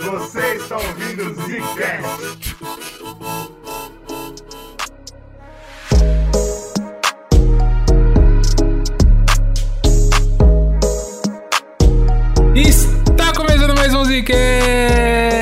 [0.00, 2.56] Você está ouvindo Zcast.
[12.54, 15.37] Está começando mais um Zcast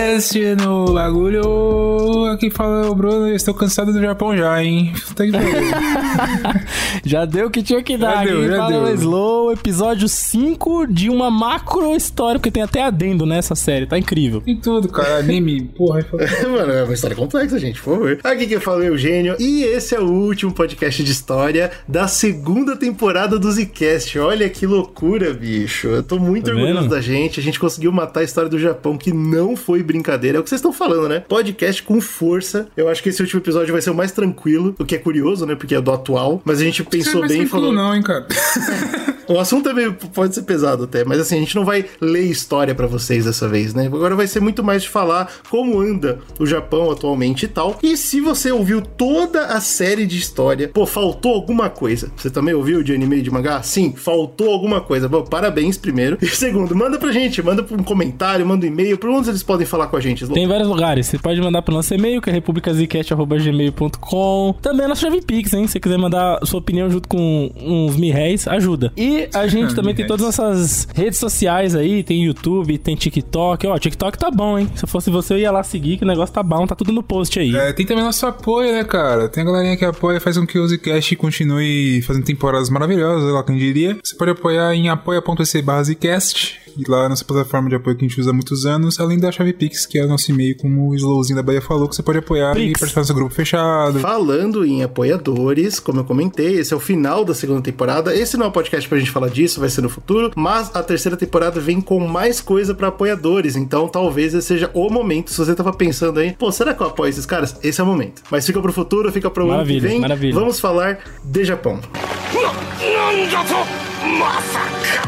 [0.62, 2.24] no bagulho.
[2.32, 4.94] Aqui fala o Bruno, eu estou cansado do Japão já, hein?
[5.14, 5.36] Tem que
[7.04, 8.24] Já deu o que tinha que dar.
[8.26, 8.94] Já deu, já fala deu.
[8.94, 14.40] Slow, episódio 5 de uma macro história, porque tem até adendo nessa série, tá incrível.
[14.40, 15.18] Tem tudo, cara.
[15.18, 16.06] Anime, porra.
[16.50, 18.18] Mano, é uma história complexa, gente, por favor.
[18.24, 22.08] Aqui quem fala é o Eugênio, e esse é o último podcast de história da
[22.08, 24.18] segunda temporada do Zcast.
[24.18, 25.88] Olha que loucura, bicho.
[25.88, 26.90] Eu tô muito Tá orgulhoso vendo?
[26.90, 27.38] da gente.
[27.38, 30.05] A gente conseguiu matar a história do Japão, que não foi brincadeira.
[30.14, 31.20] É o que vocês estão falando, né?
[31.20, 32.68] Podcast com força.
[32.76, 35.44] Eu acho que esse último episódio vai ser o mais tranquilo, o que é curioso,
[35.46, 35.54] né?
[35.54, 36.40] Porque é do atual.
[36.44, 37.72] Mas a gente pensou bem e falou.
[37.72, 38.26] não, hein, cara.
[39.28, 42.24] O assunto é meio- pode ser pesado até, mas assim, a gente não vai ler
[42.24, 43.86] história pra vocês dessa vez, né?
[43.86, 47.78] Agora vai ser muito mais de falar como anda o Japão atualmente e tal.
[47.82, 52.10] E se você ouviu toda a série de história, pô, faltou alguma coisa.
[52.16, 53.62] Você também ouviu de anime e de mangá?
[53.62, 55.08] Sim, faltou alguma coisa.
[55.08, 56.18] Bom, parabéns primeiro.
[56.20, 59.66] E segundo, manda pra gente, manda um comentário, manda um e-mail, por onde eles podem
[59.66, 60.20] falar com a gente.
[60.22, 60.34] Slow?
[60.34, 61.06] Tem vários lugares.
[61.06, 64.54] Você pode mandar pro nosso e-mail, que é republicazcast.gmail.com.
[64.62, 65.66] Também a nossa chave Pix, hein?
[65.66, 68.06] Se você quiser mandar sua opinião junto com uns mil
[68.48, 68.92] ajuda.
[68.96, 72.02] E a gente também tem todas as nossas redes sociais aí.
[72.02, 73.66] Tem YouTube, tem TikTok.
[73.66, 74.70] Ó, TikTok tá bom, hein?
[74.74, 76.66] Se eu fosse você, eu ia lá seguir, que o negócio tá bom.
[76.66, 77.54] Tá tudo no post aí.
[77.54, 79.28] É, tem também nosso apoio, né, cara?
[79.28, 83.42] Tem a galerinha que apoia, faz com que o Zcast continue fazendo temporadas maravilhosas, lá
[83.42, 83.96] quem diria.
[84.02, 88.08] Você pode apoiar em apoia.se barra Zcast, e lá nossa plataforma de apoio que a
[88.08, 90.90] gente usa há muitos anos, além da chave Pix, que é o nosso e-mail, como
[90.90, 92.80] o Slowzinho da Bahia falou, que você pode apoiar e Pix.
[92.80, 93.98] participar do seu grupo fechado.
[94.00, 98.14] Falando em apoiadores, como eu comentei, esse é o final da segunda temporada.
[98.14, 100.30] Esse não é um podcast pra gente falar disso, vai ser no futuro.
[100.34, 103.56] Mas a terceira temporada vem com mais coisa pra apoiadores.
[103.56, 105.30] Então talvez esse seja o momento.
[105.30, 107.56] Se você tava pensando aí, pô, será que eu apoio esses caras?
[107.62, 108.22] Esse é o momento.
[108.30, 110.00] Mas fica pro futuro, fica pro ano que Maravilha, vem.
[110.00, 110.34] maravilha.
[110.34, 111.80] Vamos falar de Japão.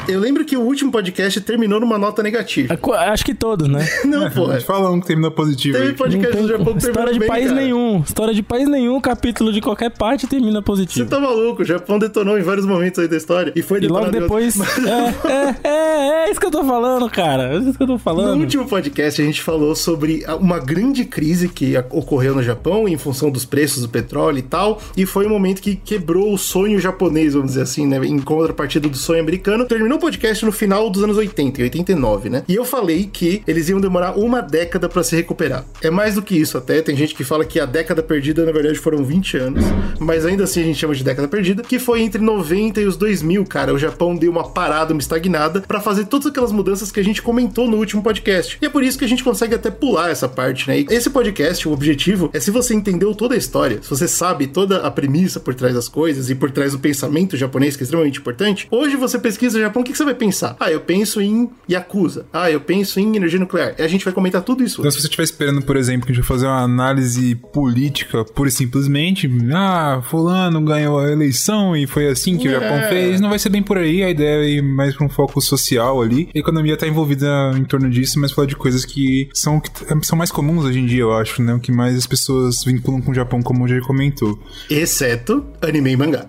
[0.08, 2.72] Eu lembro que o último podcast terminou numa nota negativa.
[2.74, 3.86] É Acho que todos, né?
[4.06, 4.54] Não, A porra.
[4.54, 7.28] gente fala um que terminou positivo Teve podcast tem do Japão que história de bem,
[7.28, 7.60] país cara.
[7.60, 8.00] nenhum.
[8.00, 11.10] História de país nenhum, capítulo de qualquer parte termina Você positivo.
[11.10, 11.60] tá maluco?
[11.62, 13.52] O Japão detonou em vários momentos aí da história.
[13.54, 14.56] E foi E logo detonado em outros.
[14.56, 14.78] depois.
[15.28, 17.54] É, é, é, é isso que eu tô falando, cara.
[17.54, 18.40] É isso que eu tô No falando.
[18.40, 23.30] último podcast, a gente falou sobre uma grande crise que ocorreu no Japão em função
[23.30, 27.34] dos preços do petróleo e tal, e foi um momento que quebrou o sonho japonês,
[27.34, 27.98] vamos dizer assim, né?
[28.04, 29.64] Em contrapartida do sonho americano.
[29.64, 32.42] Terminou o podcast no final dos anos 80, em 89, né?
[32.48, 35.64] E eu falei que eles iam demorar uma década pra se recuperar.
[35.82, 38.52] É mais do que isso até, tem gente que fala que a década perdida, na
[38.52, 39.64] verdade, foram 20 anos,
[39.98, 42.96] mas ainda assim a gente chama de década perdida, que foi entre 90 e os
[42.96, 43.72] 2000, cara.
[43.72, 47.22] O Japão deu uma parada, uma estagnada, pra fazer todas aquelas mudanças que a gente
[47.22, 48.58] comentou no último podcast.
[48.60, 50.80] E é por isso que a gente consegue até pular essa parte, né?
[50.80, 54.46] E esse podcast, o objetivo é se você entendeu toda a história, se você sabe
[54.46, 57.84] toda a premissa por trás das coisas e por trás do pensamento japonês, que é
[57.84, 60.56] extremamente importante, hoje você pesquisa Japão, o que que você vai pensar?
[60.60, 62.26] Ah, eu penso em Yakuza.
[62.32, 63.74] Ah, eu penso em energia nuclear.
[63.78, 64.80] E a gente vai comentar tudo isso.
[64.80, 68.24] Então, se você estiver esperando, por exemplo, que a gente vai fazer uma análise política
[68.24, 72.54] pura e simplesmente, ah, fulano ganhou a eleição e foi assim que o É.
[72.60, 75.08] Japão fez, não vai ser bem por aí, a ideia é ir mais pra um
[75.08, 76.28] foco social ali.
[76.34, 79.70] A economia tá envolvida em torno disso, mas falar de coisas que são, o que
[80.02, 81.54] são mais comuns hoje em dia, eu acho, né?
[81.54, 84.38] O que mais as pessoas vinculam com o Japão, como o já comentou.
[84.70, 86.26] Exceto anime e mangá.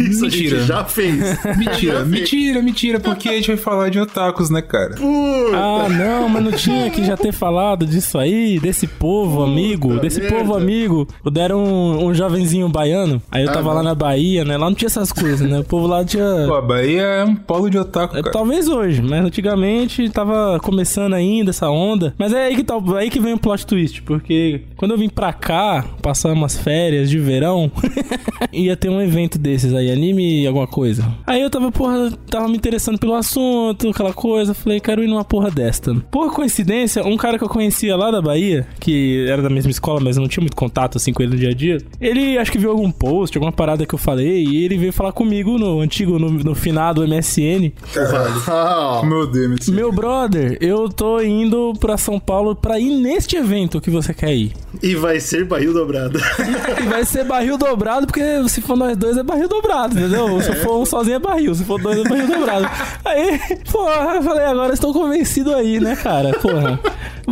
[0.00, 0.56] Isso a Mentira.
[0.58, 1.16] gente já fez.
[1.56, 4.90] Mentira, mentira, mentira, porque a gente vai falar de otakus, né, cara?
[4.96, 5.56] Puta.
[5.56, 10.20] Ah, não, mas não tinha que já ter falado disso aí, desse povo amigo, desse
[10.20, 10.36] merda.
[10.36, 11.08] povo amigo.
[11.32, 13.76] Deram um, um jovenzinho baiano, aí eu Ah, tava não.
[13.76, 14.56] lá na Bahia, né?
[14.56, 15.58] Lá não tinha essas coisas, né?
[15.60, 16.44] O povo lá tinha.
[16.46, 18.32] Pô, a Bahia é um polo de otaku, É, cara.
[18.32, 22.14] Talvez hoje, mas antigamente tava começando ainda essa onda.
[22.18, 25.08] Mas é aí que, tá, aí que vem o plot twist, porque quando eu vim
[25.08, 27.70] pra cá, passar umas férias de verão,
[28.52, 31.06] ia ter um evento desses aí, anime alguma coisa.
[31.26, 35.24] Aí eu tava, porra, tava me interessando pelo assunto, aquela coisa, falei, quero ir numa
[35.24, 35.94] porra desta.
[36.10, 40.00] Por coincidência, um cara que eu conhecia lá da Bahia, que era da mesma escola,
[40.00, 42.52] mas eu não tinha muito contato assim com ele no dia a dia, ele acho
[42.52, 45.80] que viu algum post, alguma parada que eu falei, e ele veio falar comigo no
[45.80, 47.72] antigo, no, no finado MSN,
[49.04, 53.90] Meu Deus, meu brother, eu tô indo pra São Paulo pra ir neste evento que
[53.90, 54.52] você quer ir.
[54.82, 56.18] e vai ser barril dobrado.
[56.80, 60.40] E vai ser barril dobrado, porque se for nós dois é barril dobrado, entendeu?
[60.42, 62.66] Se for um sozinho é barril, se for dois é barril dobrado.
[63.04, 63.38] Aí,
[63.70, 66.30] porra, eu falei, agora estou convencido aí, né, cara?
[66.38, 66.80] Porra,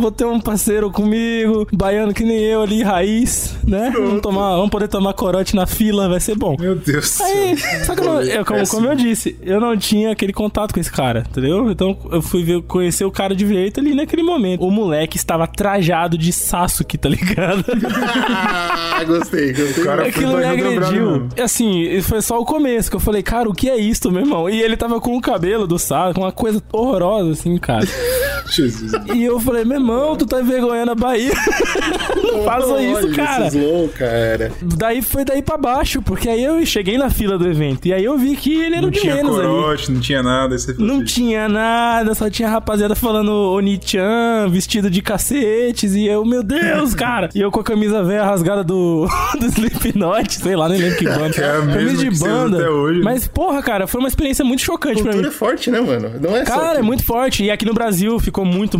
[0.01, 3.55] vou ter um parceiro comigo, baiano que nem eu ali, raiz.
[3.67, 3.91] né?
[3.93, 6.55] Vamos, tomar, vamos poder tomar corote na fila, vai ser bom.
[6.59, 7.85] Meu Deus do Aí, céu.
[7.85, 10.79] só que eu, não- eu- como, como eu disse, eu não tinha aquele contato com
[10.79, 11.69] esse cara, entendeu?
[11.71, 14.63] Então eu fui ver, conhecer o cara de direito ali naquele momento.
[14.65, 17.63] O moleque estava trajado de Sasuke, tá ligado?
[18.05, 19.83] Ah, gostei, gostei.
[19.83, 21.29] Cara, foi Aquilo me barriga dobrada agrediu.
[21.43, 24.49] Assim, foi só o começo que eu falei, cara, o que é isso, meu irmão?
[24.49, 27.85] E ele tava com o cabelo do Sasuke, uma coisa horrorosa, assim, cara.
[28.51, 28.91] Jesus.
[29.13, 29.86] E eu falei, meu irmão,
[30.17, 31.31] tu tá envergonhando a Bahia.
[32.23, 33.47] Não faça isso, cara.
[33.47, 34.51] slow, cara.
[34.61, 37.87] Daí foi daí pra baixo, porque aí eu cheguei na fila do evento.
[37.87, 39.47] E aí eu vi que ele era Não o de tinha menos ali.
[39.47, 40.55] corote, não tinha nada.
[40.77, 46.43] Não "Gente, tinha nada, só tinha rapaziada falando Oni-chan, vestido de cacetes, e eu, meu
[46.43, 47.29] Deus, cara!
[47.33, 49.07] E eu com a camisa velha rasgada do,
[49.39, 51.35] do Slipknot, sei lá, nem lembro que banda.
[51.37, 52.57] É a camisa de banda.
[52.57, 53.05] até hoje, né?
[53.05, 55.21] Mas, porra, cara, foi uma experiência muito chocante pra mim.
[55.21, 56.11] Cultura é forte, né, mano?
[56.21, 56.53] Não é só.
[56.55, 56.79] Cara, aqui.
[56.79, 57.43] é muito forte.
[57.43, 58.77] E aqui no Brasil ficou muito.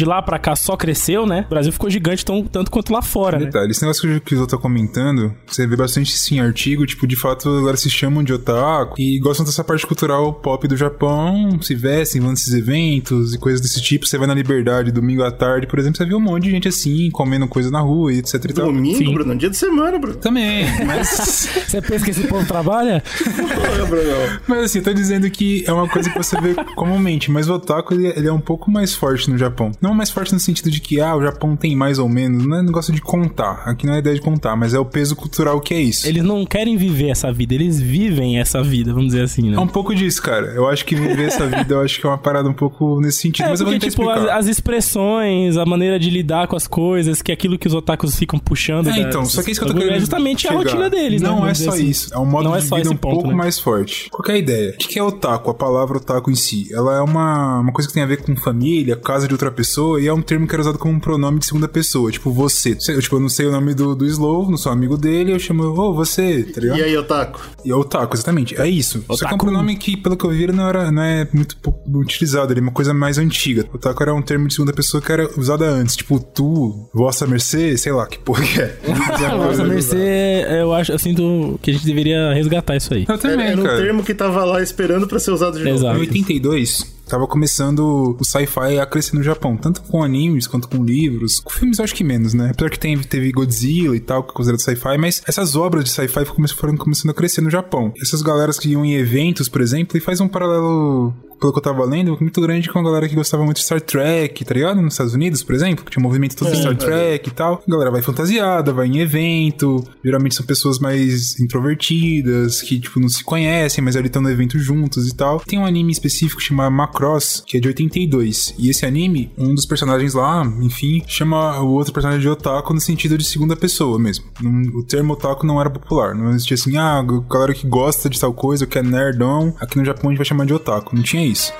[0.00, 1.44] De lá pra cá só cresceu, né?
[1.46, 3.44] O Brasil ficou gigante tão, tanto quanto lá fora, né?
[3.44, 7.06] Detalhe, esse negócio que o Kizo tá comentando, você vê bastante sim em artigo, tipo,
[7.06, 11.60] de fato, agora se chamam de otaku e gostam dessa parte cultural pop do Japão,
[11.60, 14.06] se vestem, vão nesses eventos e coisas desse tipo.
[14.06, 16.66] Você vai na Liberdade domingo à tarde, por exemplo, você vê um monte de gente
[16.66, 18.66] assim, comendo coisa na rua e etc e tal.
[18.72, 19.12] Domingo, Sim.
[19.12, 20.16] Bruno, dia de semana, Bruno.
[20.16, 21.08] Também, mas,
[21.68, 23.02] Você pensa que esse povo trabalha?
[23.04, 24.40] Porra, Bruno.
[24.48, 27.54] mas assim, eu tô dizendo que é uma coisa que você vê comumente, mas o
[27.54, 29.72] otaku ele, ele é um pouco mais forte no Japão.
[29.80, 32.58] Não mais forte no sentido de que, ah, o Japão tem mais ou menos, não
[32.58, 35.60] é negócio de contar, aqui não é ideia de contar, mas é o peso cultural
[35.60, 36.06] que é isso.
[36.06, 39.56] Eles não querem viver essa vida, eles vivem essa vida, vamos dizer assim, né?
[39.56, 40.46] É um pouco disso, cara.
[40.48, 43.18] Eu acho que viver essa vida, eu acho que é uma parada um pouco nesse
[43.18, 43.46] sentido.
[43.46, 44.38] É, mas eu vou tentar tipo, as, explicar.
[44.38, 48.16] as expressões, a maneira de lidar com as coisas, que é aquilo que os otakus
[48.16, 48.88] ficam puxando.
[48.88, 50.50] É, da- então, só que é isso que eu tô bagulho, querendo É justamente a
[50.50, 50.62] chegar.
[50.64, 51.28] rotina deles, né?
[51.28, 51.86] Não é só assim.
[51.86, 52.12] isso.
[52.14, 53.34] É um modo Não é de só vida um ponto, pouco né?
[53.34, 54.08] mais forte.
[54.10, 54.70] Qual que é a ideia?
[54.74, 55.50] O que que é otaku?
[55.50, 56.68] A palavra otaku em si.
[56.72, 59.69] Ela é uma, uma coisa que tem a ver com família, casa de outra pessoa,
[59.98, 62.10] e é um termo que era usado como um pronome de segunda pessoa.
[62.10, 62.76] Tipo, você.
[62.88, 65.38] Eu, tipo, eu não sei o nome do, do Slow, não sou amigo dele, eu
[65.38, 66.78] chamo, ô, você, tá ligado?
[66.78, 67.40] E aí, Otaku?
[67.64, 68.60] E é otaku, exatamente.
[68.60, 69.04] É isso.
[69.08, 69.46] Só que é um Otaku.
[69.46, 72.52] pronome que, pelo que eu vi, não, era, não é muito pouco utilizado.
[72.52, 73.66] Ele é uma coisa mais antiga.
[73.72, 75.96] Otaku era um termo de segunda pessoa que era usado antes.
[75.96, 78.78] Tipo, tu, vossa mercê, sei lá, que porra que é.
[79.36, 83.04] Nossa, Mercê, eu acho, eu sinto que a gente deveria resgatar isso aí.
[83.08, 85.76] Eu também, Era, era um termo que tava lá esperando pra ser usado de novo.
[85.76, 85.96] Exato.
[85.96, 90.84] Em 82, tava começando o sci-fi a crescer no Japão, tanto com animes quanto com
[90.84, 91.40] livros.
[91.40, 92.50] Com filmes eu acho que menos, né?
[92.50, 95.90] Apesar que tem, teve Godzilla e tal, que é considerado sci-fi, mas essas obras de
[95.90, 96.24] sci-fi
[96.54, 97.92] foram começando a crescer no Japão.
[98.00, 101.62] Essas galeras que iam em eventos, por exemplo, e faz um paralelo pelo que eu
[101.62, 104.80] tava lendo, muito grande com a galera que gostava muito de Star Trek, tá ligado?
[104.80, 107.62] Nos Estados Unidos, por exemplo, que tinha um movimento todo de Star Trek e tal.
[107.66, 109.82] A galera vai fantasiada, vai em evento.
[110.04, 114.58] Geralmente são pessoas mais introvertidas, que, tipo, não se conhecem, mas ali estão no evento
[114.58, 115.40] juntos e tal.
[115.40, 118.54] Tem um anime específico chamado Macross, que é de 82.
[118.58, 122.80] E esse anime, um dos personagens lá, enfim, chama o outro personagem de otaku no
[122.80, 124.26] sentido de segunda pessoa mesmo.
[124.74, 126.14] O termo otaku não era popular.
[126.14, 129.84] Não existia assim, ah, galera que gosta de tal coisa, que é nerdão, aqui no
[129.84, 130.94] Japão a gente vai chamar de otaku.
[130.94, 131.52] Não tinha isso.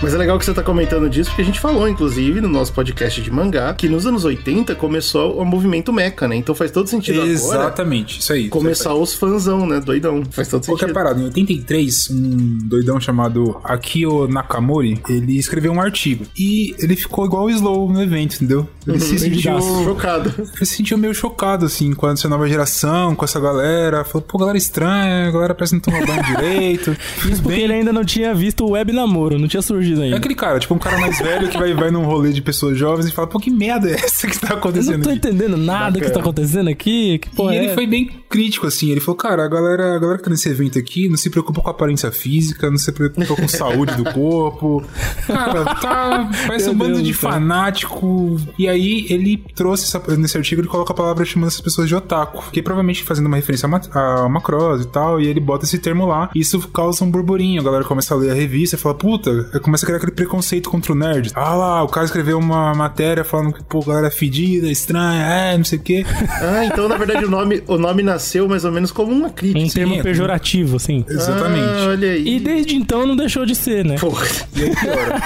[0.00, 2.72] Mas é legal que você tá comentando disso, porque a gente falou, inclusive, no nosso
[2.72, 6.36] podcast de mangá, que nos anos 80 começou o movimento mecha, né?
[6.36, 8.48] Então faz todo sentido agora Exatamente, isso aí.
[8.48, 9.80] começar os fãzão, né?
[9.80, 10.22] Doidão.
[10.30, 10.94] Faz todo Qualquer sentido.
[10.94, 16.24] parada, em 83, um doidão chamado Akio Nakamori, ele escreveu um artigo.
[16.38, 18.68] E ele ficou igual o Slow no evento, entendeu?
[18.86, 19.60] Ele se sentiu.
[19.60, 20.32] Chocado.
[20.38, 24.04] Ele se sentiu meio chocado, assim, com essa nova geração, com essa galera.
[24.04, 26.96] Falou, pô, galera estranha, a galera parece que não toma banho direito.
[27.28, 30.16] Isso porque ele ainda não tinha visto o web namoro, não tinha surgido É ainda.
[30.16, 33.06] aquele cara, tipo um cara mais velho que vai, vai num rolê de pessoas jovens
[33.06, 35.18] e fala, pô, que merda é essa que tá Eu não acontecendo tô aqui?
[35.18, 37.18] entendendo nada que tá acontecendo aqui.
[37.18, 37.74] Que porra E ele é?
[37.74, 38.90] foi bem crítico, assim.
[38.90, 41.60] Ele falou, cara, a galera, a galera que tá nesse evento aqui não se preocupa
[41.60, 44.84] com a aparência física, não se preocupa com saúde do corpo.
[45.26, 46.30] Cara, tá.
[46.46, 48.36] Parece um bando Deus de fanático.
[48.58, 51.94] E aí ele trouxe essa- nesse artigo, ele coloca a palavra chamando essas pessoas de
[51.94, 52.50] otaku.
[52.50, 55.20] Que provavelmente fazendo uma referência a, a Macross e tal.
[55.20, 56.30] E ele bota esse termo lá.
[56.34, 57.60] Isso causa um burburinho.
[57.60, 60.12] A galera começa a ler a revista e fala, puta, aí começa a criar aquele
[60.12, 61.30] preconceito contra o nerd.
[61.34, 65.22] Ah lá, o cara escreveu uma matéria falando que, pô, a galera é fedida, estranha,
[65.22, 66.04] é, não sei o quê.
[66.40, 69.64] Ah, então na verdade o nome, o nome nasceu mais ou menos como uma crítica.
[69.64, 70.02] Um termo é.
[70.02, 71.04] pejorativo, assim.
[71.08, 71.64] Exatamente.
[71.64, 72.36] Ah, olha aí.
[72.36, 73.96] E desde então não deixou de ser, né?
[73.98, 74.26] Porra.
[74.54, 75.20] E aí piora.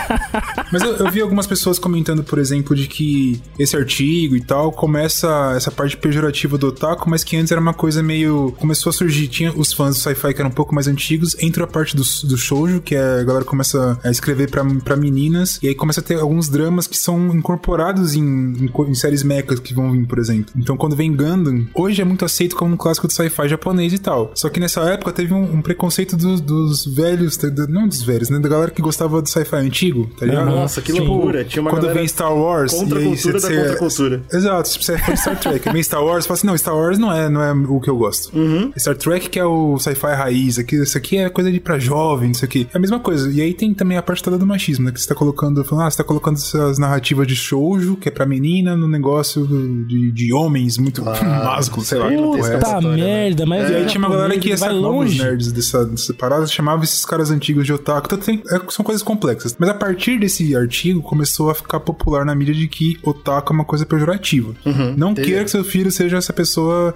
[0.72, 4.72] Mas eu, eu vi algumas pessoas comentando, por exemplo, de que esse artigo e tal
[4.72, 8.54] começa essa parte pejorativa do otaku, mas que antes era uma coisa meio.
[8.58, 9.28] Começou a surgir.
[9.28, 12.02] Tinha os fãs do sci-fi que eram um pouco mais antigos, entra a parte do,
[12.02, 16.00] do shoujo, que é, a galera começa a escrever Pra, pra meninas, e aí começa
[16.00, 20.06] a ter alguns dramas que são incorporados em, em, em séries mechas que vão vir,
[20.06, 20.52] por exemplo.
[20.56, 23.98] Então quando vem Gundam, hoje é muito aceito como um clássico do sci-fi japonês e
[23.98, 24.32] tal.
[24.34, 28.30] Só que nessa época teve um, um preconceito dos, dos velhos, da- não dos velhos,
[28.30, 28.38] né?
[28.38, 30.46] Da galera que gostava do sci-fi antigo, tá ligado?
[30.46, 31.00] Nossa, que Sim.
[31.00, 31.44] loucura.
[31.44, 32.72] Tinha uma quando vem Star Wars.
[32.72, 34.22] contra a cultura da você- contra-cultura.
[34.32, 35.72] Exato, tipo, você é fã de Star Trek.
[35.72, 37.90] Vem Star Wars, você fala assim, não, Star Wars não é, não é o que
[37.90, 38.36] eu gosto.
[38.36, 38.72] Uhum.
[38.76, 42.30] Star Trek que é o sci-fi raiz, aqui, isso aqui é coisa de pra jovem,
[42.30, 42.66] isso aqui.
[42.72, 43.30] É a mesma coisa.
[43.30, 44.92] E aí tem também a parte do machismo, né?
[44.92, 48.12] Que você tá colocando, falando, ah, você tá colocando essas narrativas de shoujo, que é
[48.12, 49.46] pra menina, no negócio
[49.86, 52.08] de, de homens muito másculos, sei lá.
[52.08, 52.52] que porra é essa.
[52.58, 52.96] Puta história, né?
[53.24, 55.22] merda, mas E aí tinha uma galera que ia ser longe.
[55.22, 58.06] nerds dessa, dessa parada, chamava esses caras antigos de otaku.
[58.06, 59.54] Então tem, é, são coisas complexas.
[59.58, 63.56] Mas a partir desse artigo começou a ficar popular na mídia de que otaku é
[63.56, 64.52] uma coisa pejorativa.
[64.96, 65.28] não entendi.
[65.28, 66.94] queira que seu filho seja essa pessoa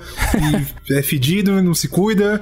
[0.85, 2.41] que é fedido, não se cuida,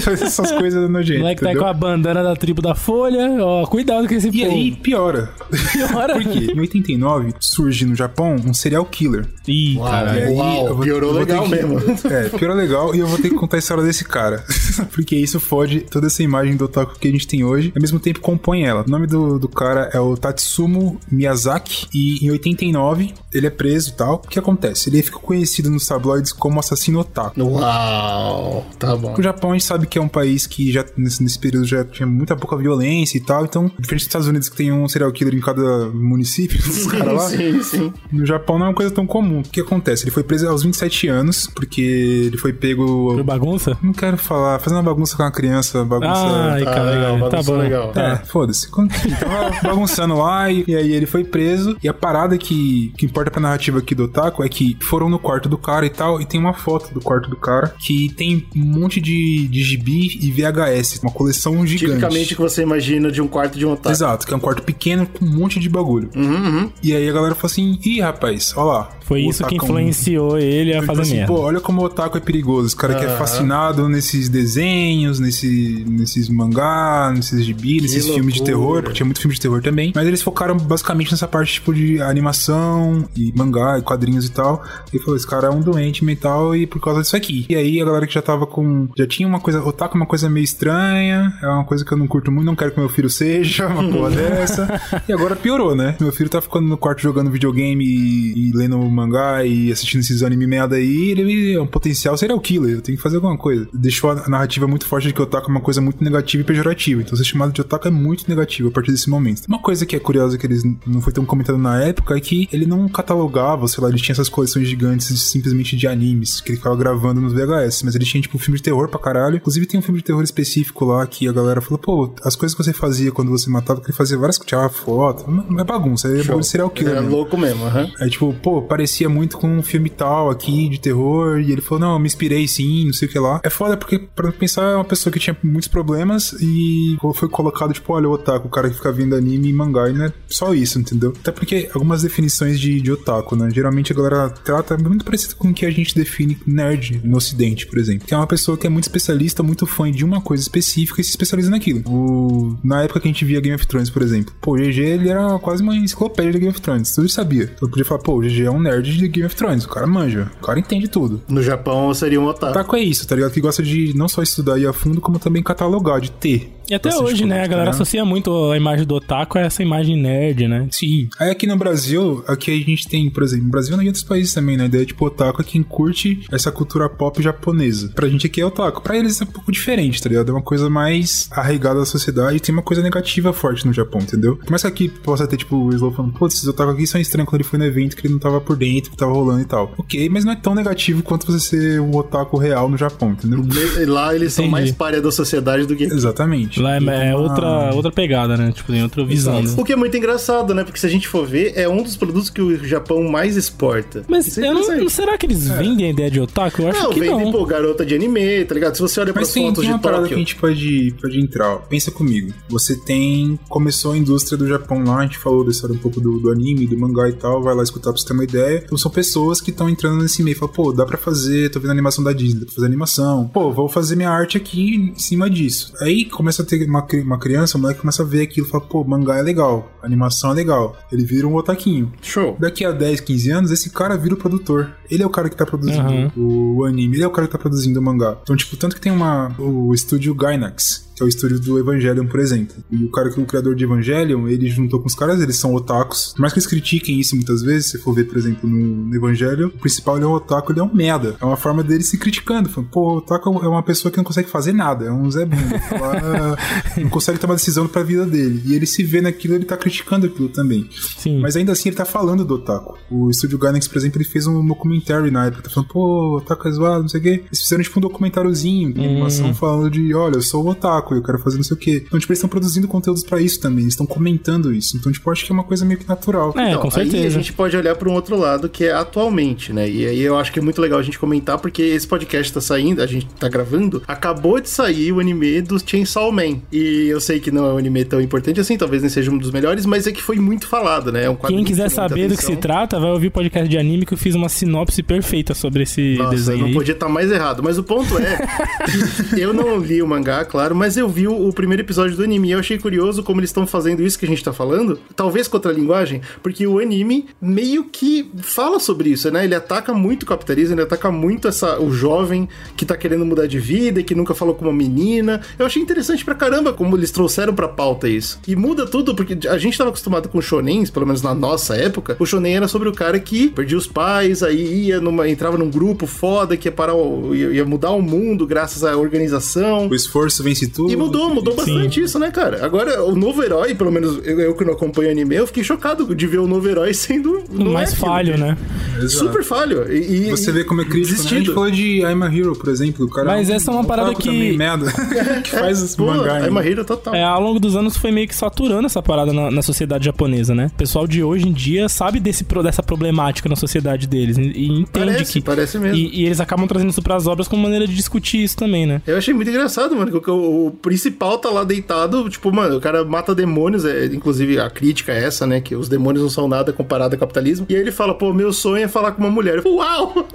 [0.00, 1.22] faz essas coisas O nojentas.
[1.22, 1.62] moleque tá entendeu?
[1.64, 5.30] com a bandana da tribo da Folha, ó, cuidado com esse E aí piora.
[5.72, 6.14] Piora.
[6.20, 6.52] Por quê?
[6.54, 9.26] Em 89 surge no Japão um serial killer.
[9.46, 9.76] Ih.
[9.76, 11.78] E aí, uau, piorou legal que- mesmo.
[12.10, 14.44] É, piorou legal e eu vou ter que contar a história desse cara.
[14.92, 17.80] Porque isso fode toda essa imagem do otaku que a gente tem hoje, e ao
[17.82, 18.84] mesmo tempo compõe ela.
[18.86, 23.90] O nome do, do cara é o Tatsumo Miyazaki, e em 89 ele é preso
[23.90, 24.14] e tal.
[24.16, 24.88] O que acontece?
[24.88, 27.40] Ele fica conhecido nos tabloides como assassino otaku.
[27.42, 29.14] Uau, tá bom.
[29.18, 31.84] O Japão a gente sabe que é um país que já nesse, nesse período já
[31.84, 35.10] tinha muita pouca violência e tal, então, diferente dos Estados Unidos que tem um serial
[35.12, 37.92] killer em cada município, os caras lá, Sim, sim.
[38.12, 39.40] no Japão não é uma coisa tão comum.
[39.40, 40.04] O que acontece?
[40.04, 43.14] Ele foi preso aos 27 anos, porque ele foi pego.
[43.14, 43.76] Foi bagunça?
[43.82, 46.10] Não quero falar, fazendo uma bagunça com uma criança, bagunça.
[46.12, 47.60] Ai, Tá cara, legal, tá bagunçou bom.
[47.62, 47.90] legal.
[47.90, 48.16] É, Tá.
[48.26, 48.68] foda-se.
[49.20, 51.76] Tava bagunçando lá e, e aí ele foi preso.
[51.82, 55.18] E a parada que, que importa pra narrativa aqui do Otaku é que foram no
[55.18, 56.20] quarto do cara e tal.
[56.20, 60.18] E tem uma foto do quarto do cara que tem um monte de, de gibi
[60.20, 61.00] e VHS.
[61.02, 61.94] Uma coleção gigante.
[61.94, 63.90] Tipicamente que você imagina de um quarto de um otaku.
[63.90, 66.10] Exato, que é um quarto pequeno com um monte de bagulho.
[66.14, 68.90] Uhum, E aí a galera falou assim: ih, rapaz, ó lá.
[69.04, 71.32] Foi isso que otacão- influenciou ele a Ele fazer assim, merda.
[71.34, 72.68] pô, olha como o otaku é perigoso.
[72.68, 78.42] Esse cara que é fascinado nesses desenhos, nesse, nesses mangá, nesses gibi, nesses filmes de
[78.42, 79.92] terror, porque tinha muito filme de terror também.
[79.94, 84.62] Mas eles focaram basicamente nessa parte, tipo, de animação e mangá e quadrinhos e tal.
[84.92, 87.44] Ele falou, esse cara é um doente mental e por causa disso aqui.
[87.48, 88.88] E aí a galera que já tava com...
[88.96, 89.62] Já tinha uma coisa...
[89.62, 92.56] Otaku é uma coisa meio estranha, é uma coisa que eu não curto muito, não
[92.56, 94.80] quero que meu filho seja uma porra dessa.
[95.08, 95.96] E agora piorou, né?
[96.00, 100.22] Meu filho tá ficando no quarto jogando videogame e, e lendo mangá e assistindo esses
[100.22, 103.68] anime merda aí, ele é um potencial serial killer, eu tenho que fazer alguma coisa.
[103.72, 107.00] Deixou a narrativa muito forte de que otaku é uma coisa muito negativa e pejorativa.
[107.02, 109.42] Então ser chamado de otaku é muito negativo a partir desse momento.
[109.46, 112.48] Uma coisa que é curiosa que eles não foi tão comentado na época é que
[112.52, 116.50] ele não catalogava, sei lá, ele tinha essas coleções gigantes de- simplesmente de animes que
[116.50, 119.36] ele ficava gravando nos VHS, mas ele tinha tipo um filme de terror pra caralho.
[119.36, 122.56] Inclusive tem um filme de terror específico lá que a galera falou, pô, as coisas
[122.56, 126.08] que você fazia quando você matava, que ele fazia várias, tirava foto, não é bagunça,
[126.08, 127.16] é bagulho de serial killer É mesmo.
[127.16, 127.90] louco mesmo, aham.
[128.00, 131.38] Aí, tipo, pô, parecia muito com um filme tal aqui de terror.
[131.40, 133.40] E ele falou: Não, eu me inspirei sim, não sei o que lá.
[133.44, 137.72] É foda porque, pra pensar, é uma pessoa que tinha muitos problemas e foi colocado,
[137.72, 139.88] tipo, olha, o otaku, o cara que fica vendo anime e mangá.
[139.88, 141.12] E não é só isso, entendeu?
[141.20, 143.48] Até porque algumas definições de, de otaku, né?
[143.50, 147.66] Geralmente a galera trata muito parecido com o que a gente define nerd no ocidente,
[147.66, 148.06] por exemplo.
[148.06, 151.04] Que é uma pessoa que é muito especialista, muito fã de uma coisa específica e
[151.04, 151.82] se especializa naquilo.
[151.86, 152.56] O...
[152.62, 154.34] Na época que a gente via Game of Thrones, por exemplo.
[154.40, 156.94] Pô, o GG, ele era quase uma enciclopédia de Game of Thrones.
[156.94, 157.52] Tudo ele sabia.
[157.60, 159.64] Eu podia falar, pô, o GG é um nerd de Game of Thrones.
[159.64, 160.30] O cara manja.
[160.40, 161.22] O cara entende tudo.
[161.28, 162.52] No Japão seria um otaku.
[162.52, 163.32] Otaku é isso, tá ligado?
[163.32, 166.54] Que gosta de não só estudar e ir a fundo, como também catalogar, de ter.
[166.68, 167.42] E até bastante hoje, né?
[167.42, 167.74] A galera né?
[167.74, 170.68] associa muito a imagem do otaku a essa imagem nerd, né?
[170.70, 171.08] Sim.
[171.18, 174.04] Aí aqui no Brasil, aqui a gente tem, por exemplo, no Brasil e em outros
[174.04, 174.64] países também, né?
[174.64, 177.90] A ideia de tipo, otaku é quem curte essa cultura pop japonesa.
[177.94, 178.80] Pra gente aqui é otaku.
[178.80, 180.30] Pra eles é um pouco diferente, tá ligado?
[180.30, 184.00] É uma coisa mais arraigada da sociedade e tem uma coisa negativa forte no Japão,
[184.00, 184.36] entendeu?
[184.36, 187.00] Por mais que aqui possa ter, tipo, o Slow falando, pô, esses otaku aqui são
[187.00, 189.40] estranhos quando ele foi no evento que ele não tava por dentro, que tava rolando
[189.40, 189.72] e tal.
[189.78, 193.44] Ok, mas não é tão negativo quanto você ser um otaku real no Japão, entendeu?
[193.86, 194.50] Lá eles são Entendi.
[194.60, 195.84] mais párea da sociedade do que.
[195.84, 196.60] Exatamente.
[196.60, 198.52] Lá é, E é uma- outra, outra pegada, né?
[198.52, 199.42] Tipo, tem outra visão.
[199.42, 199.54] né?
[199.56, 200.64] O que é muito engraçado, né?
[200.64, 204.04] Porque se a gente for ver, é um dos produtos que o Japão mais exporta.
[204.08, 206.62] Mas é eu não, será que eles vendem a ideia de otaku?
[206.62, 207.32] Eu acho Não, que vendem, não.
[207.32, 208.74] pô, garota de anime, tá ligado?
[208.74, 210.94] Se você olha Mas pras tem, fotos tem uma de parada que a gente pode,
[211.00, 211.54] pode entrar.
[211.54, 211.56] ó.
[211.58, 212.32] Pensa comigo.
[212.48, 213.38] Você tem.
[213.54, 216.28] Começou a indústria do Japão lá, a gente falou da história um pouco do, do
[216.28, 217.40] anime, do mangá e tal.
[217.40, 218.60] Vai lá escutar pra você ter uma ideia.
[218.64, 220.36] Então são pessoas que estão entrando nesse meio.
[220.36, 221.50] Fala, pô, dá pra fazer.
[221.50, 223.28] Tô vendo animação da Disney, dá pra fazer animação.
[223.32, 225.72] Pô, vou fazer minha arte aqui em cima disso.
[225.80, 228.82] Aí começa a ter uma, uma criança, o moleque começa a ver aquilo fala, pô,
[228.82, 230.76] mangá é legal, animação é legal.
[230.90, 231.92] Ele vira um otaquinho.
[232.02, 232.36] Show.
[232.40, 234.72] Daqui a 10, 15 anos, esse cara vira o produtor.
[234.90, 236.10] Ele é o cara que tá produzindo Uhum.
[236.16, 238.18] o, o anime, ele é o cara que tá produzindo o mangá.
[238.20, 239.32] Então, tipo, tanto que tem uma.
[239.38, 240.82] O estúdio Gainax.
[240.94, 242.56] Que é o estúdio do Evangelion, por exemplo.
[242.70, 245.36] E o cara que é o criador de Evangelion, ele juntou com os caras, eles
[245.36, 246.12] são otakus.
[246.14, 248.94] Por mais que eles critiquem isso muitas vezes, se for ver, por exemplo, no, no
[248.94, 251.16] Evangelion, o principal ele é um otaku, ele é um merda.
[251.20, 252.48] É uma forma dele se criticando.
[252.48, 255.24] Falando, pô, o otaku é uma pessoa que não consegue fazer nada, é um Zé
[255.24, 255.58] Bunda.
[255.60, 256.38] Fala,
[256.78, 258.42] não consegue tomar decisão pra vida dele.
[258.44, 260.68] E ele se vê naquilo, ele tá criticando aquilo também.
[260.96, 261.20] Sim.
[261.20, 262.78] Mas ainda assim ele tá falando do otaku.
[262.90, 266.48] O estúdio Gainax, por exemplo, ele fez um documentário na época, tá falando, pô, otaku
[266.48, 267.24] é zoado, não sei o quê.
[267.26, 271.02] Eles fizeram tipo um documentáriozinho de animação falando de, olha, eu sou o otaku, eu
[271.02, 271.82] quero fazer não sei o quê.
[271.86, 274.76] Então, tipo, eles estão produzindo conteúdos pra isso também, eles estão comentando isso.
[274.76, 276.34] Então, tipo, eu acho que é uma coisa meio que natural.
[276.36, 277.10] É, Então, com Aí a certeza.
[277.16, 279.68] gente pode olhar para um outro lado que é atualmente, né?
[279.68, 282.40] E aí eu acho que é muito legal a gente comentar porque esse podcast tá
[282.40, 286.38] saindo, a gente tá gravando, acabou de sair o anime do Chainsaw Man.
[286.52, 289.18] E eu sei que não é um anime tão importante assim, talvez nem seja um
[289.18, 291.04] dos melhores, mas é que foi muito falado, né?
[291.04, 293.86] É um Quem quiser saber do que se trata, vai ouvir o podcast de anime
[293.86, 296.54] que eu fiz uma sinopse perfeita sobre esse Nossa, desenho não aí.
[296.54, 297.42] podia estar mais errado.
[297.42, 298.18] Mas o ponto é
[299.14, 302.02] que eu não li o mangá, claro, mas eu vi o, o primeiro episódio do
[302.02, 304.78] anime e eu achei curioso como eles estão fazendo isso que a gente tá falando.
[304.94, 309.24] Talvez com outra linguagem, porque o anime meio que fala sobre isso, né?
[309.24, 313.26] Ele ataca muito o capitalismo, ele ataca muito essa, o jovem que tá querendo mudar
[313.26, 315.20] de vida e que nunca falou com uma menina.
[315.38, 318.18] Eu achei interessante pra caramba como eles trouxeram pra pauta isso.
[318.26, 321.96] E muda tudo, porque a gente tava acostumado com shonens, pelo menos na nossa época,
[321.98, 325.50] o shonen era sobre o cara que perdia os pais, aí ia numa, entrava num
[325.50, 326.74] grupo foda que ia parar
[327.12, 329.68] ia, ia mudar o mundo graças à organização.
[329.68, 330.63] O esforço vence tudo.
[330.70, 332.44] E mudou, mudou bastante isso, né, cara?
[332.44, 335.94] Agora, o novo herói, pelo menos eu, eu que não acompanho anime, eu fiquei chocado
[335.94, 337.22] de ver o novo herói sendo.
[337.30, 338.36] O mais é falho, né?
[338.76, 338.90] Exato.
[339.06, 339.72] Super falho.
[339.72, 341.06] E, e- Você vê como é crítico, né?
[341.06, 342.86] A gente falou de I'm a Hero, por exemplo.
[342.86, 344.72] O cara Mas essa é uma um parada que- também, merda.
[345.22, 346.14] que faz esse Pô, mangá.
[346.14, 346.30] é ainda.
[346.30, 346.94] uma hero total.
[346.94, 350.34] É, ao longo dos anos foi meio que saturando essa parada na, na sociedade japonesa,
[350.34, 350.50] né?
[350.54, 354.46] O pessoal de hoje em dia sabe desse, dessa problemática na sociedade deles e, e
[354.46, 355.20] entende Parece, que.
[355.20, 355.76] parece mesmo.
[355.76, 358.82] E, e eles acabam trazendo isso pras obras como maneira de discutir isso também, né?
[358.86, 362.60] Eu achei muito engraçado, mano, que o, o principal tá lá deitado, tipo, mano, o
[362.60, 366.28] cara mata demônios, é, inclusive a crítica é essa, né, que os demônios não são
[366.28, 369.10] nada comparado ao capitalismo, e aí ele fala, pô, meu sonho é falar com uma
[369.10, 369.36] mulher.
[369.36, 369.94] Eu falo, Uau!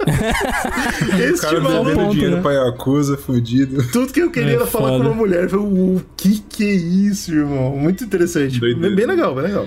[1.10, 2.42] O Esse cara tipo, devendo ponto, dinheiro né?
[2.42, 3.86] pra Yakuza, fudido.
[3.90, 5.04] tudo que eu queria É era falar foda.
[5.04, 5.44] com uma mulher.
[5.44, 7.76] Eu falei, o que que é isso, irmão?
[7.76, 8.58] Muito interessante.
[8.58, 8.94] Doideira.
[8.94, 9.66] Bem legal, bem legal.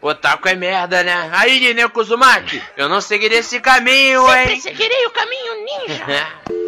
[0.00, 1.28] Otaku é merda, né?
[1.32, 4.60] Aí, Nene Kuzumaki, eu não seguirei esse caminho, hein?
[4.60, 6.26] seguirei o caminho ninja.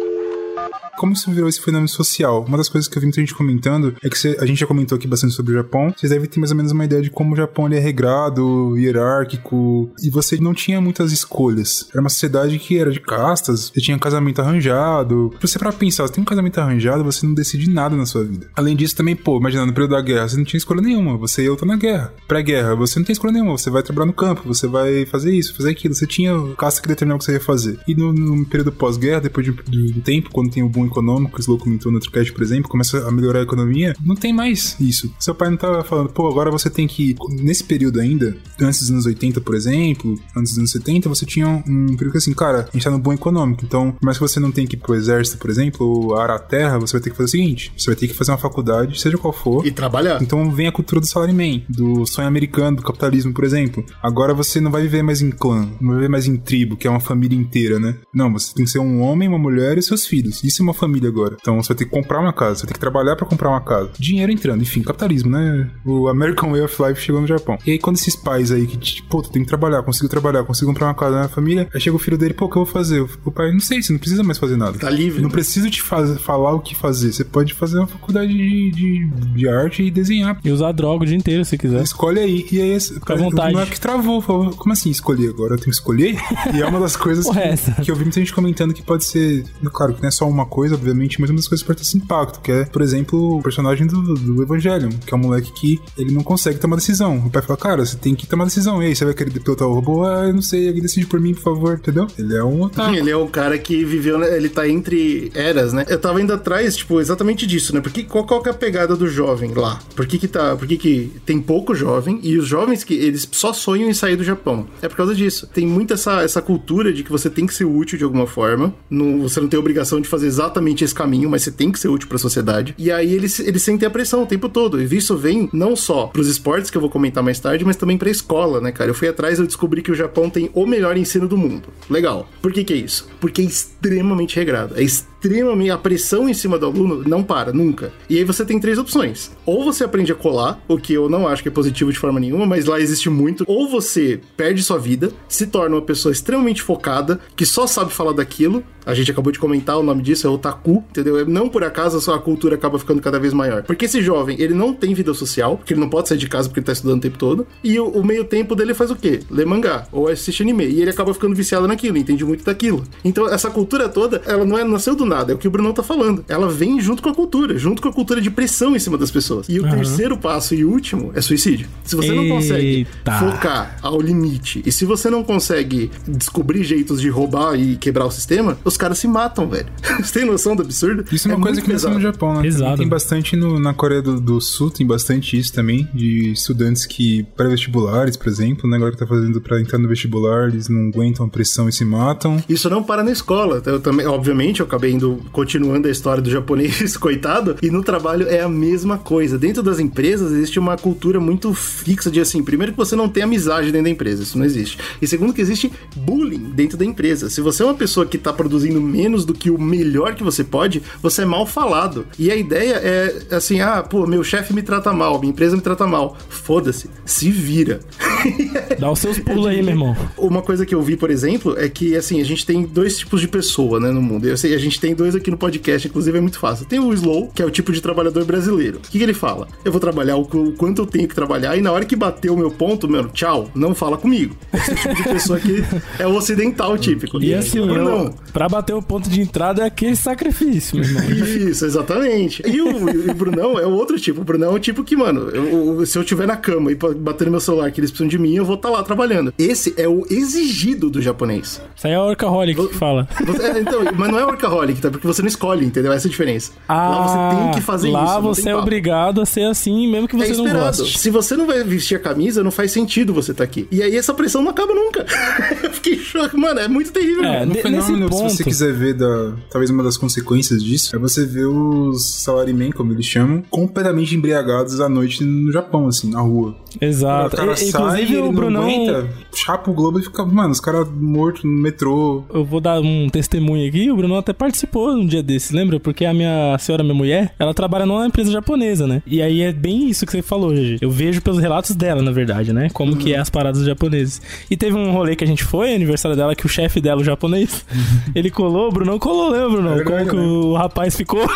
[0.97, 2.43] Como isso virou esse fenômeno social?
[2.47, 4.95] Uma das coisas que eu vi muita gente comentando é que a gente já comentou
[4.97, 5.93] aqui bastante sobre o Japão.
[5.95, 9.91] Vocês devem ter mais ou menos uma ideia de como o Japão é regrado, hierárquico,
[10.01, 11.87] e você não tinha muitas escolhas.
[11.91, 15.31] Era uma sociedade que era de castas, você tinha casamento arranjado.
[15.39, 18.23] Se você pra pensar, você tem um casamento arranjado, você não decide nada na sua
[18.23, 18.47] vida.
[18.55, 21.15] Além disso, também, pô, imagina, no período da guerra, você não tinha escolha nenhuma.
[21.17, 22.11] Você eu tô na guerra.
[22.27, 23.57] Pré-guerra, você não tem escolha nenhuma.
[23.57, 25.93] Você vai trabalhar no campo, você vai fazer isso, fazer aquilo.
[25.93, 27.79] Você tinha casta que determinava o que você ia fazer.
[27.87, 31.37] E no, no período pós-guerra, depois de, de, de tempo, quando tem o boom econômico,
[31.37, 34.33] o Slow comentou no outro cast, por exemplo, começa a melhorar a economia, não tem
[34.33, 35.13] mais isso.
[35.19, 37.15] Seu pai não tá falando, pô, agora você tem que.
[37.29, 41.47] Nesse período ainda, antes dos anos 80, por exemplo, antes dos anos 70, você tinha
[41.47, 44.39] um período que assim, cara, a gente tá no boom econômico, então, mais que você
[44.39, 47.11] não tenha que ir pro exército, por exemplo, ou arar a terra, você vai ter
[47.11, 49.71] que fazer o seguinte: você vai ter que fazer uma faculdade, seja qual for, E
[49.71, 50.19] trabalhar.
[50.23, 53.85] então vem a cultura do salaryman, do sonho americano, do capitalismo, por exemplo.
[54.01, 56.87] Agora você não vai viver mais em clã, não vai viver mais em tribo, que
[56.87, 57.95] é uma família inteira, né?
[58.11, 60.43] Não, você tem que ser um homem, uma mulher e seus filhos.
[60.47, 61.35] Isso é uma família agora.
[61.39, 63.49] Então você vai ter que comprar uma casa, você vai ter que trabalhar pra comprar
[63.49, 63.89] uma casa.
[63.99, 65.69] Dinheiro entrando, enfim, capitalismo, né?
[65.85, 67.57] O American Way of Life chegou no Japão.
[67.65, 70.43] E aí quando esses pais aí que, tipo, pô, tu tem que trabalhar, consigo trabalhar,
[70.43, 72.63] consigo comprar uma casa na família, aí chega o filho dele, pô, o que eu
[72.65, 73.01] vou fazer?
[73.25, 74.77] O pai, não sei, você não precisa mais fazer nada.
[74.77, 75.33] Tá livre, Não né?
[75.33, 77.11] preciso te faz- falar o que fazer.
[77.13, 80.39] Você pode fazer uma faculdade de, de, de arte e desenhar.
[80.43, 81.81] E usar droga o dia inteiro se quiser.
[81.81, 82.45] Escolhe aí.
[82.51, 83.53] E aí, esse- à vontade.
[83.53, 84.21] Não é que travou.
[84.21, 85.29] Falou, como assim escolher?
[85.29, 86.17] Agora eu tenho que escolher?
[86.53, 89.43] E é uma das coisas que, que eu vi muita gente comentando que pode ser.
[89.71, 91.97] Claro que não é só uma coisa, obviamente, mas uma das coisas que ter esse
[91.97, 92.39] impacto.
[92.41, 96.11] Que é, por exemplo, o personagem do, do Evangelion, que é um moleque que ele
[96.11, 97.17] não consegue tomar decisão.
[97.25, 98.81] O pai fala, cara, você tem que tomar decisão.
[98.81, 100.03] E aí, você vai querer pilotar o robô?
[100.03, 102.07] Ah, eu não sei, alguém decide por mim, por favor, entendeu?
[102.17, 102.95] Ele é um otaku.
[102.95, 105.85] Ele é um cara que viveu, né, ele tá entre eras, né?
[105.87, 107.81] Eu tava indo atrás, tipo, exatamente disso, né?
[107.81, 109.79] Porque qual, qual que é a pegada do jovem lá?
[109.95, 113.27] Por que que tá, por que que tem pouco jovem e os jovens que eles
[113.31, 114.67] só sonham em sair do Japão?
[114.81, 115.47] É por causa disso.
[115.53, 118.73] Tem muito essa, essa cultura de que você tem que ser útil de alguma forma.
[118.89, 121.87] Não, você não tem obrigação de fazer exatamente esse caminho, mas você tem que ser
[121.87, 122.75] útil pra sociedade.
[122.77, 124.81] E aí eles, eles sentem a pressão o tempo todo.
[124.81, 127.97] E isso vem não só pros esportes, que eu vou comentar mais tarde, mas também
[127.97, 128.89] pra escola, né, cara?
[128.89, 131.69] Eu fui atrás e descobri que o Japão tem o melhor ensino do mundo.
[131.89, 132.29] Legal.
[132.41, 133.07] Por que que é isso?
[133.19, 134.75] Porque é extremamente regrado.
[134.77, 135.67] É extremamente extremamente.
[135.69, 137.91] A pressão em cima do aluno não para, nunca.
[138.09, 139.31] E aí você tem três opções.
[139.45, 142.19] Ou você aprende a colar, o que eu não acho que é positivo de forma
[142.19, 143.43] nenhuma, mas lá existe muito.
[143.47, 148.13] Ou você perde sua vida, se torna uma pessoa extremamente focada, que só sabe falar
[148.13, 148.63] daquilo.
[148.85, 151.19] A gente acabou de comentar o nome disso, é otaku, entendeu?
[151.19, 153.63] É, Não por acaso a sua cultura acaba ficando cada vez maior.
[153.63, 156.47] Porque esse jovem, ele não tem vida social, porque ele não pode sair de casa
[156.47, 157.45] porque ele tá estudando o tempo todo.
[157.61, 159.19] E o, o meio tempo dele faz o quê?
[159.29, 160.65] Ler mangá ou assistir anime.
[160.67, 162.81] E ele acaba ficando viciado naquilo, entende muito daquilo.
[163.03, 165.73] Então, essa cultura toda, ela não é, nasceu do nada, é o que o Brunão
[165.73, 166.23] tá falando.
[166.27, 169.11] Ela vem junto com a cultura, junto com a cultura de pressão em cima das
[169.11, 169.47] pessoas.
[169.49, 171.67] E o terceiro passo e último é suicídio.
[171.83, 173.11] Se você não consegue Eita.
[173.19, 178.11] focar ao limite, e se você não consegue descobrir jeitos de roubar e quebrar o
[178.11, 179.67] sistema, os caras se matam, velho.
[180.01, 181.03] Você tem noção do absurdo?
[181.11, 182.13] Isso é uma coisa muito que nasceu no pesado.
[182.13, 182.41] Japão, né?
[182.43, 182.77] Pesado.
[182.77, 187.23] Tem bastante no- na Coreia do, do Sul, tem bastante isso também, de estudantes que,
[187.35, 188.77] pré-vestibulares, por exemplo, né?
[188.77, 191.83] Agora que tá fazendo pra entrar no vestibular, eles não aguentam a pressão e se
[191.83, 192.41] matam.
[192.47, 193.61] Isso não para na escola.
[193.65, 194.91] Eu também, obviamente, eu acabei
[195.31, 199.37] continuando a história do japonês, coitado, e no trabalho é a mesma coisa.
[199.37, 203.23] Dentro das empresas existe uma cultura muito fixa de assim, primeiro que você não tem
[203.23, 204.77] amizade dentro da empresa, isso não existe.
[205.01, 207.29] E segundo que existe bullying dentro da empresa.
[207.29, 210.43] Se você é uma pessoa que tá produzindo menos do que o melhor que você
[210.43, 212.05] pode, você é mal falado.
[212.17, 215.61] E a ideia é assim, ah, pô, meu chefe me trata mal, minha empresa me
[215.61, 216.17] trata mal.
[216.29, 217.79] Foda-se, se vira.
[218.79, 219.95] Dá os seus pulos aí, meu irmão.
[220.17, 223.21] Uma coisa que eu vi, por exemplo, é que assim, a gente tem dois tipos
[223.21, 224.27] de pessoa, né, no mundo.
[224.27, 226.65] Eu sei, a gente tem dois aqui no podcast, inclusive é muito fácil.
[226.65, 228.77] Tem o Slow, que é o tipo de trabalhador brasileiro.
[228.77, 229.47] O que, que ele fala?
[229.63, 231.95] Eu vou trabalhar o, qu- o quanto eu tenho que trabalhar e na hora que
[231.95, 234.35] bater o meu ponto, mano, tchau, não fala comigo.
[234.53, 235.63] Esse é tipo de pessoa que
[235.99, 237.21] é o ocidental típico.
[237.21, 238.05] E assim, o Brunão.
[238.05, 241.49] eu, pra bater o ponto de entrada é aquele sacrifício, meu irmão.
[241.49, 242.41] Isso, exatamente.
[242.45, 244.21] E o, e o Brunão é o outro tipo.
[244.21, 247.25] O Brunão é o tipo que, mano, eu- se eu tiver na cama e bater
[247.25, 249.33] no meu celular que eles precisam de mim, eu vou estar lá trabalhando.
[249.37, 251.61] Esse é o exigido do japonês.
[251.75, 253.07] Isso aí é a Orcaholic que fala.
[253.41, 254.89] É, então, mas não é workaholic, tá?
[254.89, 255.91] Porque você não escolhe, entendeu?
[255.91, 256.51] Essa é a diferença.
[256.67, 258.13] lá você tem que fazer Ah, lá isso.
[258.13, 258.61] não você é papo.
[258.61, 260.77] obrigado a ser assim, mesmo que É você não esperado.
[260.77, 260.99] goste.
[260.99, 263.67] Se você não vai vestir a camisa, não faz sentido você estar aqui.
[263.71, 265.05] E aí essa pressão não acaba nunca.
[265.63, 266.35] eu fiquei choque.
[266.37, 267.23] Mano, é muito terrível.
[267.23, 267.53] É, mano.
[267.53, 270.99] De- fenômeno, nesse se você ponto- quiser ver, da, talvez uma das consequências disso, é
[270.99, 276.21] você ver os salarymen, como eles chamam, completamente embriagados à noite no Japão, assim, na
[276.21, 276.55] rua.
[276.79, 277.35] Exato.
[277.35, 278.63] O cara E- sai, Inclusive o não Brunão.
[278.63, 282.23] aguenta, chapa o globo e fica, mano, os caras mortos no metrô.
[282.33, 283.89] Eu vou dar um testemunho aqui.
[283.91, 285.79] O Brunão até participou um dia desses, lembra?
[285.79, 289.01] Porque a minha senhora, minha mulher, ela trabalha numa empresa japonesa, né?
[289.05, 290.77] E aí é bem isso que você falou, Gigi.
[290.81, 292.69] Eu vejo pelos relatos dela, na verdade, né?
[292.73, 294.21] Como que é as paradas japoneses.
[294.49, 297.03] E teve um rolê que a gente foi, aniversário dela, que o chefe dela, o
[297.03, 297.65] japonês,
[298.15, 299.71] ele colou, o Brunão colou, lembra, Brunão?
[299.73, 300.31] É verdade, Como que né?
[300.31, 301.25] o rapaz ficou.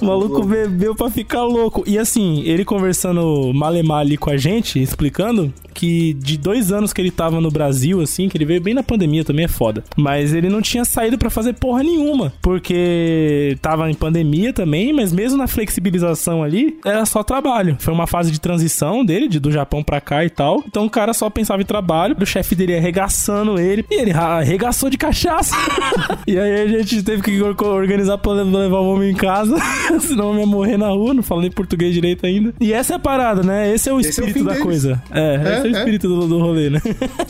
[0.00, 1.82] O maluco bebeu pra ficar louco.
[1.86, 7.00] E assim, ele conversando malemar ali com a gente, explicando que de dois anos que
[7.00, 9.82] ele tava no Brasil, assim, que ele veio bem na pandemia também é foda.
[9.96, 12.32] Mas ele não tinha saído pra fazer porra nenhuma.
[12.42, 17.76] Porque tava em pandemia também, mas mesmo na flexibilização ali, era só trabalho.
[17.78, 20.62] Foi uma fase de transição dele, de, do Japão pra cá e tal.
[20.66, 23.84] Então o cara só pensava em trabalho, o chefe dele arregaçando ele.
[23.90, 25.54] E ele arregaçou de cachaça.
[26.26, 29.56] e aí a gente teve que or- organizar pra le- levar o homem em casa.
[30.00, 32.54] Senão o homem ia morrer na rua, não falo nem português direito ainda.
[32.60, 33.72] E essa é a parada, né?
[33.74, 34.64] Esse é o Esse é o espírito da deles.
[34.64, 35.02] coisa.
[35.10, 35.78] É, esse é o é.
[35.78, 36.80] espírito do, do rolê, né?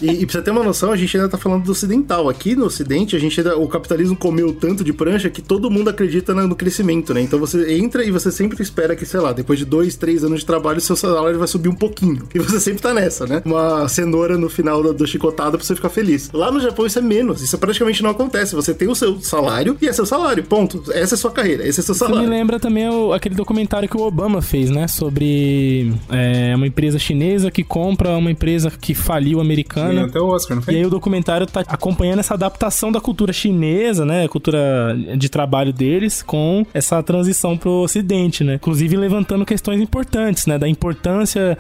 [0.01, 2.29] E, e pra você ter uma noção, a gente ainda tá falando do ocidental.
[2.29, 5.89] Aqui no ocidente, a gente ainda, o capitalismo comeu tanto de prancha que todo mundo
[5.91, 7.21] acredita na- no crescimento, né?
[7.23, 10.41] Então você entra e você sempre espera que, sei lá, depois de dois, três anos
[10.41, 12.23] de trabalho, seu salário vai subir um pouquinho.
[12.35, 13.43] E você sempre tá nessa, né?
[13.45, 16.31] Uma cenoura no final do, do chicotado pra você ficar feliz.
[16.33, 18.55] Lá no Japão isso é menos, isso praticamente não acontece.
[18.55, 20.83] Você tem o seu salário e é seu salário, ponto.
[20.93, 22.29] Essa é a sua carreira, esse é seu Isso me salário.
[22.31, 24.87] lembra também o- aquele documentário que o Obama fez, né?
[24.89, 30.05] Sobre é, uma empresa chinesa que compra uma empresa que faliu Ganhou americana.
[30.07, 30.75] até o Oscar, não foi?
[30.75, 34.25] E aí o documentário tá acompanhando essa adaptação da cultura chinesa, né?
[34.25, 38.55] A cultura de trabalho deles com essa transição pro ocidente, né?
[38.55, 40.59] Inclusive levantando questões importantes, né?
[40.59, 41.57] Da importância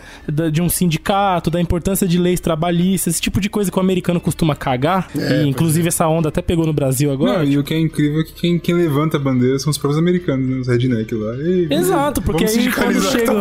[0.53, 4.21] de um sindicato, da importância de leis trabalhistas, esse tipo de coisa que o americano
[4.21, 5.09] costuma cagar.
[5.15, 7.39] e inclusive essa onda até pegou no Brasil agora.
[7.39, 9.79] Não, e o que é incrível é que quem, quem levanta a bandeira são os
[9.79, 10.57] próprios americanos, né?
[10.61, 11.35] Os redneck lá.
[11.37, 11.69] Ei.
[11.71, 13.33] Exato, porque aí quando chega-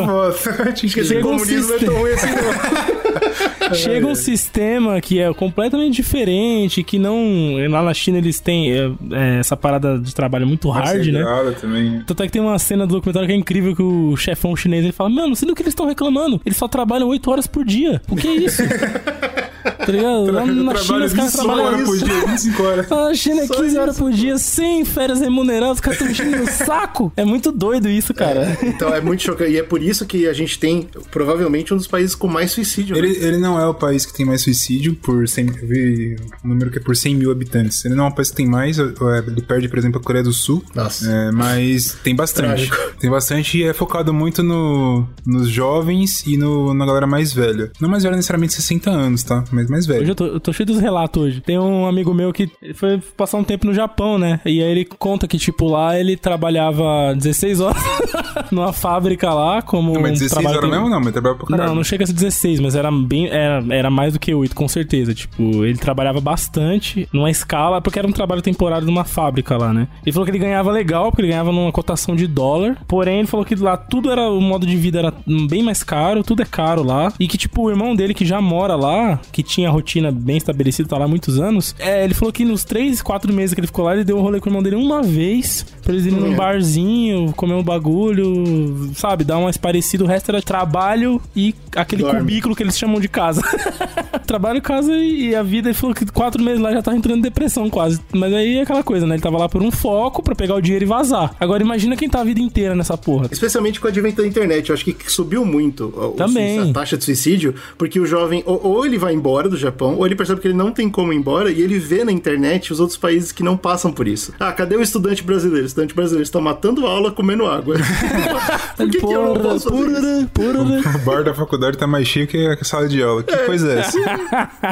[0.76, 2.91] que- Chega um comunismo é tão ruim assim, não.
[3.74, 7.56] Chega um sistema que é completamente diferente, que não.
[7.70, 11.24] Lá na China eles têm é, é, essa parada de trabalho muito hard, né?
[11.60, 12.04] Também.
[12.06, 14.84] Tanto é que tem uma cena do documentário que é incrível que o chefão chinês
[14.84, 16.42] ele fala: Mano, você do que eles estão reclamando?
[16.46, 18.02] Eles só trabalham 8 horas por dia.
[18.10, 18.62] O que é isso?
[19.64, 20.32] Tá ligado?
[20.32, 22.90] Lá na China os caras 25 trabalham horas por dia, 25 horas.
[22.92, 24.04] Na China é Só 15 horas isso.
[24.04, 27.12] por dia, sem férias remuneradas, os caras estão enchendo o saco.
[27.16, 28.58] É muito doido isso, cara.
[28.64, 29.52] Então é muito chocante.
[29.52, 32.96] E é por isso que a gente tem, provavelmente, um dos países com mais suicídio.
[32.96, 33.00] né?
[33.02, 36.48] Ele, ele não é o país que tem mais suicídio por 100, eu vi o
[36.48, 37.84] número que é por 100 mil habitantes.
[37.86, 38.84] Ele não é um país que tem mais, é,
[39.28, 40.64] ele perde, por exemplo, a Coreia do Sul.
[40.74, 41.10] Nossa.
[41.10, 42.42] É, mas tem bastante.
[42.42, 42.78] Trágico.
[43.00, 47.72] Tem bastante e é focado muito no, nos jovens e no, na galera mais velha.
[47.80, 49.44] Não mais velha necessariamente 60 anos, tá?
[49.52, 50.02] Mas mais velha.
[50.02, 51.42] Hoje eu tô, eu tô cheio dos relatos hoje.
[51.42, 54.40] Tem um amigo meu que foi passar um tempo no Japão, né?
[54.46, 57.84] E aí ele conta que, tipo, lá ele trabalhava 16 horas
[58.52, 59.94] numa fábrica lá, como.
[59.94, 61.70] Não, mas um 16 trabalho horas mesmo não, mas trabalha pra caralho.
[61.70, 63.28] Não, não chega a ser 16, mas era bem.
[63.28, 65.14] Era, era mais do que 8, com certeza.
[65.14, 69.88] Tipo, ele trabalhava bastante numa escala, porque era um trabalho temporário numa fábrica lá, né?
[70.06, 72.78] Ele falou que ele ganhava legal, porque ele ganhava numa cotação de dólar.
[72.88, 74.30] Porém, ele falou que lá tudo era.
[74.32, 75.14] O modo de vida era
[75.50, 77.12] bem mais caro, tudo é caro lá.
[77.20, 80.38] E que, tipo, o irmão dele que já mora lá, que tinha a rotina bem
[80.38, 81.76] estabelecida, tá lá há muitos anos.
[81.80, 84.22] É, ele falou que nos 3, 4 meses que ele ficou lá, ele deu um
[84.22, 86.36] rolê com o irmão dele uma vez, pra eles irem num É.
[86.36, 89.24] barzinho, comer um bagulho, sabe?
[89.24, 90.04] Dar mais parecido.
[90.04, 92.20] O resto era trabalho e aquele Dorme.
[92.20, 93.42] cubículo que eles chamam de casa.
[94.26, 95.70] trabalho, casa e a vida.
[95.70, 98.00] Ele falou que quatro meses lá já tava entrando em depressão quase.
[98.14, 99.16] Mas aí é aquela coisa, né?
[99.16, 101.36] Ele tava lá por um foco pra pegar o dinheiro e vazar.
[101.40, 103.28] Agora imagina quem tá a vida inteira nessa porra.
[103.32, 104.70] Especialmente com o advento da internet.
[104.70, 106.60] Eu acho que subiu muito Também.
[106.70, 110.06] a taxa de suicídio, porque o jovem, ou, ou ele vai embora do Japão, ou
[110.06, 112.80] ele percebe que ele não tem como ir embora, e ele vê na internet os
[112.80, 114.34] outros países que não passam por isso.
[114.40, 115.64] Ah, cadê o estudante brasileiro?
[115.64, 117.76] O estudante brasileiro está matando aula, comendo água.
[118.78, 120.30] por que, que eu não posso fazer isso?
[120.34, 120.96] porra, porra.
[120.96, 123.24] O bar da faculdade tá mais cheio que a sala de aula.
[123.24, 123.98] Que coisa é essa?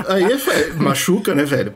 [0.07, 1.73] Aí é machuca, né, velho?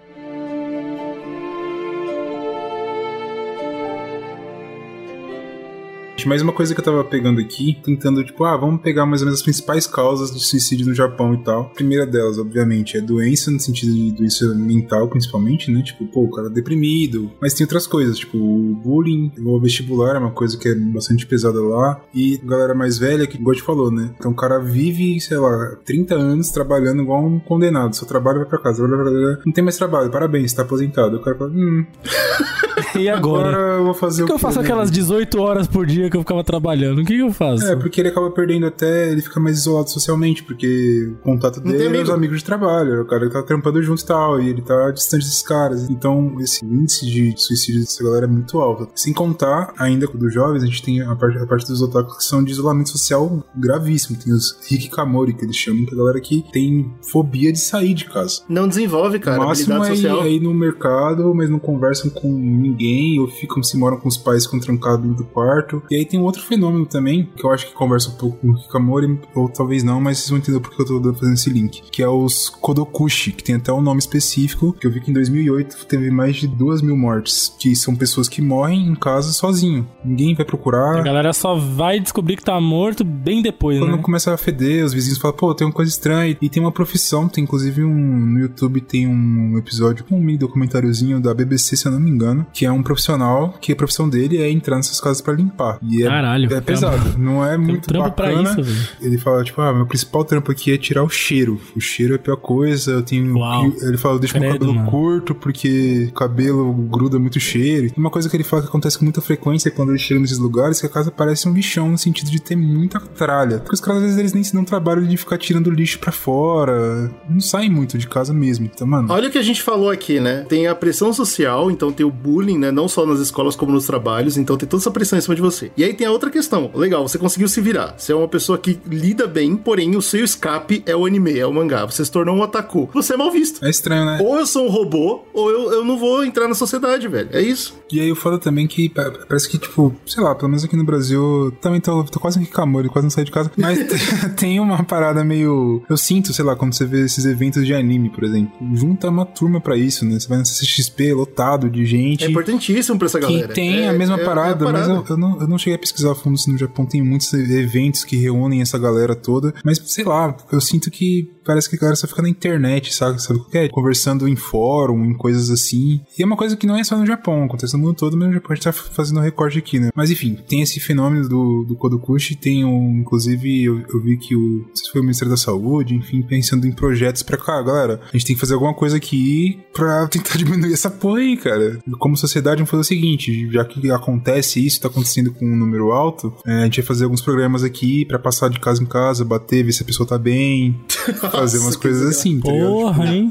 [6.26, 9.26] Mais uma coisa que eu tava pegando aqui, tentando, tipo, ah, vamos pegar mais ou
[9.26, 11.62] menos as principais causas de suicídio no Japão e tal.
[11.62, 15.82] A primeira delas, obviamente, é doença, no sentido de doença mental, principalmente, né?
[15.82, 17.32] Tipo, pô, o cara é deprimido.
[17.42, 21.26] Mas tem outras coisas, tipo, o bullying, o vestibular é uma coisa que é bastante
[21.26, 22.02] pesada lá.
[22.14, 24.14] E a galera mais velha, que igual te falou, né?
[24.18, 27.96] Então o cara vive, sei lá, 30 anos trabalhando igual um condenado.
[27.96, 28.86] Só trabalha vai pra casa.
[28.86, 29.40] trabalha, trabalha.
[29.46, 31.18] Não tem mais trabalho, parabéns, tá aposentado.
[31.18, 31.86] O cara fala, hum,
[33.00, 33.50] E agora?
[33.50, 34.64] agora eu vou fazer Por que o eu faço né?
[34.64, 37.02] aquelas 18 horas por dia que eu ficava trabalhando?
[37.02, 37.66] O que, que eu faço?
[37.66, 41.64] É, porque ele acaba perdendo até, ele fica mais isolado socialmente, porque o contato Não
[41.64, 42.04] tem dele é amigo.
[42.04, 44.62] os amigos de trabalho, é o cara que tá trampando junto e tal, e ele
[44.62, 45.90] tá distante desses caras.
[45.90, 48.88] Então, esse índice de suicídio dessa galera é muito alto.
[48.96, 52.24] Sem contar, ainda dos jovens, a gente tem a parte, a parte dos otakus que
[52.24, 54.18] são de isolamento social gravíssimo.
[54.18, 57.94] Tem os hikikamori, que eles chamam, que é a galera que tem fobia de sair
[57.94, 58.42] de casa.
[58.48, 60.26] Não desenvolve, cara, o máximo habilidade é ir, social.
[60.28, 62.30] é ir no mercado, mas não conversam com
[62.63, 65.82] ninguém, ou ficam, se moram com os pais, ficam trancados dentro do quarto.
[65.91, 68.49] E aí tem um outro fenômeno também, que eu acho que conversa um pouco com
[68.52, 71.82] o Hikamori, ou talvez não, mas vocês vão entender porque eu tô fazendo esse link.
[71.91, 75.13] Que é os Kodokushi, que tem até um nome específico, que eu vi que em
[75.13, 79.88] 2008 teve mais de duas mil mortes, que são pessoas que morrem em casa sozinho.
[80.04, 81.04] Ninguém vai A procurar.
[81.04, 84.02] galera só vai descobrir que tá morto bem depois, Quando né?
[84.02, 86.38] começa a feder, os vizinhos falam, pô, tem uma coisa estranha.
[86.41, 87.93] E tem uma profissão, tem inclusive um.
[88.34, 92.45] No YouTube tem um episódio, um mini documentáriozinho da BBC, se eu não me engano,
[92.54, 95.80] que é um profissional que a profissão dele é entrar nessas casas pra limpar.
[95.82, 97.18] E é, Caralho, é pesado.
[97.18, 98.50] Não é Tem um muito trampo pra bacana.
[98.52, 98.88] isso, velho.
[99.02, 101.60] Ele fala, tipo, ah, meu principal trampo aqui é tirar o cheiro.
[101.76, 102.92] O cheiro é a pior coisa.
[102.92, 103.36] Eu tenho.
[103.38, 103.72] Uau.
[103.82, 104.92] Ele fala, deixa meu Credo, cabelo mano.
[104.92, 107.88] curto, porque o cabelo gruda muito cheiro.
[107.88, 110.38] E uma coisa que ele fala que acontece com muita frequência quando ele chega nesses
[110.38, 113.58] lugares, que a casa parece um lixão, no sentido de ter muita tralha.
[113.60, 116.12] Porque os caras, às vezes, eles nem se dão trabalho de ficar tirando lixo pra
[116.12, 117.12] fora.
[117.30, 118.66] Não saem muito de casa mesmo.
[118.66, 119.08] Então, mano.
[119.12, 120.46] Olha o que a gente falou aqui, né?
[120.48, 122.71] Tem a pressão social, então tem o bullying, né?
[122.71, 125.41] Não só nas escolas como nos trabalhos, então tem toda essa pressão em cima de
[125.41, 125.71] você.
[125.77, 126.69] E aí tem a outra questão.
[126.73, 127.95] Legal, você conseguiu se virar.
[127.97, 131.45] Você é uma pessoa que lida bem, porém o seu escape é o anime, é
[131.45, 131.86] o mangá.
[131.86, 132.89] Você se tornou um otaku.
[132.93, 133.63] Você é mal visto.
[133.65, 134.19] É estranho, né?
[134.21, 137.29] Ou eu sou um robô, ou eu, eu não vou entrar na sociedade, velho.
[137.32, 137.75] É isso.
[137.91, 140.75] E aí o foda também que pa- parece que, tipo, sei lá, pelo menos aqui
[140.75, 143.51] no Brasil, também tô, tô quase um Hikamori, quase não saí de casa.
[143.58, 143.79] Mas
[144.36, 145.84] tem uma parada meio.
[145.89, 148.51] Eu sinto, sei lá, quando você vê esses eventos de anime, por exemplo.
[148.75, 150.19] Junta uma turma pra isso, né?
[150.19, 152.25] Você vai no CXP lotado de gente.
[152.25, 153.54] É importantíssimo pra essa que galera.
[153.54, 154.93] tem É- a mesma é- é a parada, mas parada.
[154.93, 157.34] eu, eu não, eu não cheguei a pesquisar a fundo se no Japão tem muitos
[157.34, 159.54] eventos que reúnem essa galera toda.
[159.63, 163.22] Mas, sei lá, eu sinto que parece que a galera só fica na internet, sabe?
[163.22, 163.69] Sabe o que é?
[163.69, 166.02] Conversando em fórum, em coisas assim.
[166.17, 168.28] E é uma coisa que não é só no Japão, acontece no mundo todo, mas
[168.30, 169.89] no Japão a gente tá fazendo um recorte aqui, né?
[169.96, 174.36] Mas enfim, tem esse fenômeno do, do Kodokushi, tem um, inclusive, eu, eu vi que
[174.36, 178.17] o, se foi o Ministério da Saúde, enfim, pensando em projetos pra cá, galera, a
[178.17, 181.80] gente tem que fazer alguma coisa aqui pra tentar diminuir essa porra aí, cara.
[182.00, 185.92] Como sociedade, vamos fazer o seguinte: já que acontece isso, tá acontecendo com um número
[185.92, 189.24] alto, é, a gente vai fazer alguns programas aqui pra passar de casa em casa,
[189.26, 190.80] bater, ver se a pessoa tá bem,
[191.32, 192.70] fazer umas coisas assim, tá ligado?
[192.70, 193.30] Porra, hein?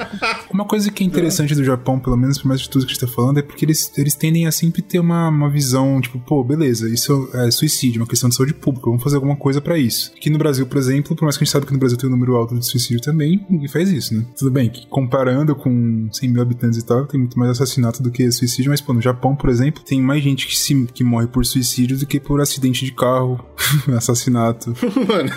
[0.53, 2.95] Uma coisa que é interessante do Japão, pelo menos por mais de tudo que a
[2.95, 6.19] gente tá falando, é porque eles, eles tendem a sempre ter uma, uma visão, tipo,
[6.19, 9.79] pô, beleza, isso é suicídio, uma questão de saúde pública, vamos fazer alguma coisa pra
[9.79, 10.13] isso.
[10.17, 12.09] Aqui no Brasil, por exemplo, por mais que a gente sabe que no Brasil tem
[12.09, 14.25] um número alto de suicídio também, ninguém faz isso, né?
[14.37, 18.11] Tudo bem, que comparando com 100 mil habitantes e tal, tem muito mais assassinato do
[18.11, 21.27] que suicídio, mas, pô, no Japão, por exemplo, tem mais gente que, se, que morre
[21.27, 23.45] por suicídio do que por acidente de carro,
[23.97, 24.75] assassinato.
[25.09, 25.31] Mano,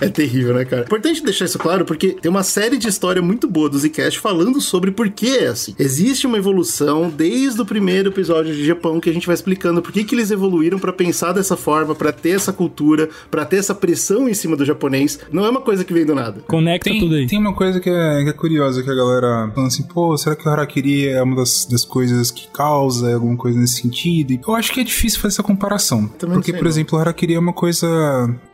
[0.00, 0.82] é terrível, né, cara?
[0.82, 4.60] Importante deixar isso claro, porque tem uma série de história muito boa do Zcast falando
[4.60, 5.74] sobre por que é assim.
[5.78, 9.92] Existe uma evolução desde o primeiro episódio de Japão que a gente vai explicando por
[9.92, 13.74] que, que eles evoluíram pra pensar dessa forma, pra ter essa cultura, pra ter essa
[13.74, 15.18] pressão em cima do japonês.
[15.30, 16.40] Não é uma coisa que vem do nada.
[16.46, 17.20] Conecta tudo aí.
[17.20, 20.16] Tem, tem uma coisa que é, que é curiosa, que a galera falando assim, pô,
[20.16, 24.32] será que o Harakiri é uma das, das coisas que causa alguma coisa nesse sentido?
[24.32, 26.06] E Eu acho que é difícil fazer essa comparação.
[26.06, 26.70] Também porque, sei, por não.
[26.70, 27.86] exemplo, o Harakiri é uma coisa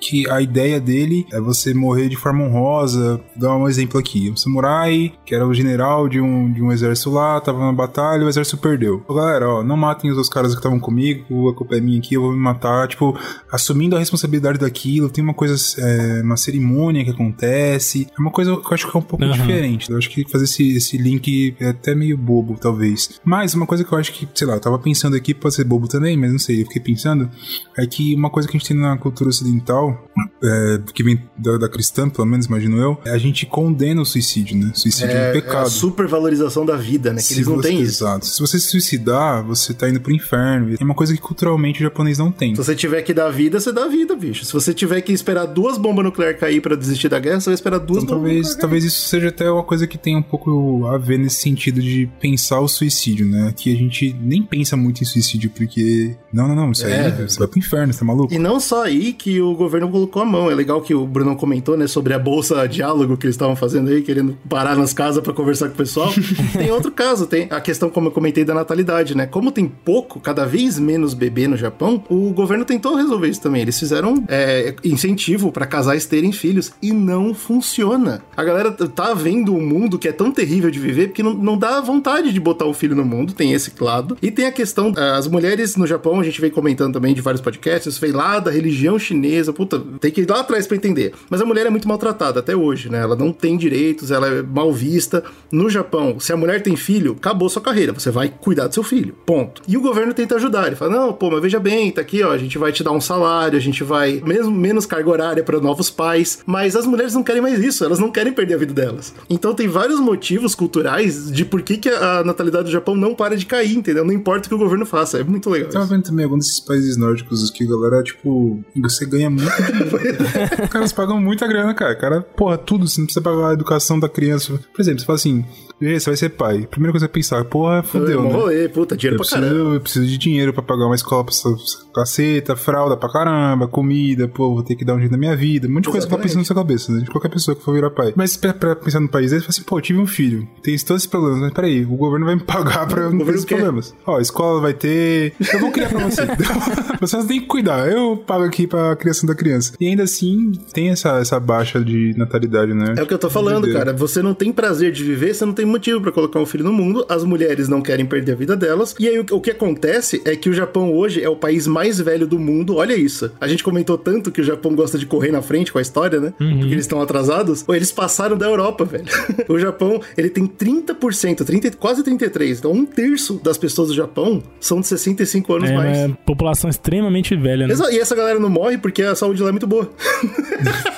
[0.01, 3.21] que a ideia dele é você morrer de forma honrosa.
[3.37, 4.31] Vou dar um exemplo aqui.
[4.31, 8.25] Um samurai, que era o general de um, de um exército lá, tava na batalha
[8.25, 9.03] o exército perdeu.
[9.09, 12.15] Galera, ó, não matem os outros caras que estavam comigo, a culpa é minha aqui,
[12.15, 12.87] eu vou me matar.
[12.89, 13.19] Tipo,
[13.51, 18.07] assumindo a responsabilidade daquilo, tem uma coisa, é, uma cerimônia que acontece.
[18.17, 19.33] É uma coisa que eu acho que é um pouco Aham.
[19.33, 19.91] diferente.
[19.91, 23.21] Eu acho que fazer esse, esse link é até meio bobo, talvez.
[23.25, 25.65] Mas uma coisa que eu acho que, sei lá, eu tava pensando aqui, pode ser
[25.65, 27.31] bobo também, mas não sei, eu fiquei pensando,
[27.77, 30.09] é que uma coisa que a gente tem na cultura ocidental,
[30.43, 34.05] é, que vem da, da cristã, pelo menos imagino eu, é a gente condena o
[34.05, 34.73] suicídio, né?
[34.75, 35.71] Suicídio é, um É, é a pecado.
[35.71, 37.17] supervalorização da vida, né?
[37.17, 38.05] Que Se eles não você- têm isso.
[38.05, 38.27] Exato.
[38.27, 40.75] Se você se suicidar, você tá indo pro inferno.
[40.79, 42.55] É uma coisa que culturalmente o japonês não tem.
[42.55, 44.45] Se você tiver que dar vida, você dá vida, bicho.
[44.45, 47.55] Se você tiver que esperar duas bombas nucleares cair pra desistir da guerra, você vai
[47.55, 50.87] esperar duas Então, bombas talvez, talvez isso seja até uma coisa que tem um pouco
[50.87, 53.52] a ver nesse sentido de pensar o suicídio, né?
[53.53, 56.17] Que a gente nem pensa muito em suicídio, porque.
[56.33, 57.07] Não, não, não, isso É.
[57.07, 58.33] aí você vai pro inferno, você tá maluco?
[58.33, 60.51] E não só aí que o governo colocou a mão.
[60.51, 63.91] É legal que o Bruno comentou, né, sobre a bolsa diálogo que eles estavam fazendo
[63.91, 66.13] aí, querendo parar nas casas pra conversar com o pessoal.
[66.57, 69.27] tem outro caso, tem a questão, como eu comentei, da natalidade, né?
[69.27, 73.63] Como tem pouco, cada vez menos bebê no Japão, o governo tentou resolver isso também.
[73.63, 78.23] Eles fizeram é, incentivo pra casais terem filhos e não funciona.
[78.37, 81.59] A galera tá vendo um mundo que é tão terrível de viver porque não, não
[81.59, 84.17] dá vontade de botar um filho no mundo, tem esse lado.
[84.23, 87.21] E tem a questão, eh, as mulheres no Japão, a gente vem comentando também de
[87.21, 91.13] vários podcasts, veio lá da religião chinesa, puta, tem que ir lá atrás pra entender.
[91.29, 93.01] Mas a mulher é muito maltratada até hoje, né?
[93.01, 95.25] Ela não tem direitos, ela é mal vista.
[95.51, 98.85] No Japão, se a mulher tem filho, acabou sua carreira, você vai cuidar do seu
[98.85, 99.61] filho, ponto.
[99.67, 102.31] E o governo tenta ajudar, ele fala, não, pô, mas veja bem, tá aqui, ó,
[102.31, 105.61] a gente vai te dar um salário, a gente vai, mesmo menos carga horária para
[105.61, 108.73] novos pais, mas as mulheres não querem mais isso, elas não querem perder a vida
[108.73, 109.13] delas.
[109.29, 113.32] Então tem vários motivos culturais de por que, que a natalidade do Japão não para
[113.37, 114.05] de cair, entendeu?
[114.05, 115.69] Não importa o que o governo faça, é muito legal.
[115.69, 119.51] Eu tava vendo também alguns desses países nórdicos que a galera, tipo, você ganha muito
[119.63, 119.99] dinheiro.
[120.65, 121.95] Os caras pagam muita grana, cara.
[121.95, 124.59] Cara, porra, tudo, você não precisa pagar a educação da criança.
[124.73, 125.45] Por exemplo, você fala assim,
[125.83, 126.67] "Ê, você vai ser pai.
[126.71, 128.33] Primeira coisa que você pensar, porra, fudeu, É, né?
[128.33, 129.75] rolê, puta, dinheiro Eu pra preciso, caramba.
[129.75, 131.49] eu preciso de dinheiro pra pagar uma escola pra essa
[131.95, 135.69] caceta, fralda pra caramba, comida, pô, vou ter que dar um jeito na minha vida,
[135.69, 137.01] um monte de coisa que tá pensando na sua cabeça, né?
[137.01, 138.13] De qualquer pessoa que for virar pai.
[138.17, 140.49] Mas pra, pra pensar no país dele, você fala assim, pô, eu tive um filho,
[140.63, 143.33] tem todos esses problemas, mas peraí, o governo vai me pagar pra eu não ter
[143.33, 143.57] esses quer.
[143.57, 143.95] problemas.
[144.07, 146.23] Ó, a escola vai ter, eu vou criar pra você.
[147.01, 149.73] você tem que cuidar, eu pago aqui pra criação da criança.
[149.81, 152.95] E ainda assim, tem essa, essa baixa de natalidade, né?
[152.97, 153.93] É o que eu tô falando, cara.
[153.93, 156.73] Você não tem prazer de viver, você não tem motivo pra colocar um filho no
[156.73, 157.05] mundo.
[157.09, 158.95] As mulheres não querem perder a vida delas.
[158.99, 162.01] E aí o, o que acontece é que o Japão hoje é o país mais
[162.01, 162.77] velho do mundo.
[162.77, 163.33] Olha isso.
[163.41, 166.21] A gente comentou tanto que o Japão gosta de correr na frente com a história,
[166.21, 166.33] né?
[166.37, 167.63] Porque eles estão atrasados.
[167.63, 169.05] Pô, eles passaram da Europa, velho.
[169.49, 172.59] o Japão, ele tem 30%, 30, quase 33.
[172.59, 175.99] Então um terço das pessoas do Japão são de 65 anos É, mais.
[175.99, 177.75] é população extremamente velha, né?
[177.91, 179.91] E essa galera não morre porque a saúde lá é muito boa.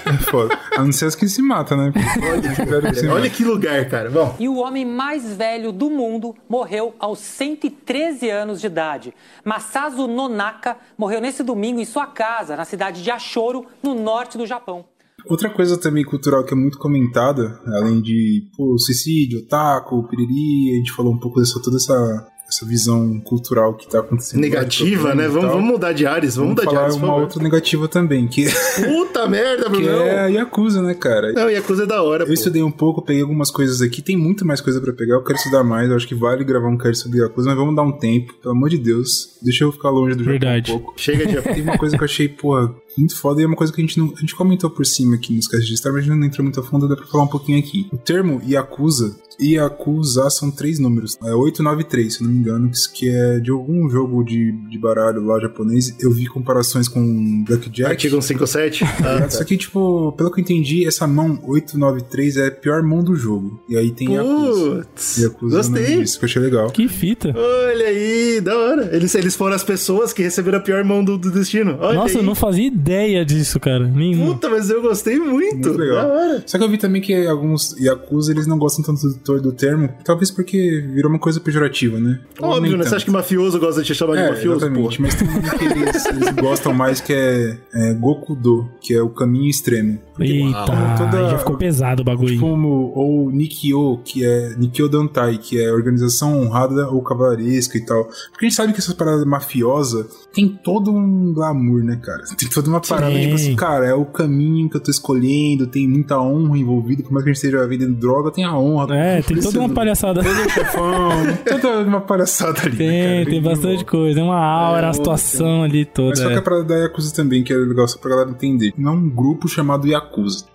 [0.06, 0.56] É foda.
[0.76, 1.92] A não ser as que se matam, né?
[3.12, 4.10] Olha que lugar, cara.
[4.10, 9.14] Bom, E o homem mais velho do mundo morreu aos 113 anos de idade.
[9.44, 14.46] Masazu Nonaka morreu nesse domingo em sua casa, na cidade de Ashoro, no norte do
[14.46, 14.84] Japão.
[15.26, 20.76] Outra coisa também cultural que é muito comentada, além de pô, suicídio, otaku, piriri, a
[20.76, 24.40] gente falou um pouco dessa toda essa, essa visão cultural que tá acontecendo.
[24.40, 25.28] negativa, né?
[25.28, 27.88] Vamos, vamos mudar de áreas, vamos, Vamos mudar de falar áreas, por uma outra negativa
[27.88, 28.46] também, que,
[28.84, 29.88] Puta merda, que Bruno.
[29.88, 31.32] é a Yakuza, né, cara?
[31.32, 32.32] Não, Yakuza é da hora, Eu pô.
[32.32, 35.38] estudei um pouco, peguei algumas coisas aqui, tem muito mais coisa pra pegar, eu quero
[35.38, 37.92] estudar mais, eu acho que vale gravar um cast sobre Yakuza, mas vamos dar um
[37.92, 40.70] tempo, pelo amor de Deus, deixa eu ficar longe do Verdade.
[40.70, 40.94] um pouco.
[40.96, 41.34] Chega de...
[41.54, 43.84] Tem uma coisa que eu achei, porra, muito foda e é uma coisa que a
[43.84, 44.12] gente não.
[44.16, 46.44] A gente comentou por cima aqui nos casos de Star, mas a gente não entrou
[46.44, 47.88] muito a fundo, dá pra falar um pouquinho aqui.
[47.92, 51.16] O termo Yakuza, Yakuza são três números.
[51.22, 55.40] É 893, se não me engano, que é de algum jogo de, de baralho lá
[55.40, 55.94] japonês.
[56.00, 57.90] Eu vi comparações com Blackjack.
[57.90, 58.84] Artigo 157?
[59.04, 63.02] Ah, Só que, tipo, pelo que eu entendi, essa mão 893 é a pior mão
[63.02, 63.60] do jogo.
[63.68, 64.76] E aí tem Yakuza.
[64.76, 66.02] Putz, Yakuza gostei.
[66.02, 66.70] Isso que eu achei legal.
[66.70, 67.34] Que fita.
[67.36, 68.94] Olha aí, da hora.
[68.96, 71.76] Eles, eles foram as pessoas que receberam a pior mão do, do destino.
[71.80, 72.20] Olha Nossa, aí.
[72.20, 73.86] eu não fazia ideia disso, cara.
[73.86, 74.32] Nenhum.
[74.32, 75.54] Puta, mas eu gostei muito.
[75.68, 75.96] Muito legal.
[75.96, 76.42] Da hora.
[76.46, 79.88] Só que eu vi também que alguns Yakuza, eles não gostam tanto do, do termo,
[80.04, 82.20] talvez porque virou uma coisa pejorativa, né?
[82.40, 82.84] Óbvio, né?
[82.84, 84.96] Você acha que mafioso gosta de te chamar de É, mafioso, exatamente.
[84.96, 85.02] pô?
[85.02, 89.08] Mas tem um que eles, eles gostam mais que é, é Gokudo, que é o
[89.08, 89.98] caminho extremo.
[90.18, 90.64] Eita,
[90.98, 92.38] toda- já ficou pesado o bagulho.
[92.40, 98.04] Como, ou Nikyo, que é Nikyo Dantai, que é organização honrada ou cavalaresca e tal.
[98.30, 102.22] Porque a gente sabe que essa parada mafiosa tem todo um glamour, né, cara?
[102.36, 103.20] Tem toda uma parada, Sim.
[103.22, 107.12] tipo assim, cara, é o caminho que eu tô escolhendo, tem muita honra envolvida, por
[107.12, 108.94] mais que a gente esteja vendendo droga, tem a honra.
[108.96, 110.22] É, tem toda uma palhaçada.
[110.22, 111.10] Todo chefão,
[111.60, 112.70] toda uma palhaçada ali.
[112.72, 113.30] né, Tem, cara?
[113.30, 114.14] tem bastante coisa.
[114.16, 116.10] Tem uma aura, É, a situação ali toda.
[116.10, 116.38] Mas só que é.
[116.38, 118.72] a parada da Yakuza também, que é legal só pra galera entender.
[118.76, 120.03] Não é um grupo chamado Yakuza.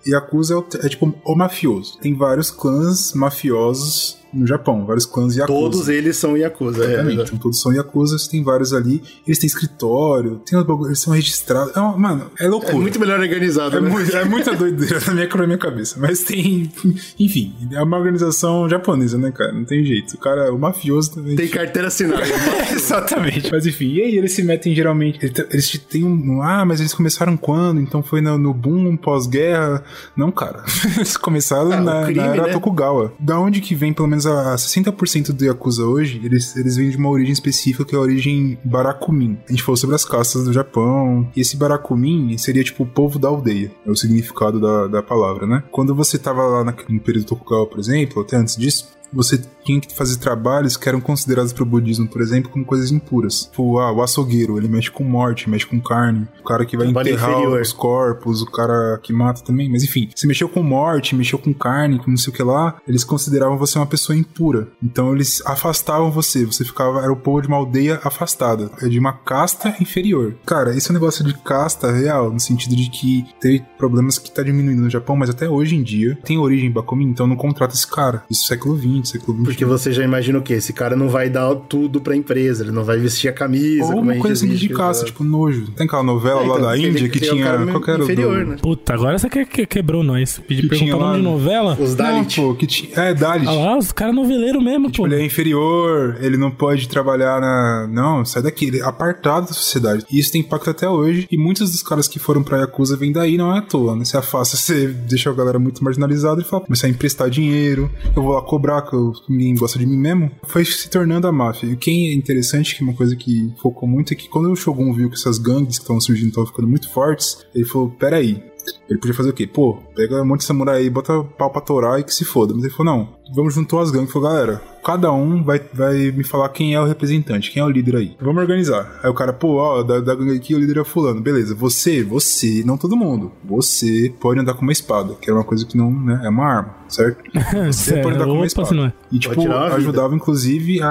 [0.06, 1.98] Yakuza é, o- é tipo o mafioso.
[1.98, 5.58] Tem vários clãs mafiosos no Japão, vários clãs Yakuza.
[5.58, 6.84] Todos eles são Yakuza.
[6.84, 7.22] É, Exatamente.
[7.22, 9.02] Então, todos são Yakuza, tem vários ali.
[9.26, 11.76] Eles têm escritório, tem eles são registrados.
[11.76, 12.72] É uma- mano, é loucura.
[12.72, 13.88] é muito melhor organizado, É, né?
[13.90, 15.96] muito, é muita doideira na minha, na minha cabeça.
[15.98, 16.70] Mas tem.
[17.18, 19.52] Enfim, é uma organização japonesa, né, cara?
[19.52, 20.14] Não tem jeito.
[20.14, 21.36] O cara, o mafioso também.
[21.36, 22.22] Tem carteira assinada.
[22.72, 23.50] Exatamente.
[23.50, 25.18] Mas enfim, e aí eles se metem geralmente.
[25.50, 26.42] Eles têm um.
[26.42, 27.80] Ah, mas eles começaram quando?
[27.80, 29.82] Então foi no, no boom pós-guerra.
[30.16, 30.64] Não, cara.
[30.96, 32.52] Eles começaram Ah, na, crime, na era né?
[32.52, 33.12] Tokugawa.
[33.18, 36.96] Da onde que vem, pelo menos, a 60% do Yakuza hoje, eles, eles vêm de
[36.96, 39.38] uma origem específica que é a origem Barakumin.
[39.48, 41.28] A gente falou sobre as castas do Japão.
[41.36, 43.70] E esse Barakumin seria tipo o povo da aldeia.
[43.86, 45.62] É o significado da, da palavra, né?
[45.70, 49.80] Quando você tava lá na- no período Tokugawa, por exemplo, até antes disso, você tinha
[49.80, 53.44] que fazer trabalhos que eram considerados pro budismo, por exemplo, como coisas impuras.
[53.44, 56.26] Tipo, ah, o açougueiro, ele mexe com morte, mexe com carne.
[56.40, 57.60] O cara que vai Trabalho enterrar inferior.
[57.60, 59.70] os corpos, o cara que mata também.
[59.70, 62.76] Mas enfim, se mexeu com morte, mexeu com carne, com não sei o que lá,
[62.86, 64.68] eles consideravam você uma pessoa impura.
[64.82, 66.44] Então eles afastavam você.
[66.44, 68.70] Você ficava, era o povo de uma aldeia afastada.
[68.80, 70.34] É de uma casta inferior.
[70.46, 74.30] Cara, esse é um negócio de casta real, no sentido de que teve problemas que
[74.30, 77.36] tá diminuindo no Japão, mas até hoje em dia tem origem em Bakumin, então não
[77.36, 78.24] contrata esse cara.
[78.30, 79.18] Isso século XX, XXI.
[79.44, 80.54] Porque você já imagina o quê?
[80.54, 83.88] Esse cara não vai dar tudo pra empresa, ele não vai vestir a camisa, Ou
[83.90, 85.66] como a uma gente coisa assim de caça, tipo nojo.
[85.76, 87.44] Tem aquela novela É, lá então, da ele- Índia que o tinha.
[87.44, 88.50] cara Qual que era o inferior, do...
[88.52, 88.56] né?
[88.60, 90.40] Puta, agora você que, que quebrou nós.
[90.46, 91.30] Pedi Que tinha perguntar lá, nome de né?
[91.32, 91.78] novela.
[91.80, 92.40] Os Dalit.
[92.40, 92.90] Não, pô, que tinha.
[92.98, 93.48] É, Dalit.
[93.48, 95.06] Ah lá, os caras noveleiro mesmo, Tipo, pô.
[95.12, 97.88] ele é inferior, ele não pode trabalhar na.
[97.90, 100.04] Não, sai daqui, ele é apartado da sociedade.
[100.10, 101.26] E isso tem impacto até hoje.
[101.30, 104.04] E muitos dos caras que foram pra Yakuza vêm daí, não é à toa, né?
[104.04, 108.22] Você afasta, você deixa a galera muito marginalizada e fala, começar a emprestar dinheiro, eu
[108.22, 110.30] vou lá cobrar, que eu- ninguém gosta de mim mesmo.
[110.44, 111.66] Foi se tornando a máfia.
[111.68, 114.56] E o que é interessante, que uma coisa que focou muito, é que quando o
[114.56, 118.42] Shogun viu que essas gangues que estavam surgindo estavam ficando muito fortes, ele falou: peraí.
[118.90, 119.46] Ele podia fazer o quê?
[119.46, 122.52] Pô, pega um monte de samurai aí, bota pau pra torar e que se foda.
[122.54, 124.08] Mas ele falou: não, vamos juntar as gangues.
[124.10, 127.64] Ele falou: galera, cada um vai, vai me falar quem é o representante, quem é
[127.64, 128.16] o líder aí.
[128.20, 128.98] Vamos organizar.
[129.02, 131.20] Aí o cara, pô, ó, da, da gangue aqui o líder é fulano.
[131.20, 133.32] Beleza, você, você, não todo mundo.
[133.44, 136.44] Você pode andar com uma espada, que é uma coisa que não, né, é uma
[136.46, 137.18] arma, certo?
[137.70, 138.70] Você pode andar com uma espada.
[138.74, 138.92] não é.
[139.12, 140.88] E, tipo, ajudava, inclusive, a,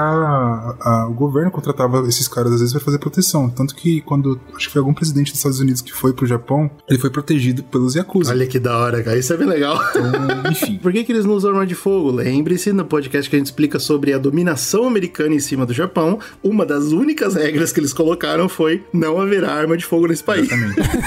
[0.80, 3.48] a- o governo contratava esses caras, às vezes, pra fazer proteção.
[3.50, 6.70] Tanto que, quando, acho que foi algum presidente dos Estados Unidos que foi pro Japão,
[6.88, 8.30] ele foi protegido pelos Yakuza.
[8.32, 9.18] Olha que da hora, cara.
[9.18, 9.78] Isso é bem legal.
[9.90, 10.78] Então, enfim.
[10.82, 12.10] Por que, que eles não usam arma de fogo?
[12.10, 16.18] Lembre-se, no podcast que a gente explica sobre a dominação americana em cima do Japão,
[16.42, 20.48] uma das únicas regras que eles colocaram foi não haverá arma de fogo nesse país.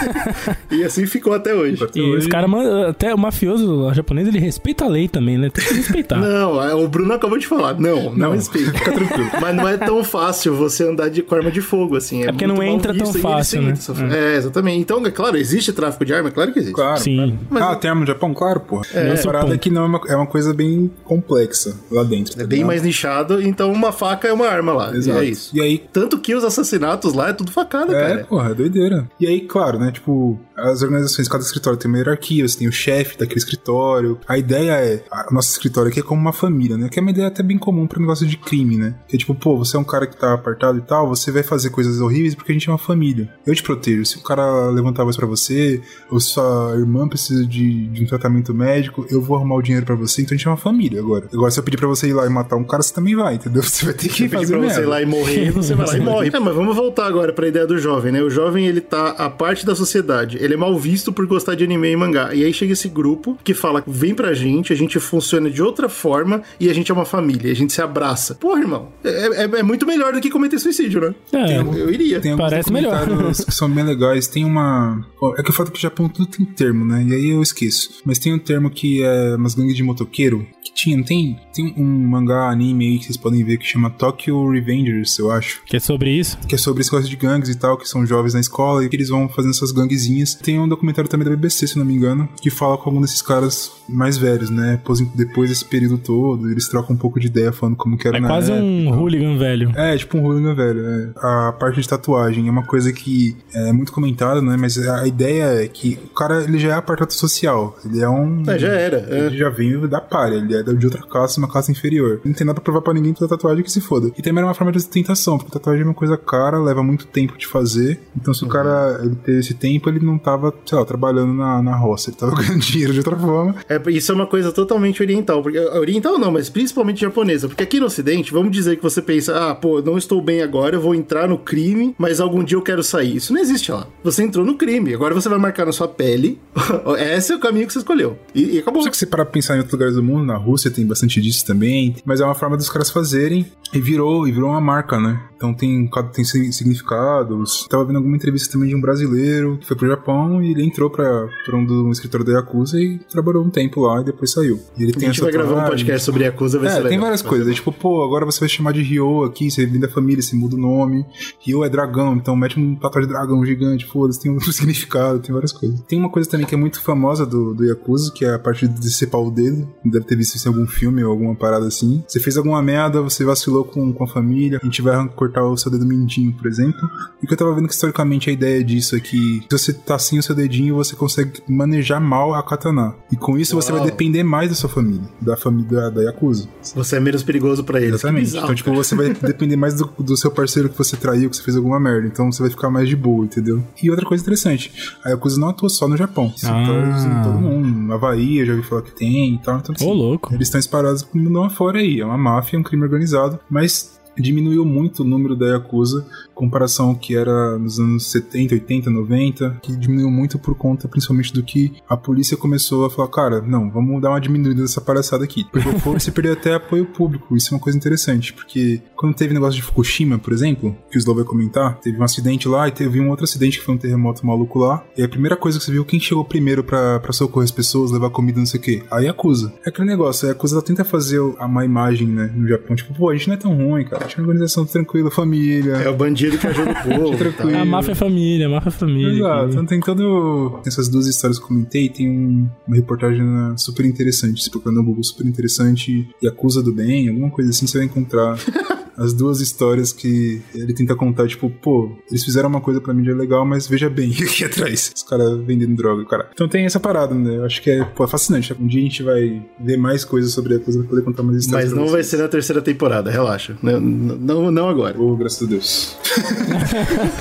[0.72, 1.86] e assim ficou até hoje.
[1.96, 2.50] E os caras,
[2.90, 5.50] até o mafioso o japonês, ele respeita a lei também, né?
[5.50, 6.18] Tem que respeitar.
[6.20, 7.80] Não, é, o Bruno acabou de falar.
[7.80, 8.72] Não, não, Não, respeita.
[8.72, 9.30] fica tranquilo.
[9.40, 12.24] Mas não é tão fácil você andar de, com arma de fogo, assim.
[12.24, 13.74] É, porque muito não entra tão fácil, né?
[13.74, 13.94] isso.
[14.12, 14.80] É, exatamente.
[14.80, 16.32] Então, é claro, existe tráfico de arma?
[16.32, 16.76] Claro que existe.
[16.76, 17.00] Claro.
[17.00, 17.38] Sim.
[17.50, 17.66] claro.
[17.66, 18.34] Ah, tem arma no Japão?
[18.34, 18.86] Claro, porra.
[18.94, 22.04] É, a é parada é que não é uma, é uma coisa bem complexa lá
[22.04, 22.34] dentro.
[22.42, 24.96] É tá bem mais nichado, então uma faca é uma arma lá.
[24.96, 25.18] Exato.
[25.20, 25.56] E é isso.
[25.56, 28.26] E aí, Tanto que os assassinatos lá é tudo facada, É, cara.
[28.26, 29.08] porra, é doideira.
[29.20, 29.92] E aí, claro, né?
[29.92, 34.20] Tipo, as organizações, cada escritório tem uma hierarquia, você tem o chefe daquele escritório.
[34.28, 36.90] A ideia é, o nosso escritório aqui é como uma família, né?
[36.90, 38.96] Que é uma ideia até bem comum pra negócio de crime, né?
[39.08, 41.44] Que é tipo, pô, você é um cara que tá apartado e tal, você vai
[41.44, 43.30] fazer coisas horríveis porque a gente é uma família.
[43.46, 44.06] Eu te protejo.
[44.06, 48.04] Se o cara levantar a voz pra você, ou se sua irmã precisa de, de
[48.04, 50.58] um tratamento médico, eu vou arrumar o dinheiro pra você, então a gente é uma
[50.58, 51.28] família agora.
[51.34, 53.36] Agora, se eu pedir pra você ir lá e matar um cara, você também vai,
[53.36, 53.64] entendeu?
[53.74, 54.82] Você vai ter que pedir fazer pra você merda.
[54.82, 56.32] ir lá e morrer, você vai lá e morre.
[56.34, 58.22] É, mas vamos voltar agora pra ideia do jovem, né?
[58.22, 60.38] O jovem, ele tá a parte da sociedade.
[60.44, 62.34] Ele é mal visto por gostar de anime e mangá.
[62.34, 65.88] E aí chega esse grupo que fala, vem pra gente, a gente funciona de outra
[65.90, 68.36] forma e a gente é uma família, a gente se abraça.
[68.36, 71.16] Porra, irmão, é, é- é muito melhor do que cometer suicídio, né?
[71.32, 72.20] É, Eu, eu iria.
[72.20, 73.06] Tem Parece melhor.
[73.34, 74.28] que são bem legais.
[74.28, 75.06] Tem uma.
[75.38, 77.04] É que eu falo que o Japão tudo tem termo, né?
[77.08, 78.02] E aí eu esqueço.
[78.06, 80.46] Mas tem um termo que é umas gangues de motoqueiro.
[80.64, 81.38] Que tinha, não tem?
[81.54, 85.62] Tem um mangá, anime aí que vocês podem ver que chama Tokyo Revengers, eu acho.
[85.66, 86.38] que é sobre isso.
[86.48, 88.90] Que é sobre esse negócio de gangues e tal, que são jovens na escola e
[88.90, 90.33] que eles vão fazendo essas ganguezinhas.
[90.36, 93.22] Tem um documentário também da BBC, se não me engano, que fala com algum desses
[93.22, 94.74] caras mais velhos, né?
[94.78, 98.18] Depois, depois desse período todo, eles trocam um pouco de ideia falando como que era
[98.18, 98.66] É na quase época.
[98.66, 99.72] um hooligan velho.
[99.76, 100.86] É, tipo um hooligan velho.
[100.88, 101.10] é.
[101.18, 104.56] A parte de tatuagem é uma coisa que é muito comentada, né?
[104.58, 107.78] Mas a ideia é que o cara ele já é apartado social.
[107.86, 108.44] Ele é um.
[108.48, 109.26] É, já era, é.
[109.28, 110.36] Ele já veio da palha.
[110.36, 112.22] Ele é de outra classe, uma classe inferior.
[112.24, 114.12] Não tem nada pra provar pra ninguém que a tatuagem que se foda.
[114.18, 117.06] E também era uma forma de ostentação, porque tatuagem é uma coisa cara, leva muito
[117.08, 118.00] tempo de fazer.
[118.16, 121.62] Então, se o cara ele teve esse tempo, ele não tava, sei lá, trabalhando na,
[121.62, 122.10] na roça.
[122.10, 123.56] Ele tava ganhando dinheiro de outra forma.
[123.70, 125.42] É, isso é uma coisa totalmente oriental.
[125.42, 127.48] Porque, oriental não, mas principalmente japonesa.
[127.48, 130.76] Porque aqui no ocidente, vamos dizer que você pensa, ah, pô, não estou bem agora,
[130.76, 133.18] eu vou entrar no crime, mas algum dia eu quero sair.
[133.18, 133.88] Isso não existe lá.
[134.04, 136.40] Você entrou no crime, agora você vai marcar na sua pele.
[137.16, 138.18] Esse é o caminho que você escolheu.
[138.34, 138.82] E, e acabou.
[138.84, 141.22] Só que você parar pra pensar em outros lugares do mundo, na Rússia tem bastante
[141.22, 145.00] disso também, mas é uma forma dos caras fazerem e virou, e virou uma marca,
[145.00, 145.20] né?
[145.36, 147.68] Então tem, tem sig- significados.
[147.70, 150.90] Tava vendo alguma entrevista também de um brasileiro que foi pro Japão e ele entrou
[150.90, 154.32] pra, pra um do um escritor da Yakuza e trabalhou um tempo lá e depois
[154.32, 154.60] saiu.
[154.78, 156.78] E ele a tem gente essa vai gravar um podcast sobre Yakuza, vai ser É,
[156.78, 156.90] legal.
[156.92, 157.48] tem várias coisas.
[157.48, 160.36] É tipo, pô, agora você vai chamar de Ryo aqui, você vem da família, você
[160.36, 161.06] muda o nome.
[161.40, 165.34] Ryo é dragão, então mete um tatuagem de dragão gigante, foda-se, tem um significado, tem
[165.34, 165.80] várias coisas.
[165.82, 168.68] Tem uma coisa também que é muito famosa do, do Yakuza, que é a parte
[168.68, 169.68] de decepar o dedo.
[169.84, 172.04] Deve ter visto isso em algum filme ou alguma parada assim.
[172.08, 175.58] Você fez alguma merda, você vacilou com, com a família, a gente vai cortar o
[175.58, 176.90] seu dedo mindinho, por exemplo.
[177.22, 179.74] E o que eu tava vendo que historicamente a ideia disso é que se você
[179.74, 182.96] tá sem o seu dedinho, você consegue manejar mal a katana.
[183.12, 183.90] E com isso você vai Uau.
[183.90, 186.48] depender mais da sua família, da família da, da Yakuza.
[186.76, 187.96] Você é menos perigoso pra eles.
[187.96, 188.26] Exatamente.
[188.26, 188.84] bizarro, então, tipo, cara.
[188.84, 191.80] você vai depender mais do, do seu parceiro que você traiu, que você fez alguma
[191.80, 192.08] merda.
[192.08, 193.64] Então você vai ficar mais de boa, entendeu?
[193.82, 194.72] E outra coisa interessante,
[195.04, 196.32] a Yakuza não atua só no Japão.
[196.36, 196.52] Isso Ah.
[196.52, 197.94] tá em todo mundo.
[197.94, 199.58] Havaí, eu já ouvi falar que tem e tal.
[199.58, 200.34] Então, assim, Ô, louco.
[200.34, 202.00] Eles estão espalhados no mundo afora aí.
[202.00, 203.40] É uma máfia, é um crime organizado.
[203.50, 208.56] Mas diminuiu muito o número da Yakuza em comparação ao que era nos anos 70,
[208.56, 213.08] 80, 90, que diminuiu muito por conta principalmente do que a polícia começou a falar,
[213.10, 215.46] cara, não, vamos dar uma diminuída dessa palhaçada aqui.
[215.52, 217.36] Perdeu fogo e você perdeu até apoio público.
[217.36, 221.00] Isso é uma coisa interessante, porque quando teve negócio de Fukushima, por exemplo, que o
[221.00, 223.78] Slow vai comentar, teve um acidente lá e teve um outro acidente que foi um
[223.78, 227.14] terremoto maluco lá, e a primeira coisa que você viu, quem chegou primeiro pra, pra
[227.14, 229.54] socorrer as pessoas, levar comida, não sei o que, a Yakuza.
[229.66, 232.94] É aquele negócio, a Yakuza ela tenta fazer a má imagem, né, no Japão, tipo,
[232.94, 235.74] pô, a gente não é tão ruim, cara, a gente é uma organização tranquila, família.
[235.74, 237.08] É o bandido que ajuda o povo.
[237.08, 237.18] e tal.
[237.18, 237.58] Tranquilo.
[237.58, 239.12] A máfia é família, a máfia é família.
[239.18, 240.60] Exato, então tem todo.
[240.66, 243.24] Essas duas histórias que eu comentei, tem um- uma reportagem
[243.58, 244.44] super interessante.
[244.44, 248.38] Se procurando no Google super interessante, Yakuza do Bem, alguma coisa assim, você vai encontrar
[248.98, 253.16] as duas histórias que ele tenta contar, tipo, pô, eles fizeram uma coisa pra mídia
[253.16, 254.92] legal, mas veja bem aqui atrás.
[254.96, 256.30] Os caras vendendo droga, cara.
[256.34, 257.38] Então tem essa parada, né?
[257.38, 258.56] Eu acho que é, pô, é fascinante.
[258.60, 261.40] Um dia a gente vai ver mais coisas sobre a Yakuza pra poder contar mais
[261.40, 261.72] histórias.
[261.72, 263.58] Mas não vai ser na terceira temporada, relaxa.
[263.62, 265.00] Não, não, não agora.
[265.00, 265.98] Oh, graças a Deus.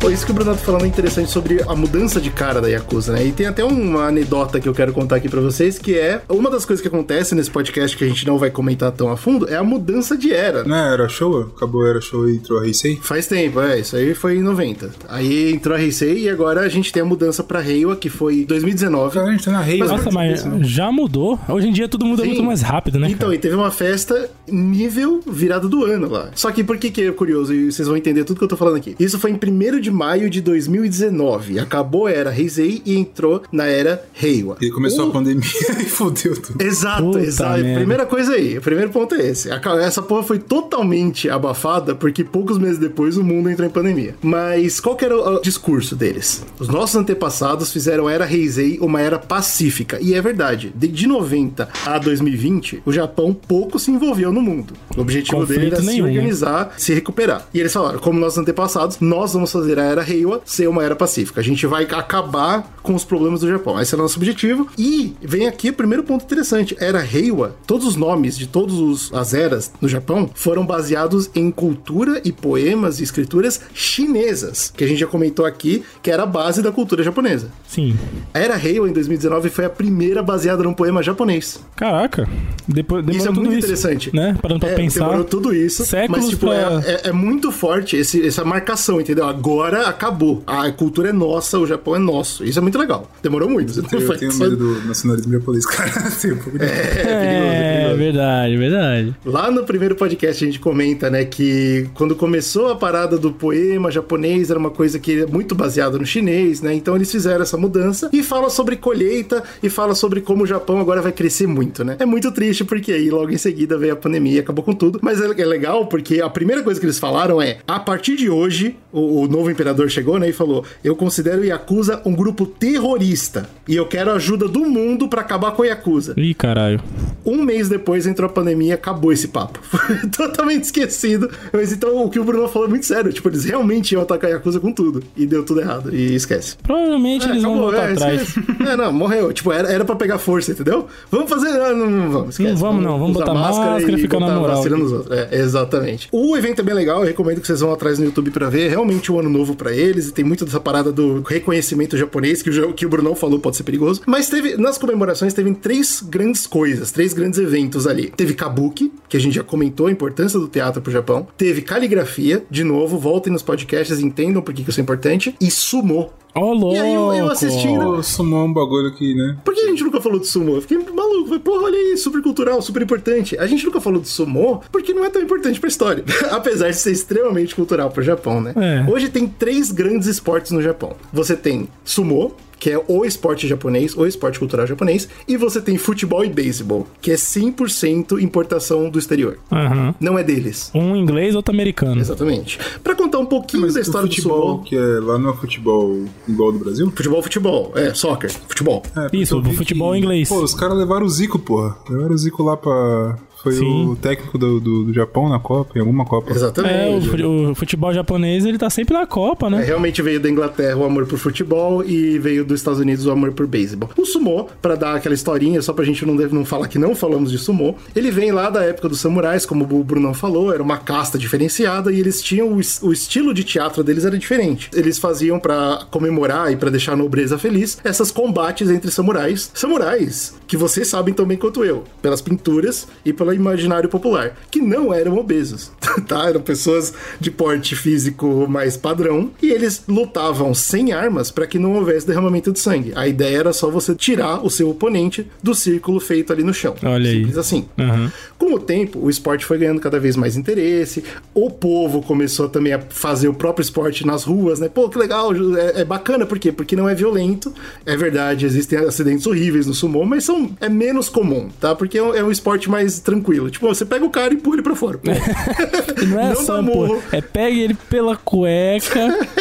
[0.05, 2.67] Pô, isso que o Bruno tá falando é interessante sobre a mudança de cara da
[2.67, 3.25] Yakuza, né?
[3.25, 6.47] E tem até uma anedota que eu quero contar aqui pra vocês, que é uma
[6.47, 9.49] das coisas que acontece nesse podcast que a gente não vai comentar tão a fundo,
[9.49, 10.63] é a mudança de era.
[10.63, 11.51] Não é, era show?
[11.55, 12.99] Acabou, era show e entrou a Heisei?
[13.01, 14.91] Faz tempo, é, isso aí foi em 90.
[15.09, 18.41] Aí entrou a Heisei e agora a gente tem a mudança pra Reiwa, que foi
[18.41, 19.15] em 2019.
[19.15, 19.79] Cara, a gente tá na rei.
[19.79, 19.97] Mas né?
[19.97, 21.39] Nossa, mas já mudou.
[21.49, 22.27] Hoje em dia tudo muda Sim.
[22.27, 23.07] muito mais rápido, né?
[23.07, 23.35] Então, cara?
[23.35, 26.29] e teve uma festa nível virada do ano lá.
[26.35, 27.51] Só que por que que é curioso?
[27.51, 28.95] E vocês vão entender tudo que eu tô falando aqui.
[28.99, 31.59] Isso foi em 1 de maio de 2019.
[31.59, 34.57] Acabou a era Heisei e entrou na era Reiwa.
[34.61, 35.41] E começou O- a pandemia
[35.79, 36.61] e fodeu tudo.
[36.61, 37.59] Exato, Puta exato.
[37.61, 37.75] merda.
[37.79, 39.49] Primeira coisa aí, o primeiro ponto é esse.
[39.81, 44.15] Essa porra foi totalmente abafada porque poucos meses depois o mundo entrou em pandemia.
[44.21, 46.45] Mas qual que era o, o discurso deles?
[46.59, 49.99] Os nossos antepassados fizeram a era Heisei uma era pacífica.
[50.01, 50.73] E é verdade.
[50.75, 54.73] De, de 90 a 2020, o Japão pouco se envolveu no mundo.
[54.95, 56.11] O objetivo Conflito dele era se nenhum, né?
[56.11, 57.47] organizar, se recuperar.
[57.53, 60.95] E eles falaram, como nossos antepassados, nós vamos fazer a era Reiwa ser uma era
[60.95, 61.39] pacífica.
[61.39, 63.79] A gente vai acabar com os problemas do Japão.
[63.81, 64.67] Esse é o nosso objetivo.
[64.77, 66.75] E vem aqui o primeiro ponto interessante.
[66.79, 72.21] Era Reiwa, todos os nomes de todas as eras no Japão foram baseados em cultura
[72.23, 76.61] e poemas e escrituras chinesas, que a gente já comentou aqui, que era a base
[76.61, 77.49] da cultura japonesa.
[77.67, 77.97] Sim.
[78.33, 81.59] A era Reiwa, em 2019, foi a primeira baseada num poema japonês.
[81.75, 82.27] Caraca.
[82.67, 84.15] Depois, demorou Isso é muito isso, interessante.
[84.15, 84.37] Né?
[84.41, 85.05] Parando pra É, pensar.
[85.05, 85.85] demorou tudo isso.
[85.85, 89.25] Séculos mas, tipo, pra- é, é- é muito forte esse- essa marcação, entendeu?
[89.27, 90.43] Agora agora acabou.
[90.47, 92.43] A cultura é nossa, o Japão é nosso.
[92.43, 93.09] Isso é muito legal.
[93.21, 93.77] Demorou muito.
[93.91, 95.91] Eu, Foi tenho medo do nacionalismo japonês, cara.
[96.21, 99.15] Tem um pouco de- É, perigoso, é É, verdade, verdade.
[99.25, 103.91] Lá no primeiro podcast a gente comenta, né, que quando começou a parada do poema
[103.91, 106.73] japonês era uma coisa que é muito baseada no chinês, né?
[106.73, 110.79] Então eles fizeram essa mudança e fala sobre colheita e fala sobre como o Japão
[110.79, 111.97] agora vai crescer muito, né?
[111.99, 114.99] É muito triste porque aí logo em seguida veio a pandemia e acabou com tudo.
[115.01, 118.29] Mas é é legal porque a primeira coisa que eles falaram é: a partir de
[118.29, 122.45] hoje, o, o novo imperador chegou, né, e falou: "Eu considero o Yakuza um grupo
[122.45, 126.13] terrorista e eu quero a ajuda do mundo pra acabar com o Yakuza".
[126.17, 126.81] Ih, caralho.
[127.25, 129.59] Um mês depois entrou a pandemia e acabou esse papo.
[129.61, 131.29] Foi totalmente esquecido.
[131.51, 133.11] Mas então o que o Bruno falou é muito sério.
[133.11, 135.03] Tipo, eles realmente iam atacar a Yakuza com tudo.
[135.15, 135.93] E deu tudo errado.
[135.93, 136.57] E esquece.
[136.63, 138.35] Provavelmente eles vão acabou, voltar é, atrás.
[138.65, 139.31] É, não, morreu.
[139.31, 140.87] Tipo, era, era pra pegar força, entendeu?
[141.11, 141.51] Vamos fazer.
[141.51, 142.29] Não, não, não vamos.
[142.29, 142.49] Esquece.
[142.49, 142.97] Não vamos, não.
[142.97, 144.63] Vamos botar máscara e ficar na moral.
[145.11, 146.07] É, exatamente.
[146.11, 147.01] O evento é bem legal.
[147.01, 148.67] Eu recomendo que vocês vão atrás no YouTube pra ver.
[148.67, 150.09] É realmente um ano novo pra eles.
[150.09, 153.57] E tem muito dessa parada do reconhecimento japonês, que o, que o Brunão falou pode
[153.57, 154.01] ser perigoso.
[154.05, 158.09] Mas teve, nas comemorações, teve três grandes coisas, três grandes eventos ali.
[158.15, 161.27] Teve Kabuki, que a gente já comentou a importância do teatro pro Japão.
[161.37, 165.35] Teve caligrafia, de novo, voltem nos podcasts, entendam por que que isso é importante.
[165.41, 166.09] E sumo.
[166.37, 166.75] Ó, louco.
[166.75, 169.37] E aí eu- eu assistindo- Pô, sumou um bagulho aqui, né?
[169.45, 170.55] Por que a gente nunca falou de sumô?
[170.55, 171.25] Eu fiquei maluco.
[171.27, 173.37] Falei, porra, olha aí, super cultural, super importante.
[173.37, 176.03] A gente nunca falou de sumô porque não é tão importante pra história.
[176.31, 178.53] Apesar de ser extremamente cultural pro Japão, né?
[178.57, 178.91] É.
[178.91, 180.97] Hoje tem três grandes esportes no Japão.
[181.13, 185.77] Você tem sumô, que é o esporte japonês, o esporte cultural japonês, e você tem
[185.77, 189.37] futebol e beisebol, que é 100% importação do exterior.
[189.51, 189.93] Aham.
[189.99, 190.71] Não é deles.
[190.73, 191.99] Um inglês, outro americano.
[192.01, 192.59] Exatamente.
[192.83, 196.05] Pra contar um pouquinho Mas da história do futebol, que é lá não é futebol
[196.27, 196.89] igual do Brasil?
[196.91, 197.71] Futebol, futebol.
[197.75, 198.31] É, soccer.
[198.47, 198.83] Futebol.
[198.95, 200.29] É, Isso, futebol que- inglês.
[200.29, 201.75] Pô, os caras levaram o Zico, porra.
[201.89, 203.17] Levaram o Zico lá pra.
[203.45, 203.85] Foi Sim.
[203.91, 206.31] o técnico do, do, do Japão na Copa, em alguma Copa.
[206.31, 206.75] Exatamente.
[207.21, 209.63] É, o, o futebol japonês, ele tá sempre na Copa, É, né?
[209.63, 213.31] realmente veio da Inglaterra o amor por futebol e veio dos Estados Unidos o amor
[213.33, 213.89] por beisebol.
[213.95, 216.95] O sumô, pra dar aquela historinha, só pra gente não, deve- não falar que não
[216.95, 220.63] falamos de sumô, ele vem lá da época dos samurais, como o Brunão falou, era
[220.63, 222.55] uma casta diferenciada e eles tinham o,
[222.87, 224.69] o estilo de teatro deles era diferente.
[224.73, 229.51] Eles faziam pra comemorar e pra deixar a nobreza feliz essas combates entre samurais.
[229.53, 234.61] Samurais que vocês sabem tão bem quanto eu, pelas pinturas e pelo imaginário popular, que
[234.61, 235.71] não eram obesos,
[236.07, 236.29] tá?
[236.29, 241.73] Eram pessoas de porte físico mais padrão e eles lutavam sem armas para que não
[241.73, 242.93] houvesse derramamento de sangue.
[242.95, 246.75] A ideia era só você tirar o seu oponente do círculo feito ali no chão.
[246.83, 247.17] Olha aí.
[247.17, 247.65] Simples assim.
[247.77, 248.11] Aham.
[248.45, 252.73] Com o tempo, o esporte foi ganhando cada vez mais interesse, o povo começou também
[252.73, 254.69] a fazer o próprio esporte nas ruas, né?
[254.69, 256.51] Pô, que legal, é, é bacana, por quê?
[256.51, 257.51] Porque não é violento,
[257.87, 261.73] é verdade, existem acidentes horríveis no sumô, mas são, é menos comum, tá?
[261.73, 263.49] Porque é um, é um esporte mais tranquilo.
[263.49, 264.99] Tipo, você pega o cara e empurra ele pra fora.
[266.07, 268.99] Não é Não só, pô, é pega ele pela cueca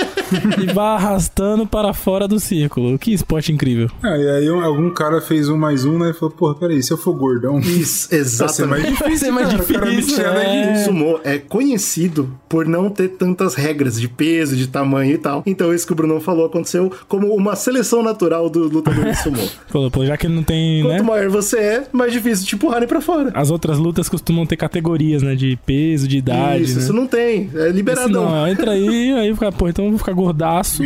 [0.62, 2.98] e vai arrastando para fora do círculo.
[2.98, 3.90] Que esporte incrível.
[4.02, 6.11] Ah, e aí um- algum cara fez um mais um, né?
[6.11, 7.59] E falou, porra, peraí, se eu for gordão.
[7.61, 8.93] Isso, exatamente.
[8.95, 10.84] Difícil, Vai ser mais cara, cara difícil, tira é.
[10.84, 15.42] sumô é conhecido por não ter tantas regras de peso, de tamanho e tal.
[15.47, 19.90] Então, isso que o Bruno falou aconteceu como uma seleção natural do lutador de sumô.
[19.90, 20.90] Pô, já que ele não tem, né?
[20.90, 23.32] Quanto maior você é, mais difícil te empurrarem pra fora.
[23.34, 25.34] As outras lutas costumam ter categorias, né?
[25.34, 26.82] De peso, de idade, isso, né?
[26.82, 27.51] isso não tem.
[27.55, 28.30] É Esse liberadão.
[28.30, 30.82] não, entra aí, aí fica, pô, então eu vou ficar gordaço.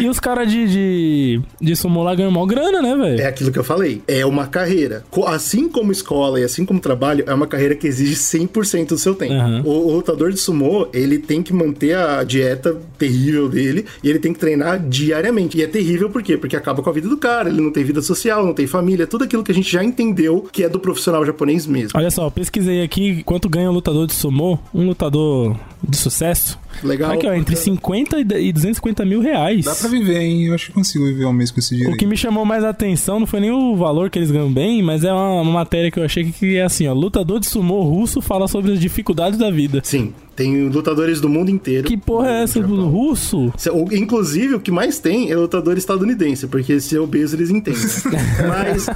[0.00, 3.20] e os caras de, de, de sumô lá ganham mó grana, né, velho?
[3.20, 4.02] É aquilo que eu falei.
[4.06, 5.04] É uma carreira.
[5.26, 9.14] Assim como escola e assim como trabalho, é uma carreira que exige 100% do seu
[9.14, 9.34] tempo.
[9.34, 9.62] Aham.
[9.64, 14.18] O, o lutador de sumô, ele tem que manter a dieta terrível dele e ele
[14.18, 15.58] tem que treinar diariamente.
[15.58, 16.36] E é terrível por quê?
[16.36, 19.06] Porque acaba com a vida do cara, ele não tem vida social, não tem família,
[19.06, 21.90] tudo aquilo que a gente já entendeu que é do profissional japonês mesmo.
[21.94, 26.58] Olha só, eu pesquisei aqui quanto ganha um lutador de sumô, um lutador de sucesso.
[26.82, 27.12] Legal.
[27.12, 29.64] Aqui, ó, entre 50 e 250 mil reais.
[29.64, 30.46] Dá pra viver, hein?
[30.46, 31.94] Eu acho que consigo viver um mês com esse dinheiro.
[31.94, 34.52] O que me chamou mais a atenção não foi nem o valor que eles ganham
[34.52, 36.92] bem, mas é uma, uma matéria que eu achei que é assim, ó.
[36.92, 39.80] Lutador de sumô russo fala sobre as dificuldades da vida.
[39.84, 41.88] Sim, tem lutadores do mundo inteiro.
[41.88, 42.60] Que porra é essa?
[42.60, 42.88] Japão.
[42.88, 43.52] Russo?
[43.92, 47.80] Inclusive, o que mais tem é lutador estadunidense, porque se é obeso eles entendem.
[48.46, 48.86] Mas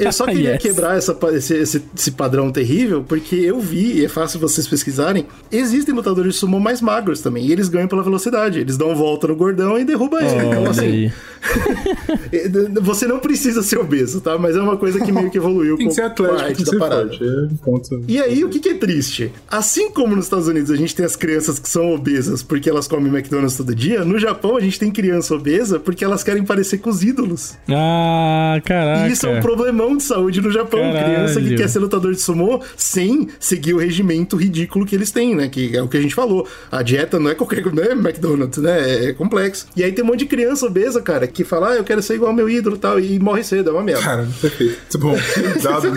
[0.00, 0.62] eu- só queria Yes.
[0.62, 5.26] quebrar essa esse, esse- esse padrão terrível, porque eu vi, e é fácil vocês pesquisarem,
[5.52, 8.58] existem lutadores de sumo mais magros também, e eles ganham pela velocidade.
[8.60, 10.46] Eles dão volta no gordão e derrubam ele.
[10.46, 11.12] Então, assim,
[12.82, 14.38] você não precisa ser obeso, tá?
[14.38, 16.44] Mas é uma coisa que meio que evoluiu Tem com que ser com a atlético,
[16.44, 17.08] arte tem que da ser parada.
[17.08, 17.24] forte.
[17.24, 18.04] É ponto.
[18.08, 19.32] E aí, o que, que é triste?
[19.50, 22.88] Assim como nos Estados Unidos a gente tem as crianças que são obesas porque elas
[22.88, 26.78] comem McDonald's todo dia, no Japão a gente tem criança obesa porque elas querem parecer
[26.78, 27.56] com os ídolos.
[27.68, 29.08] Ah, caraca.
[29.08, 30.80] E isso é um problemão de saúde no Japão.
[30.80, 31.14] Caralho.
[31.14, 35.34] Criança que quer ser lutador de sumô sem seguir o regimento ridículo que eles têm,
[35.34, 35.48] né?
[35.48, 36.46] Que é o que a gente falou.
[36.70, 39.08] A dieta não é qualquer não é McDonald's, né?
[39.08, 39.66] É complexo.
[39.76, 42.14] E aí tem um monte de criança obesa, cara, que fala, ah, eu quero ser
[42.14, 44.02] igual ao meu ídolo e tal, e morre cedo, é uma merda.
[44.02, 44.78] Cara, perfeito.
[44.80, 45.16] Muito bom.
[45.62, 45.88] Dado.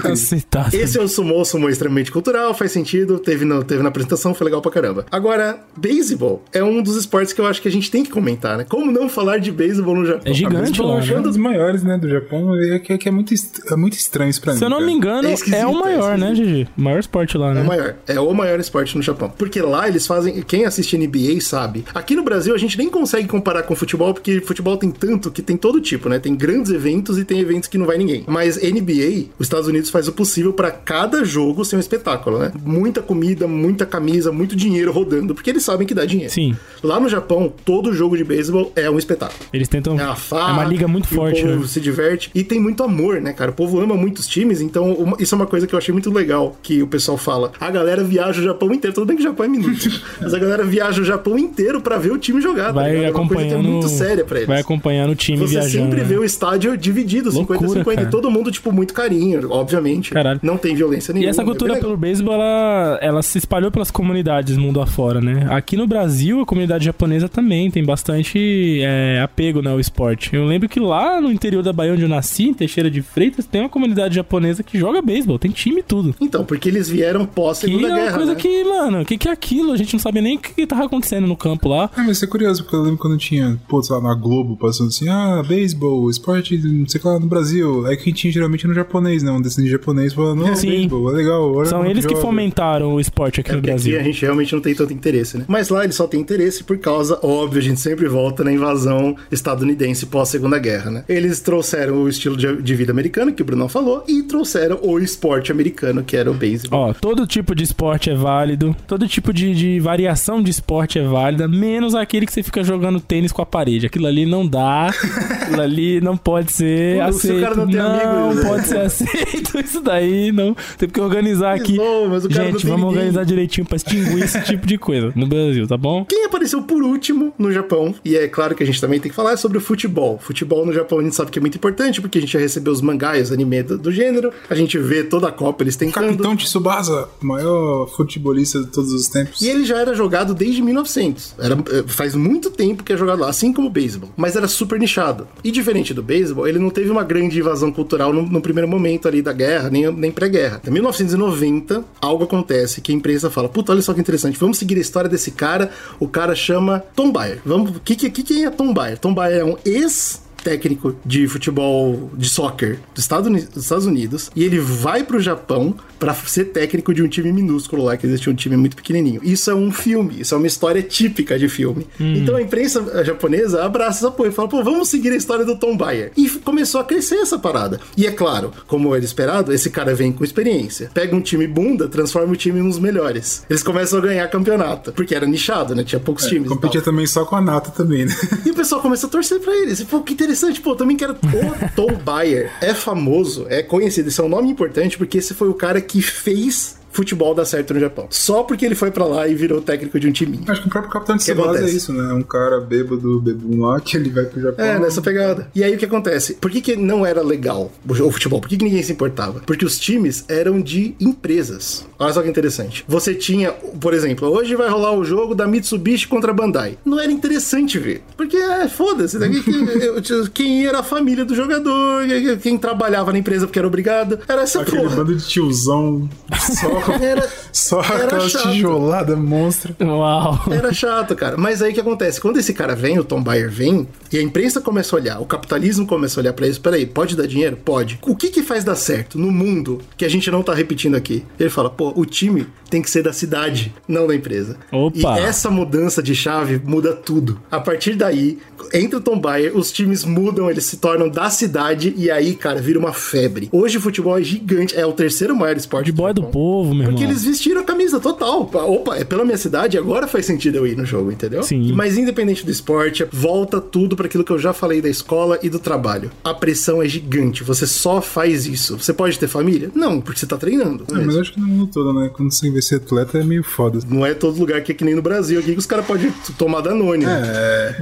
[0.74, 3.90] Esse é o sumô, o sumô é extremamente cultural, faz sentido, teve, no, teve na
[3.90, 5.06] apresentação, foi legal pra caramba.
[5.12, 8.58] Agora, beisebol é um dos esportes que eu acho que a gente tem que comentar,
[8.58, 8.66] né?
[8.68, 10.22] Como não falar de beisebol no Japão?
[10.26, 11.20] É gigante lá, acho né?
[11.20, 12.56] um dos maiores, né, do Japão.
[12.56, 13.34] É que, é que é, muito,
[13.70, 14.60] é muito estranho isso pra mim.
[14.60, 14.88] Se eu não cara.
[14.88, 16.68] me engano, É é, o maior, é né, Gigi?
[16.78, 17.62] O maior esporte lá, É né?
[17.62, 17.96] o maior.
[18.08, 19.32] É o maior esporte no Japão.
[19.38, 20.42] Porque lá eles fazem.
[20.42, 21.86] Quem assiste NBA sabe.
[21.94, 25.42] Aqui no Brasil a gente nem consegue comparar com futebol, porque futebol tem tanto que
[25.42, 26.20] tem todo tipo, né?
[26.20, 28.24] Tem grandes eventos e tem eventos que não vai ninguém.
[28.28, 32.52] Mas NBA, os Estados Unidos faz o possível pra cada jogo ser um espetáculo, né?
[32.64, 36.32] Muita comida, muita camisa, muito dinheiro rodando, porque eles sabem que dá dinheiro.
[36.32, 36.56] Sim.
[36.84, 39.40] Lá no Japão, todo jogo de beisebol é um espetáculo.
[39.54, 40.00] Eles tentam.
[40.00, 41.68] É uma farra, é uma liga muito e forte, O povo né?
[41.68, 42.30] se diverte.
[42.34, 43.52] E tem muito amor, né, cara?
[43.52, 46.12] O povo ama muitos times, então uma- isso é uma coisa que eu achei muito
[46.12, 47.52] legal que o pessoal fala.
[47.60, 48.94] A galera viaja o Japão inteiro.
[48.94, 51.98] Tudo bem que o Japão é minúsculo, mas a galera viaja o Japão inteiro pra
[51.98, 52.68] ver o time jogar.
[52.68, 52.92] tá Vai?
[52.92, 53.64] É coisa que é acompanhando.
[53.68, 54.48] muito séria pra eles.
[54.48, 55.86] Vai acompanhando o time Você viajando.
[55.86, 56.04] sempre né?
[56.04, 57.96] vê o estádio dividido, Loucura, 50-50.
[57.96, 58.08] cara.
[58.08, 60.12] E todo mundo, tipo, muito carinho, obviamente.
[60.12, 60.40] Caralho.
[60.44, 61.30] Não tem violência E nenhuma.
[61.30, 61.88] essa é cultura legal.
[61.90, 65.48] pelo beisebol, ela, ela se espalhou pelas comunidades mundo afora, né?
[65.50, 70.36] Aqui no Brasil, a comunidade japonesa também tem bastante é, apego né, ao esporte.
[70.36, 73.46] Eu lembro que lá no interior da Bahia, onde eu nasci, em Teixeira de Freitas,
[73.46, 76.16] tem uma comunidade japonesa que joga beisebol, tem time e tudo.
[76.20, 78.40] Então, porque eles vieram Que pós-segunda é uma guerra, coisa né?
[78.40, 79.72] que, mano, o que, que é aquilo?
[79.72, 81.90] A gente não sabia nem o que, que tava acontecendo no campo lá.
[81.96, 84.56] Ah, mas isso é curioso, porque eu lembro quando tinha, pô, sei lá, na Globo,
[84.58, 87.86] passando assim, ah, beisebol, esporte, não sei o que lá, no Brasil.
[87.86, 89.32] Aí quem tinha geralmente no japonês, né?
[89.32, 90.70] Um descendente japonês falando, não, Sim.
[90.70, 91.66] beisebol, é legal.
[91.66, 92.26] São eles que joga.
[92.26, 93.94] fomentaram o esporte aqui É no Brasil.
[93.96, 95.46] aqui a gente realmente não tem tanto interesse, né?
[95.48, 99.16] Mas lá ele só tem interesse por causa, óbvio, a gente sempre volta na invasão
[99.32, 101.04] estadunidense pós-segunda guerra, né?
[101.10, 105.00] Eles trouxeram o estilo de, de vida americano, que o Brunão falou, e trouxeram o
[105.00, 106.90] esporte americano, que era o beisebol.
[106.90, 111.04] Ó, todo tipo de esporte é válido, todo tipo de, de variação de esporte é
[111.04, 113.86] válida, menos aquele que você fica jogando tênis com a parede.
[113.86, 117.42] Aquilo ali não dá, aquilo ali não pode ser Pô, se o aceito.
[117.42, 118.50] cara não tem amigos, né?
[118.50, 119.60] pode ser aceito.
[119.60, 120.56] Isso daí não.
[120.78, 121.78] Tem que organizar aqui.
[121.78, 123.00] Não, mas o cara não Gente, tem vamos ninguém.
[123.00, 126.06] organizar direitinho pra extinguir esse tipo de coisa no Brasil, tá bom?
[126.06, 129.16] Quem apareceu por último no Japão, e é claro que a gente também tem que
[129.16, 130.18] falar, é sobre o futebol.
[130.20, 132.72] Futebol no Japão a gente sabe que é muito importante, porque a gente já recebeu
[132.72, 136.08] os mangás, os anime do, do gênero, a gente vê toda a Copa eles tentando.
[136.08, 139.42] Capitão Tsubasa, o maior futebolista de todos os tempos.
[139.42, 141.36] E ele já era jogado desde 1900.
[141.38, 144.10] Era, eh, faz muito tempo que é jogado lá, assim como o beisebol.
[144.16, 145.28] Mas era super nichado.
[145.44, 149.08] E diferente do beisebol, ele não teve uma grande invasão cultural no, no primeiro momento
[149.08, 150.62] ali da guerra, nem, nem pré-guerra.
[150.66, 154.78] Em 1990, algo acontece que a imprensa fala: Puta, olha só que interessante, vamos seguir
[154.78, 155.72] a história desse cara.
[156.00, 157.40] O cara chama Tom Bayer.
[157.46, 158.98] Vamos, que, que, é Tom Bayer?
[158.98, 163.86] Tom Bayer é um ex técnico de futebol de soccer dos Estados Unidos, dos Estados
[163.86, 168.08] Unidos e ele vai pro Japão pra ser técnico de um time minúsculo lá, que
[168.08, 169.22] existia um time muito pequenininho.
[169.24, 171.86] Isso é um filme, isso é uma história típica de filme.
[172.00, 175.56] Então a imprensa japonesa abraça esse apoio e fala, pô, vamos seguir a história do
[175.56, 176.12] Tom Bayer.
[176.18, 177.80] E começou a crescer essa parada.
[177.96, 180.90] E é claro, como era esperado, esse cara vem com experiência.
[180.94, 183.46] Pega um time bunda, transforma o time nos melhores.
[183.50, 185.84] Eles começam a ganhar campeonato, porque era nichado, né?
[185.84, 186.46] Tinha poucos times.
[186.46, 186.58] e tal.
[186.58, 188.16] Competia também só com a Nata também, né?
[188.46, 189.80] E o pessoal começa a torcer pra eles.
[189.80, 190.31] E, pô, que interessante,
[190.62, 191.14] pô, eu também quero.
[191.14, 195.50] O Tom Bayer é famoso, é conhecido, esse é um nome importante porque esse foi
[195.50, 198.08] o cara que fez futebol dar certo no Japão.
[198.10, 200.44] Só porque ele foi pra lá e virou técnico de um timinho.
[200.48, 202.14] Acho que o próprio Capitão que Tsubasa é isso, né?
[202.14, 204.66] Um cara bêbado, bebum lá, que ele vai pro Japão.
[204.66, 205.48] É, nessa pegada.
[205.56, 206.34] E aí o que acontece?
[206.36, 208.40] Por que, que não era legal o futebol?
[208.42, 209.42] Por que, que ninguém se importava?
[209.46, 211.86] Porque os times eram de empresas.
[212.00, 212.84] Olha só que interessante.
[212.88, 216.78] Você tinha, por exemplo, hoje vai rolar o jogo da Mitsubishi contra a Bandai.
[216.84, 218.02] Não era interessante ver.
[218.18, 219.18] Porque, é, foda-se.
[219.18, 222.04] eu- Quem era a família do jogador,
[222.42, 224.20] quem trabalhava na empresa porque era obrigado.
[224.28, 224.96] Era essa Aquele porra.
[224.98, 228.52] bando de tiozão, só, Era, só era aquelas chato.
[228.52, 229.76] tijoladas monstra.
[229.82, 230.40] Uau.
[230.52, 231.38] Era chato, cara.
[231.38, 232.20] Mas aí o que acontece?
[232.20, 235.26] Quando esse cara vem, o Tom Bayer vem, e a imprensa começa a olhar, o
[235.26, 236.62] capitalismo começa a olhar pra isso.
[236.62, 237.58] Peraí, pode dar dinheiro?
[237.58, 238.00] Pode.
[238.04, 241.24] O que que faz dar certo no mundo que a gente não tá repetindo aqui?
[241.40, 244.58] Ele fala, pô, o time tem que ser da cidade, não da empresa.
[244.72, 245.20] Opa.
[245.20, 247.42] E essa mudança de chave muda tudo.
[247.52, 248.40] A partir daí,
[248.74, 252.62] entra o Tom Bayer, os times mudam, eles se tornam da cidade, e aí, cara,
[252.62, 253.50] vira uma febre.
[253.52, 256.32] Hoje o futebol é gigante, é o terceiro maior esporte De boy do Japão.
[256.72, 257.12] Povo, meu Porque irmão.
[257.12, 258.50] eles vestiram a camisa total.
[258.54, 261.44] Opa, é pela minha cidade, agora faz sentido eu ir no jogo, entendeu?
[261.44, 261.72] Sim.
[261.74, 265.50] Mas independente do esporte, volta tudo para aquilo que eu já falei da escola e
[265.50, 266.12] do trabalho.
[266.24, 268.78] A pressão é gigante, você só faz isso.
[268.78, 269.70] Você pode ter família?
[269.76, 270.86] Não, porque você tá treinando.
[270.90, 272.10] É, mas eu acho que no mundo todo, né?
[272.14, 273.80] Quando você querer ser atleta é meio foda.
[273.88, 276.12] Não é todo lugar que é que nem no Brasil, aqui que os caras podem
[276.38, 277.06] tomar Danone.
[277.06, 277.76] É.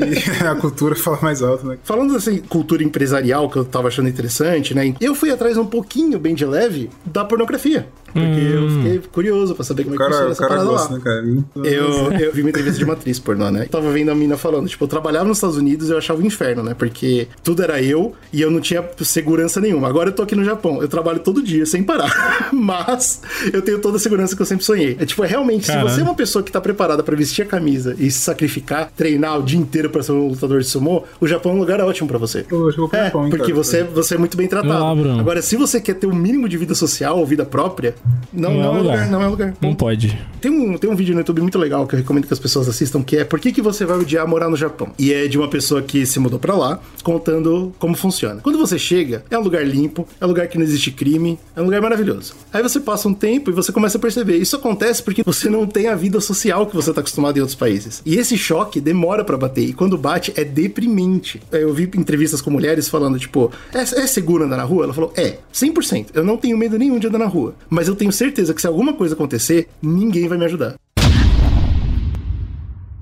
[0.00, 1.78] E a cultura fala mais alto, né?
[1.84, 4.94] Falando assim, cultura empresarial, que eu tava achando interessante, né?
[5.00, 7.86] Eu fui atrás um pouquinho, bem de leve, da pornografia.
[8.20, 10.54] Porque eu fiquei curioso pra saber como O é que cara, funciona o essa cara
[10.54, 10.98] parada gosta, lá.
[10.98, 11.66] né, cara?
[11.68, 13.66] Eu, eu vi uma entrevista de uma atriz pornô, né?
[13.70, 16.26] Tava vendo a mina falando, tipo, eu trabalhava nos Estados Unidos e eu achava um
[16.26, 16.74] inferno, né?
[16.74, 19.88] Porque tudo era eu e eu não tinha segurança nenhuma.
[19.88, 22.48] Agora eu tô aqui no Japão, eu trabalho todo dia, sem parar.
[22.52, 24.96] Mas eu tenho toda a segurança que eu sempre sonhei.
[24.98, 25.88] É tipo, é realmente, Caralho.
[25.88, 28.90] se você é uma pessoa que tá preparada pra vestir a camisa e se sacrificar,
[28.96, 31.80] treinar o dia inteiro pra ser um lutador de sumô, o Japão é um lugar
[31.80, 32.42] ótimo pra você.
[32.42, 33.54] Pô, acho que eu vou pro É, Japão, hein, porque cara.
[33.54, 35.00] você, você é muito bem tratado.
[35.00, 35.20] Bruno.
[35.20, 37.94] Agora, se você quer ter o mínimo de vida social ou vida própria,
[38.32, 38.82] não, Não é não, é lugar.
[38.82, 39.10] lugar.
[39.10, 39.54] Não é lugar.
[39.60, 40.18] Não pode.
[40.40, 42.68] Tem um, tem um vídeo no YouTube muito legal que eu recomendo que as pessoas
[42.68, 44.88] assistam, que é Por que, que você vai odiar morar no Japão?
[44.98, 48.40] E é de uma pessoa que se mudou pra lá, contando como funciona.
[48.40, 51.60] Quando você chega, é um lugar limpo, é um lugar que não existe crime, é
[51.60, 52.34] um lugar maravilhoso.
[52.52, 54.36] Aí você passa um tempo e você começa a perceber.
[54.38, 57.56] Isso acontece porque você não tem a vida social que você tá acostumado em outros
[57.56, 58.00] países.
[58.06, 59.64] E esse choque demora pra bater.
[59.64, 61.42] E quando bate, é deprimente.
[61.52, 64.84] Eu vi entrevistas com mulheres falando, tipo, é, é seguro andar na rua?
[64.84, 66.06] Ela falou, é, 100%.
[66.14, 67.54] Eu não tenho medo nenhum de andar na rua.
[67.68, 70.74] Mas eu tenho certeza que se alguma coisa acontecer, ninguém vai me ajudar.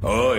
[0.03, 0.35] お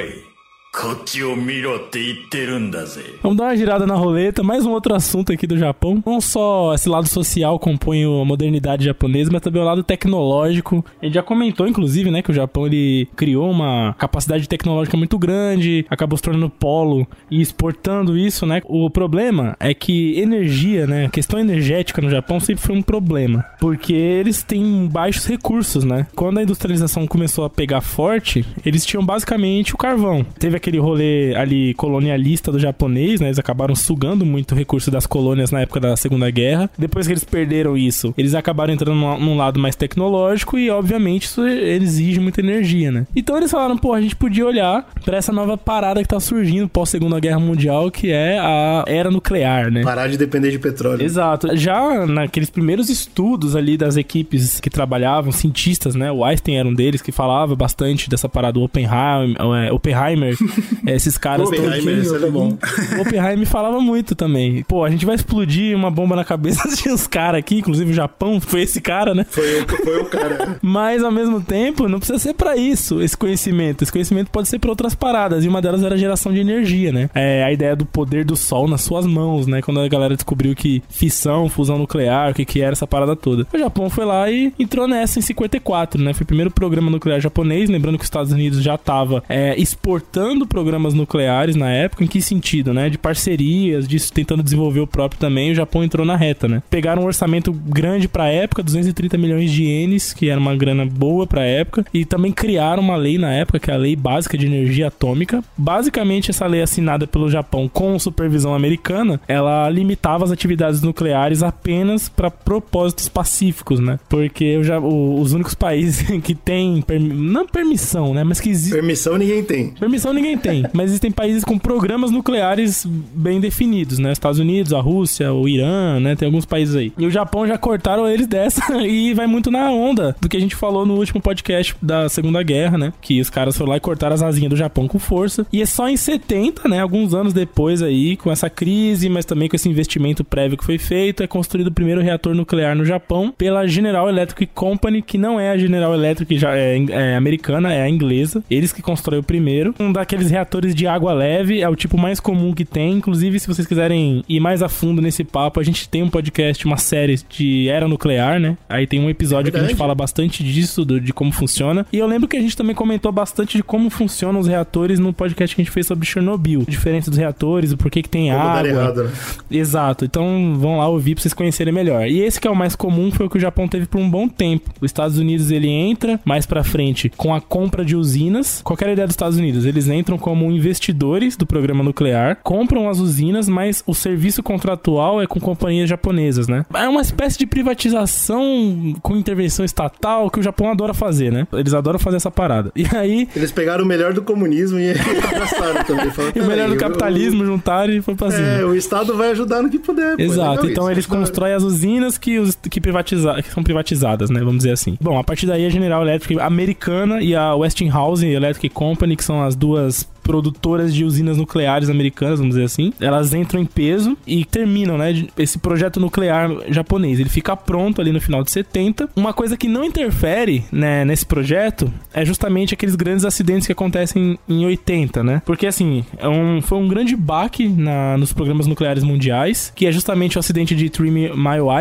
[3.22, 6.02] Vamos dar uma girada na roleta, mais um outro assunto aqui do Japão.
[6.06, 10.86] Não só esse lado social compõe a modernidade japonesa, mas também o lado tecnológico.
[11.04, 15.86] Gente já comentou, inclusive, né, que o Japão ele criou uma capacidade tecnológica muito grande,
[15.90, 18.62] acabou se tornando polo e exportando isso, né?
[18.64, 23.44] O problema é que energia, né, a questão energética no Japão sempre foi um problema,
[23.60, 26.08] porque eles têm baixos recursos, né?
[26.16, 30.26] Quando a industrialização começou a pegar forte, eles tinham basicamente o carvão.
[30.40, 33.28] Teve aquele rolê ali colonialista do japonês, né?
[33.28, 36.70] Eles acabaram sugando muito recurso das colônias na época da Segunda Guerra.
[36.78, 41.48] Depois que eles perderam isso, eles acabaram entrando num, lado mais tecnológico e, obviamente, isso
[41.48, 43.08] exige muita energia, né?
[43.16, 46.68] Então eles falaram, pô, a gente podia olhar pra essa nova parada que tá surgindo
[46.68, 49.84] pós Segunda Guerra Mundial, que é a era nuclear, né?
[49.84, 51.04] Parar de depender de petróleo.
[51.04, 51.56] Exato.
[51.56, 56.12] Já naqueles primeiros estudos ali das equipes que trabalhavam, cientistas, né?
[56.12, 60.36] O Einstein era um deles que falava bastante dessa parada do Oppenheim, é, Oppenheimer,
[60.86, 61.76] esses caras todos.
[61.86, 62.58] isso é bom.
[62.98, 64.64] O Oppenheim falava muito também.
[64.64, 67.94] Pô, a gente vai explodir uma bomba na cabeça de uns caras aqui, inclusive o
[67.94, 69.26] Japão foi esse cara, né?
[69.30, 70.58] Foi, o- foi o cara.
[70.62, 73.84] Mas ao mesmo tempo, não precisa ser pra isso esse conhecimento.
[73.84, 75.44] Esse conhecimento pode ser pra outras paradas.
[75.46, 77.10] E uma delas era a geração de energia, né?
[77.14, 79.62] É a ideia do poder do sol nas suas mãos, né?
[79.62, 83.46] Quando a galera descobriu que fissão, fusão nuclear, o que, que era essa parada toda.
[83.54, 86.14] O Japão foi lá e entrou nessa em 54, né?
[86.14, 87.70] Foi o primeiro programa nuclear japonês.
[87.70, 92.04] Lembrando que os Estados Unidos já tava é, exportando programas nucleares na época.
[92.04, 92.90] Em que sentido, né?
[92.90, 95.52] De parcerias, disso tentando desenvolver o próprio também.
[95.52, 96.62] O Japão entrou na reta, né?
[96.70, 101.26] Pegaram um orçamento grande pra época, 230 milhões de ienes, que era uma grana boa
[101.28, 104.46] pra época, e também criaram uma lei na época, que é a Lei Básica de
[104.46, 105.44] Energia Atômica.
[105.58, 112.10] Basicamente, essa lei assinada pelo Japão com supervisão americana, ela limitava as atividades nucleares apenas
[112.10, 114.00] pra propósitos pacíficos, né?
[114.10, 118.24] Porque Ja- o- os únicos países que têm, permi- não permissão, né?
[118.24, 119.70] Mas que existe Permissão ninguém tem.
[119.72, 124.12] Permissão ninguém tem, mas existem países com programas nucleares bem definidos, né?
[124.12, 126.16] Estados Unidos, a Rússia, o Irã, né?
[126.16, 126.94] Tem alguns países aí.
[126.98, 130.40] E o Japão já cortaram eles dessa e vai muito na onda do que a
[130.40, 132.94] gente falou no último podcast da Segunda Guerra, né?
[133.02, 135.46] Que os caras foram lá e cortaram as asinhas do Japão com força.
[135.52, 136.80] E é só em 70, né?
[136.80, 140.78] Alguns anos depois aí, com essa crise, mas também com esse investimento prévio que foi
[140.78, 145.40] feito, é construído o primeiro reator nuclear no Japão pela General Electric Company, que não
[145.40, 148.44] é a General Electric já é, é americana, é a inglesa.
[148.50, 149.74] Eles que constroem o primeiro.
[149.80, 152.94] Um daqueles reatores de água leve, é o tipo mais comum que tem.
[152.94, 156.66] Inclusive, se vocês quiserem ir mais a fundo nesse papo, a gente tem um podcast,
[156.66, 158.58] uma série de era nuclear, né?
[158.68, 161.86] Aí tem um episódio que a gente fala bastante disso, do- de como funciona.
[161.92, 165.14] E eu lembro que a gente também comentou bastante de como funcionam os reatores no
[165.14, 166.64] podcast que a gente fez sobre Chernobyl.
[166.68, 168.68] A diferença dos reatores, o porquê que tem Como dar água.
[168.70, 169.12] errado, né?
[169.52, 170.06] Exato.
[170.06, 172.08] Então vão lá ouvir pra vocês conhecerem melhor.
[172.08, 174.10] E esse que é o mais comum foi o que o Japão teve por um
[174.10, 174.70] bom tempo.
[174.82, 178.62] Os Estados Unidos ele entra mais pra frente com a compra de usinas.
[178.64, 179.66] Qual que era a ideia dos Estados Unidos?
[179.66, 185.28] Eles entram como investidores do programa nuclear, compram as usinas, mas o serviço contratual é
[185.28, 186.66] com companhias japonesas, né?
[186.74, 191.48] É uma espécie de privatização com intervenção estatal que o Japão adora fazer, né?
[191.54, 192.72] Eles adoram fazer essa parada.
[192.76, 194.92] E aí Eles pegaram o melhor do comunismo e
[195.24, 196.10] abraçaram também.
[196.12, 198.48] Falaram, e o melhor "Peraí, do capitalismo juntaram e foi pra cima.
[198.48, 200.16] é, o Estado vai ajudar no que puder.
[200.20, 201.22] é Exato, então isso, eles da hora.
[201.26, 204.40] constroem as usinas que, os, que, privatiza, que são privatizadas, né?
[204.40, 204.98] Vamos dizer assim.
[205.02, 209.44] Bom, a partir daí a General Electric americana e a Westinghouse Electric Company, que são
[209.44, 209.99] as duas
[210.30, 215.26] produtoras de usinas nucleares americanas, vamos dizer assim, elas entram em peso e terminam, né,
[215.36, 217.20] esse projeto nuclear japonês.
[217.20, 219.10] Ele fica pronto ali no final de 70.
[219.16, 224.38] Uma coisa que não interfere, né, nesse projeto é justamente aqueles grandes acidentes que acontecem
[224.48, 225.42] em 80, né?
[225.48, 229.92] Porque assim, é um, foi um grande baque na, nos programas nucleares mundiais, que é
[229.92, 231.34] justamente o acidente de Three Mile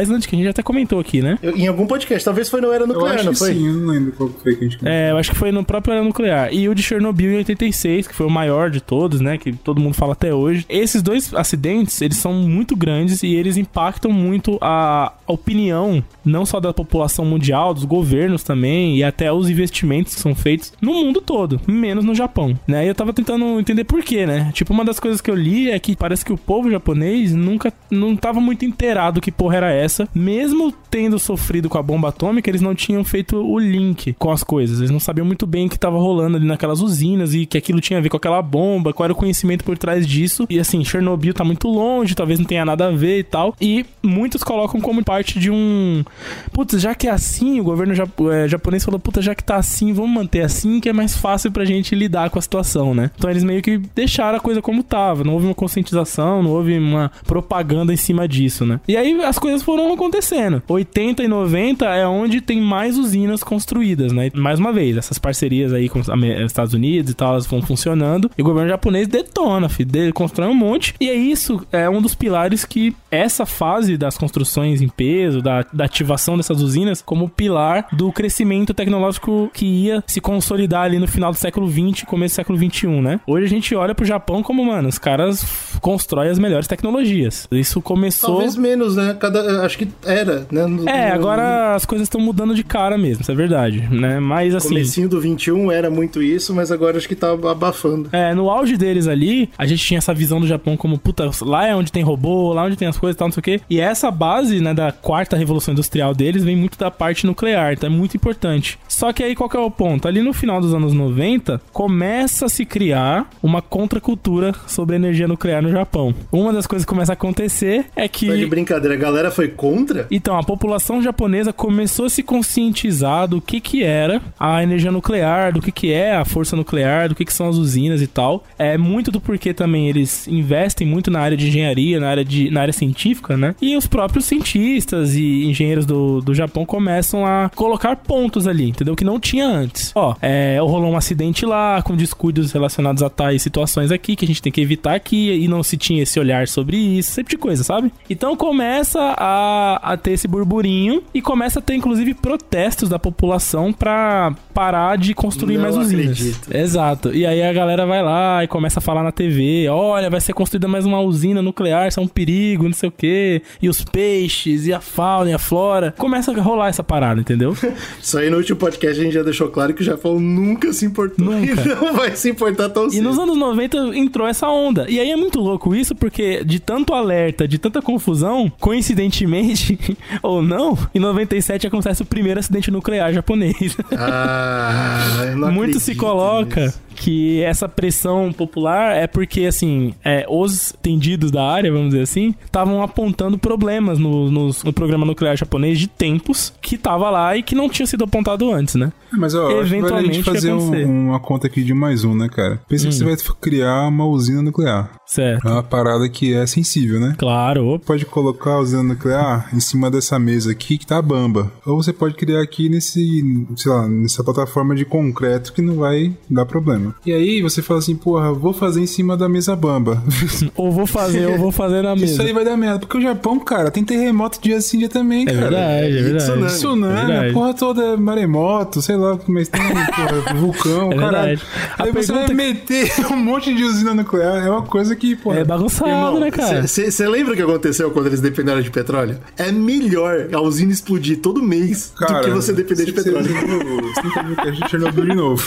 [0.03, 1.39] Island, que a gente até comentou aqui, né?
[1.43, 3.53] Eu- em algum podcast, talvez foi no Era Eu Nuclear, acho não que foi?
[3.53, 5.63] sim, eu não lembro qual foi que a gente É, eu acho que foi no
[5.63, 6.49] próprio era nuclear.
[6.51, 9.37] E o de Chernobyl em 86, que foi o maior de todos, né?
[9.37, 10.65] Que todo mundo fala até hoje.
[10.69, 16.61] Esses dois acidentes, eles são muito grandes e eles impactam muito a opinião, não só
[16.61, 21.21] da população mundial, dos governos também, e até os investimentos que são feitos no mundo
[21.21, 22.85] todo, menos no Japão, né?
[22.85, 24.51] E eu tava tentando entender por quê, né?
[24.53, 27.73] Tipo, uma das coisas que eu li é que parece que o povo japonês nunca,
[27.91, 32.49] não tava muito inteirado que porra era essa, mesmo tendo sofrido com a bomba atômica,
[32.49, 34.79] eles não tinham feito o link com as coisas.
[34.79, 37.81] Eles não sabiam muito bem o que tava rolando ali naquelas usinas e que aquilo
[37.81, 40.47] tinha a ver com aquela bomba, qual era o conhecimento por trás disso.
[40.51, 43.55] E assim, Chernobyl tá muito longe, talvez não tenha nada a ver e tal.
[43.61, 46.05] E muitos colocam como parte de um.
[46.53, 47.95] Putz, já que é assim, o governo
[48.33, 51.51] eh, japonês falou: puta, já que tá assim, vamos manter assim, que é mais fácil
[51.51, 53.11] pra gente lidar com a situação, né?
[53.17, 55.25] Então eles meio que deixaram a coisa como tava.
[55.25, 58.81] Não houve uma conscientização, não houve uma propaganda em cima disso, né?
[58.87, 60.63] E aí as coisas foram acontecendo.
[60.69, 64.31] 80 e 90 é onde tem mais usinas construídas, né?
[64.33, 66.09] E, Mais uma vez, essas parcerias aí com os
[66.47, 68.08] Estados Unidos e tal, elas vão funcionando.
[68.37, 69.91] E o governo japonês detona, filho.
[69.95, 70.95] Ele constrói um monte.
[71.01, 75.65] E é isso, é um dos pilares que essa fase das construções em peso, da,
[75.73, 81.07] da ativação dessas usinas, como pilar do crescimento tecnológico que ia se consolidar ali no
[81.09, 83.21] final do século 20 começo do século 21, né?
[83.27, 85.45] Hoje a gente olha pro Japão como, mano, os caras
[85.81, 87.47] constroem as melhores tecnologias.
[87.51, 88.31] Isso começou.
[88.31, 89.17] Talvez menos, né?
[89.19, 90.67] Cada, acho que era, né?
[90.67, 94.21] No- É, no- agora as coisas estão mudando de cara mesmo, isso é verdade, né?
[94.21, 94.69] Mas No assim.
[94.69, 97.98] comecinho do 21 era muito isso, mas agora acho que tá abafando.
[98.13, 101.67] É, no auge deles ali, a gente tinha essa visão do Japão como, puta, lá
[101.67, 103.61] é onde tem robô, lá onde tem as coisas e tal, não sei o quê.
[103.69, 107.89] E essa base, né, da quarta revolução industrial deles vem muito da parte nuclear, então
[107.89, 108.79] é muito importante.
[108.89, 110.07] Só que aí qual que é o ponto?
[110.09, 115.63] Ali no final dos anos 90, começa a se criar uma contracultura sobre energia nuclear
[115.63, 116.15] no Japão.
[116.33, 118.27] Uma das coisas que começa a acontecer é que...
[118.27, 120.07] Tá de brincadeira, a galera foi contra?
[120.11, 125.53] Então, a população japonesa começou a se conscientizar do que que era a energia nuclear,
[125.53, 128.45] do que que é a força nuclear, do que que são as usinas e tal.
[128.59, 132.51] É muito do porquê também eles investem muito na área de engenharia, na área, de,
[132.51, 133.55] na área científica, né?
[133.61, 138.95] E os próprios cientistas e engenheiros do, do Japão começam a colocar pontos ali, entendeu?
[138.97, 139.93] Que não tinha antes.
[139.95, 144.29] Ó, é, rolou um acidente lá, com descuidos relacionados a tais situações aqui, que a
[144.29, 147.31] gente tem que evitar aqui, e não se tinha esse olhar sobre isso, esse tipo
[147.31, 147.93] de coisa, sabe?
[148.09, 153.73] Então começa a, a ter esse burburinho e começa a ter, inclusive, protestos da população
[153.73, 156.11] pra parar de construir Não mais usinas.
[156.19, 156.55] acredito.
[156.55, 157.15] Exato.
[157.15, 160.33] E aí a galera vai lá e começa a falar na TV: olha, vai ser
[160.33, 163.43] construída mais uma usina nuclear, isso é um perigo, não sei o quê.
[163.61, 165.95] E os peixes, e a fauna, e a flora.
[165.97, 167.57] Começa a rolar essa parada, entendeu?
[168.01, 170.85] Isso aí no último podcast a gente já deixou claro que o Japão nunca se
[170.87, 171.25] importou.
[171.25, 171.61] Nunca.
[171.63, 173.03] E não vai se importar tão E cedo.
[173.05, 174.87] nos anos 90 entrou essa onda.
[174.89, 179.79] E aí é muito louco isso, porque de tanto alerta, de tanta confusão, coincidentemente
[180.23, 183.77] ou não, em 97 acontece o primeiro acidente nuclear japonês.
[183.97, 186.81] Ah, eu não Muito se coloca nisso.
[186.99, 192.35] Que essa pressão popular é porque, assim, é, os entendidos da área, vamos dizer assim,
[192.45, 197.43] estavam apontando problemas no, nos- no programa nuclear japonês de tempos que tava lá e
[197.43, 198.93] que não tinha sido apontado antes, né?
[199.13, 200.71] Mas ó, acho que Eventualmente fazer um-.
[200.75, 201.09] Hum.
[201.09, 202.61] uma conta aqui de mais um, né, cara?
[202.69, 204.91] Pensa que você vai criar uma usina nuclear.
[205.07, 205.49] Certo.
[205.49, 207.15] É uma parada que é sensível, né?
[207.17, 207.81] Claro.
[207.87, 211.51] Pode colocar a usina nuclear em cima dessa mesa aqui que tá bamba.
[211.65, 213.23] Ou você pode criar aqui nesse,
[213.57, 216.88] sei lá, nessa plataforma de concreto que não vai dar problema.
[217.05, 220.03] E aí você fala assim, porra, vou fazer em cima da mesa bamba.
[220.57, 222.13] Ou vou fazer, ou vou fazer na mesa.
[222.13, 222.81] Isso aí vai dar merda.
[222.81, 225.41] Porque o Japão, cara, tem terremoto dia sim, dia também, É cara.
[225.41, 226.25] verdade, é verdade.
[226.25, 226.47] tsunami.
[226.53, 227.31] Tsunami, É verdade.
[227.31, 231.41] a porra toda é maremoto, sei lá, mas tem porra, vulcão, É caralho.
[231.79, 235.17] A Aí você vai pergunta- meter um monte de usina nuclear, é uma coisa que,
[235.17, 235.39] porra.
[235.41, 236.67] É bagunçado, né, cara?
[236.67, 239.19] Você lembra o que aconteceu quando eles dependeram de petróleo?
[239.37, 243.29] É melhor a usina explodir todo mês do que você depender de você- petróleo.
[243.29, 245.43] Você que que a gente Chernobyl de novo.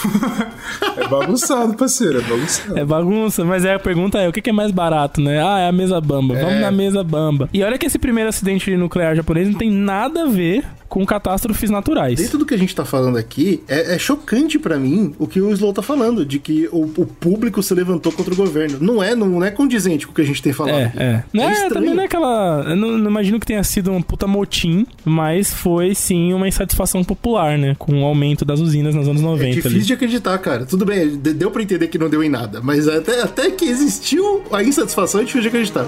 [0.96, 1.31] é bagunçado,
[1.76, 2.78] parceiro, é bagunçado.
[2.78, 5.42] É bagunça, mas aí a pergunta é: o que é mais barato, né?
[5.42, 6.34] Ah, é a mesa bamba.
[6.34, 7.48] Vamos na mesa bamba.
[7.52, 11.70] E olha que esse primeiro acidente nuclear japonês não tem nada a ver com catástrofes
[11.70, 12.18] naturais.
[12.18, 15.40] Dentro do que a gente tá falando aqui, é, é chocante pra mim o que
[15.40, 18.76] o Slow tá falando, de que o, o público se levantou contra o governo.
[18.78, 20.76] Não é, não é condizente com o que a gente tem falado.
[20.76, 20.98] É, aqui.
[21.02, 21.24] é.
[21.32, 21.72] Não é, estranho.
[21.72, 22.66] também não é aquela.
[22.68, 27.02] Eu não, não imagino que tenha sido um puta motim, mas foi sim uma insatisfação
[27.02, 27.74] popular, né?
[27.78, 29.44] Com o aumento das usinas nos anos 90.
[29.48, 29.86] É difícil ali.
[29.86, 30.66] de acreditar, cara.
[30.66, 33.64] Tudo bem, de- deu pra entender que não deu em nada, mas até, até que
[33.64, 35.86] existiu a insatisfação é difícil de acreditar.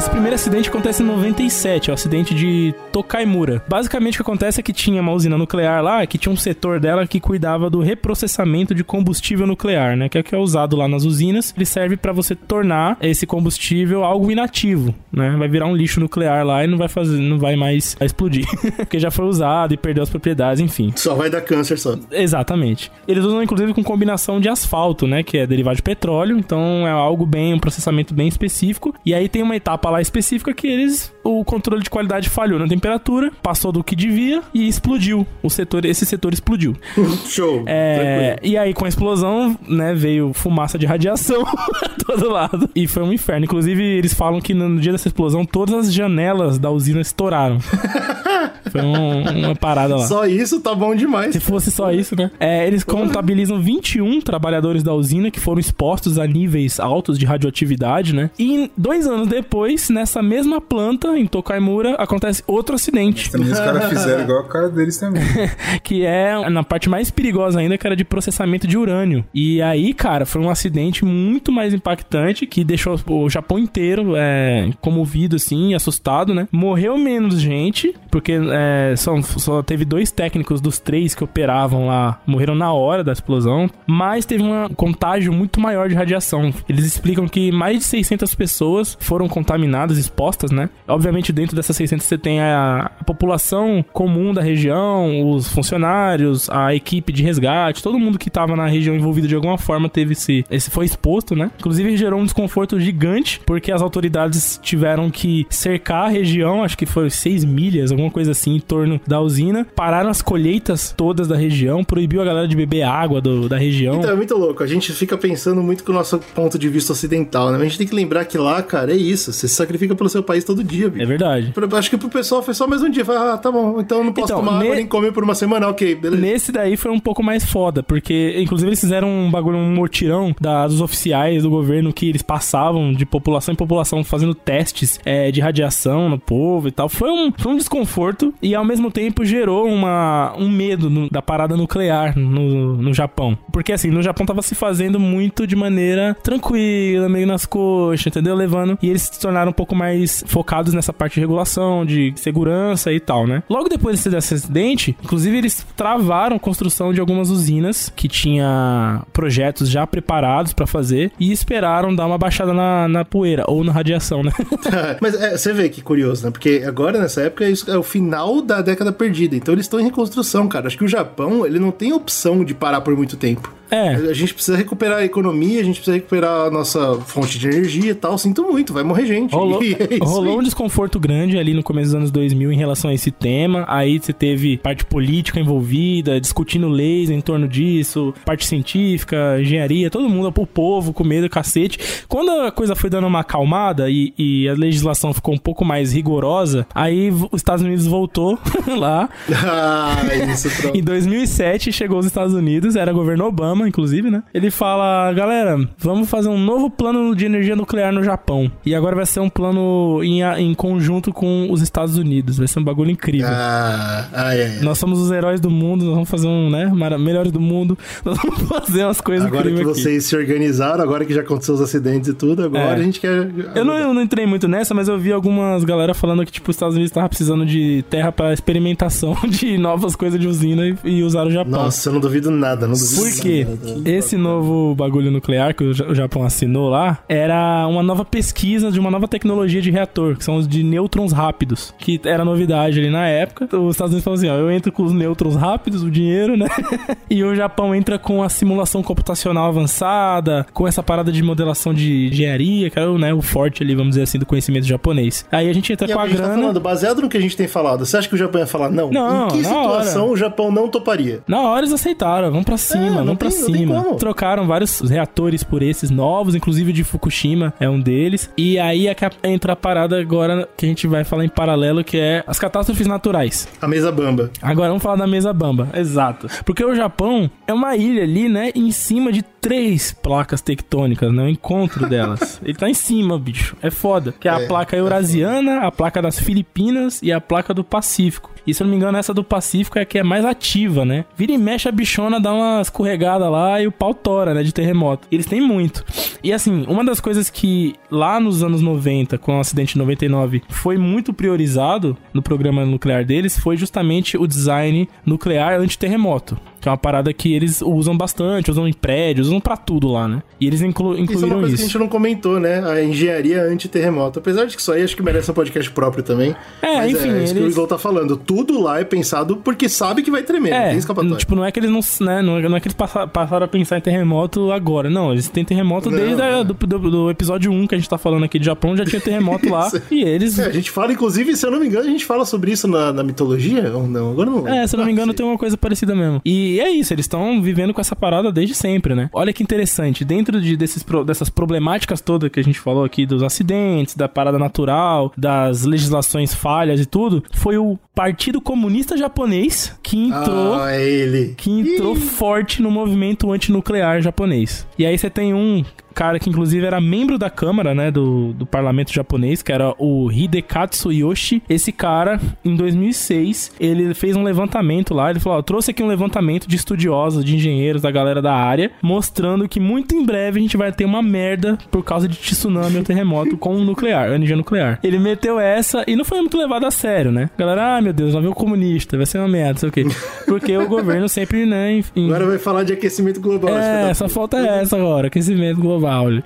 [0.00, 3.62] Esse primeiro acidente acontece em 97, é o acidente de Tokaimura.
[3.68, 6.80] Basicamente o que acontece é que tinha uma usina nuclear lá, que tinha um setor
[6.80, 10.08] dela que cuidava do reprocessamento de combustível nuclear, né?
[10.08, 11.52] Que é o que é usado lá nas usinas.
[11.54, 15.36] Ele serve pra você tornar esse combustível algo inativo, né?
[15.38, 18.46] Vai virar um lixo nuclear lá e não vai fazer, não vai mais explodir,
[18.76, 20.94] porque já foi usado e perdeu as propriedades, enfim.
[20.96, 21.94] Só vai dar câncer só.
[22.10, 22.90] Exatamente.
[23.06, 26.90] Eles usam inclusive com combinação de asfalto, né, que é derivado de petróleo, então é
[26.90, 28.94] algo bem, um processamento bem específico.
[29.04, 32.66] E aí tem uma etapa lá específica que eles o controle de qualidade falhou na
[32.66, 35.26] temperatura, passou do que devia e explodiu.
[35.42, 36.74] O setor, esse setor explodiu.
[37.28, 37.64] Show.
[37.66, 41.44] É, e aí, com a explosão, né, veio fumaça de radiação
[42.06, 42.70] todo lado.
[42.74, 43.44] E foi um inferno.
[43.44, 47.58] Inclusive, eles falam que no dia dessa explosão, todas as janelas da usina estouraram.
[48.70, 50.06] foi um- uma parada lá.
[50.06, 51.32] Só isso tá bom demais.
[51.34, 52.30] Se fosse só isso, né?
[52.40, 58.14] É, eles contabilizam 21 trabalhadores da usina que foram expostos a níveis altos de radioatividade,
[58.14, 58.30] né?
[58.38, 63.30] E dois anos depois, nessa mesma planta, em Tokaimura, acontece outro acidente.
[63.30, 65.22] Também os caras fizeram igual a cara deles também.
[65.82, 69.24] Que é na parte mais perigosa ainda, que era de processamento de urânio.
[69.32, 74.70] E aí, cara, foi um acidente muito mais impactante que deixou o Japão inteiro é,
[74.80, 76.48] comovido, assim, assustado, né?
[76.50, 82.20] Morreu menos gente, porque é, só, só teve dois técnicos dos três que operavam lá,
[82.26, 86.52] morreram na hora da explosão, mas teve um contágio muito maior de radiação.
[86.68, 90.68] Eles explicam que mais de 600 pessoas foram contaminadas, expostas, né?
[90.88, 97.12] Obviamente, dentro dessas 600 você tem a, população comum da região, os funcionários, a equipe
[97.12, 100.70] de resgate, todo mundo que estava na região envolvido de alguma forma teve esse, esse
[100.70, 101.50] foi exposto, né?
[101.58, 106.86] Inclusive gerou um desconforto gigante, porque as autoridades tiveram que cercar a região, acho que
[106.86, 111.36] foi 6 milhas, alguma coisa assim, em torno da usina, pararam as colheitas todas da
[111.36, 113.96] região, proibiu a galera de beber água do- da região.
[113.96, 114.62] Então, é muito louco.
[114.62, 117.52] A gente fica pensando muito com o nosso ponto de vista ocidental, né?
[117.52, 119.32] Mas a gente tem que lembrar que lá, cara, é isso.
[119.32, 121.02] Você se sacrifica pelo seu país todo dia, bicho.
[121.02, 121.52] É verdade.
[121.76, 123.04] Acho que pro pessoal foi só mais um dia.
[123.04, 125.22] Fala, ah, tá bom, então eu não posso Então, tomar água ne- nem comer por
[125.24, 126.20] uma semana, ok, beleza.
[126.22, 130.34] Nesse daí foi um pouco mais foda, porque inclusive eles fizeram um bagulho, um mortirão
[130.40, 135.30] da- dos oficiais do governo que eles passavam de população em população fazendo testes é,
[135.30, 136.88] de radiação no povo e tal.
[136.88, 141.22] Foi um, foi um desconforto e ao mesmo tempo gerou uma, um medo no- da
[141.22, 143.36] parada nuclear no, no Japão.
[143.52, 148.34] Porque assim, no Japão tava se fazendo muito de maneira tranquila, meio nas coxas, entendeu?
[148.34, 148.78] Levando.
[148.82, 153.00] E eles se tornaram um pouco mais focados nessa parte de regulação, de segurança e
[153.00, 153.42] tal, né?
[153.48, 159.68] Logo depois desse, acidente, inclusive eles travaram a construção de algumas usinas que tinha projetos
[159.68, 164.22] já preparados pra fazer e esperaram dar uma baixada na, na poeira ou na radiação,
[164.22, 164.32] né?
[165.00, 166.30] Mas é, você vê que curioso, né?
[166.30, 169.36] Porque agora, nessa época, isso é o final da década perdida.
[169.36, 170.66] Então eles estão em reconstrução, cara.
[170.66, 173.59] Acho que o Japão, ele não tem opção de parar por muito tempo.
[173.70, 173.94] É.
[173.94, 177.90] A gente precisa recuperar a economia, a gente precisa recuperar a nossa fonte de energia
[177.90, 178.18] e tal.
[178.18, 179.34] Sinto muito, vai morrer gente.
[179.34, 182.94] Rolou, é rolou um desconforto grande ali no começo dos anos 2000 em relação a
[182.94, 183.64] esse tema.
[183.68, 190.08] Aí você teve parte política envolvida, discutindo leis em torno disso, parte científica, engenharia, todo
[190.08, 191.78] mundo, o povo com medo, cacete.
[192.08, 195.92] Quando a coisa foi dando uma acalmada e, e a legislação ficou um pouco mais
[195.92, 199.08] rigorosa, aí os Estados Unidos voltou lá.
[199.52, 199.96] Ah,
[200.32, 200.48] isso.
[200.74, 204.22] Em 2007 chegou os Estados Unidos, era governo Obama, inclusive, né?
[204.32, 208.50] Ele fala, galera, vamos fazer um novo plano de energia nuclear no Japão.
[208.64, 212.38] E agora vai ser um plano em, em conjunto com os Estados Unidos.
[212.38, 213.28] Vai ser um bagulho incrível.
[213.30, 214.58] Ah, ai, ai.
[214.62, 216.70] Nós somos os heróis do mundo, nós vamos fazer um, né?
[216.98, 217.76] Melhores do mundo.
[218.04, 219.82] Nós vamos fazer umas coisas Agora que incríveis aqui.
[219.82, 222.80] vocês se organizaram, agora que já aconteceu os acidentes e tudo, agora É.
[222.80, 223.28] a gente quer.
[223.54, 226.50] Eu não, eu não entrei muito nessa, mas eu vi algumas galera falando que, tipo,
[226.50, 230.76] os Estados Unidos estavam precisando de terra pra experimentação de novas coisas de usina e,
[230.84, 231.50] e usar o Japão.
[231.64, 233.46] Nossa, eu não duvido nada, não duvido Por quê?
[233.84, 238.70] Esse novo bagulho nuclear que o Ja- o Japão assinou lá era uma nova pesquisa
[238.70, 242.78] de uma nova tecnologia de reator, que são os de nêutrons rápidos, que era novidade
[242.78, 243.44] ali na época.
[243.56, 246.46] Os Estados Unidos falaram assim: ó, eu entro com os nêutrons rápidos, o dinheiro, né?
[247.10, 252.08] e o Japão entra com a simulação computacional avançada, com essa parada de modelação de
[252.08, 255.24] engenharia, que é o, né, o forte ali, vamos dizer assim, do conhecimento japonês.
[255.30, 256.34] Aí a gente entra E é com a a tá grana.
[256.34, 258.70] falando, baseado no que a gente tem falado, você acha que o Japão ia falar
[258.70, 258.90] não?
[258.90, 260.12] Não, em que situação hora.
[260.12, 261.20] o Japão não toparia?
[261.26, 263.94] Na hora eles aceitaram, vamos pra cima, É, vamos pra tem cima.
[263.96, 268.30] Trocaram vários reatores por esses novos, inclusive o de Fukushima é um deles.
[268.36, 271.28] E aí é que a- entra a parada agora que a gente vai falar em
[271.28, 273.48] paralelo, que é as catástrofes naturais.
[273.60, 274.30] A mesa bamba.
[274.42, 275.68] Agora vamos falar da mesa bamba.
[275.74, 276.26] Exato.
[276.44, 278.50] Porque o Japão é uma ilha ali, né?
[278.54, 281.24] Em cima de três placas tectônicas, né?
[281.24, 282.40] O encontro delas.
[282.44, 283.56] Ele tá em cima, bicho.
[283.62, 284.12] É foda.
[284.18, 288.30] Que é a É, placa eurasiana, a placa das Filipinas e a placa do Pacífico.
[288.50, 290.84] E se eu não me engano, essa do Pacífico é a que é mais ativa,
[290.84, 291.04] né?
[291.16, 294.42] Vira e mexe a bichona, dá uma escorregada lá e o pau tora, né?
[294.42, 295.06] De terremoto.
[295.10, 295.84] Eles têm muito.
[296.22, 300.42] E assim, uma das coisas que lá nos anos 90, com o acidente de 99,
[300.48, 306.38] foi muito priorizado no programa nuclear deles foi justamente o design nuclear antiterremoto.
[306.60, 310.06] Que é uma parada que eles usam bastante, usam em prédios, usam pra tudo lá,
[310.06, 310.22] né?
[310.40, 311.56] E eles inclu Isso é uma incluíram coisa isso.
[311.56, 312.62] que a gente não comentou, né?
[312.70, 314.18] A engenharia anti-terremoto.
[314.18, 316.34] Apesar de que isso aí acho que merece um podcast próprio também.
[316.62, 318.16] É, Mas enfim, é isso que o eles- Igor tá falando.
[318.16, 321.16] Tudo lá é pensado porque sabe que vai tremer, não É, tem escapatória.
[321.16, 323.44] tipo, não é que eles não, né, não, é, não é que eles passa- passaram
[323.44, 326.44] a pensar em terremoto agora, não, eles têm terremoto Não, desde a- não.
[326.44, 329.00] do, do- do episódio 1 que a gente tá falando aqui de Japão, já tinha
[329.00, 330.38] terremoto lá, e eles...
[330.38, 332.68] É, a gente fala, inclusive, se eu não me engano, a gente fala sobre isso
[332.68, 334.10] na, na mitologia ou não?
[334.10, 334.46] Agora não.
[334.48, 336.20] É, se eu não me Ah, engano, tem uma coisa parecida mesmo.
[336.24, 339.10] E é isso, eles estão vivendo com essa parada desde sempre, né?
[339.12, 343.22] Olha que interessante, dentro de, desses, dessas problemáticas todas que a gente falou aqui, dos
[343.22, 349.96] acidentes, da parada natural, das legislações falhas e tudo, foi o Partido Comunista Japonês que
[349.96, 350.54] entrou.
[350.54, 351.34] Ah, é ele.
[351.36, 354.66] que entrou forte no movimento antinuclear japonês.
[354.78, 355.62] E aí você tem um
[355.94, 360.10] cara que inclusive era membro da Câmara, né, do, do parlamento japonês, que era o
[360.10, 361.42] Hidekatsu Yoshi.
[361.48, 365.86] Esse cara, em 2006, ele fez um levantamento lá, ele falou, ó, trouxe aqui um
[365.86, 370.42] levantamento de estudiosos, de engenheiros, da galera da área, mostrando que muito em breve a
[370.42, 374.36] gente vai ter uma merda por causa de tsunami ou terremoto com o nuclear, energia
[374.36, 374.78] nuclear.
[374.82, 377.30] Ele meteu essa e não foi muito levado a sério, né?
[377.36, 379.86] Galera, ah, meu Deus, lá veio o comunista, vai ser uma merda, sei o quê.
[380.26, 382.06] Porque o governo sempre, né, enfim...
[382.06, 383.56] Agora vai falar de aquecimento global.
[383.56, 385.79] É, só falta essa agora, aquecimento global.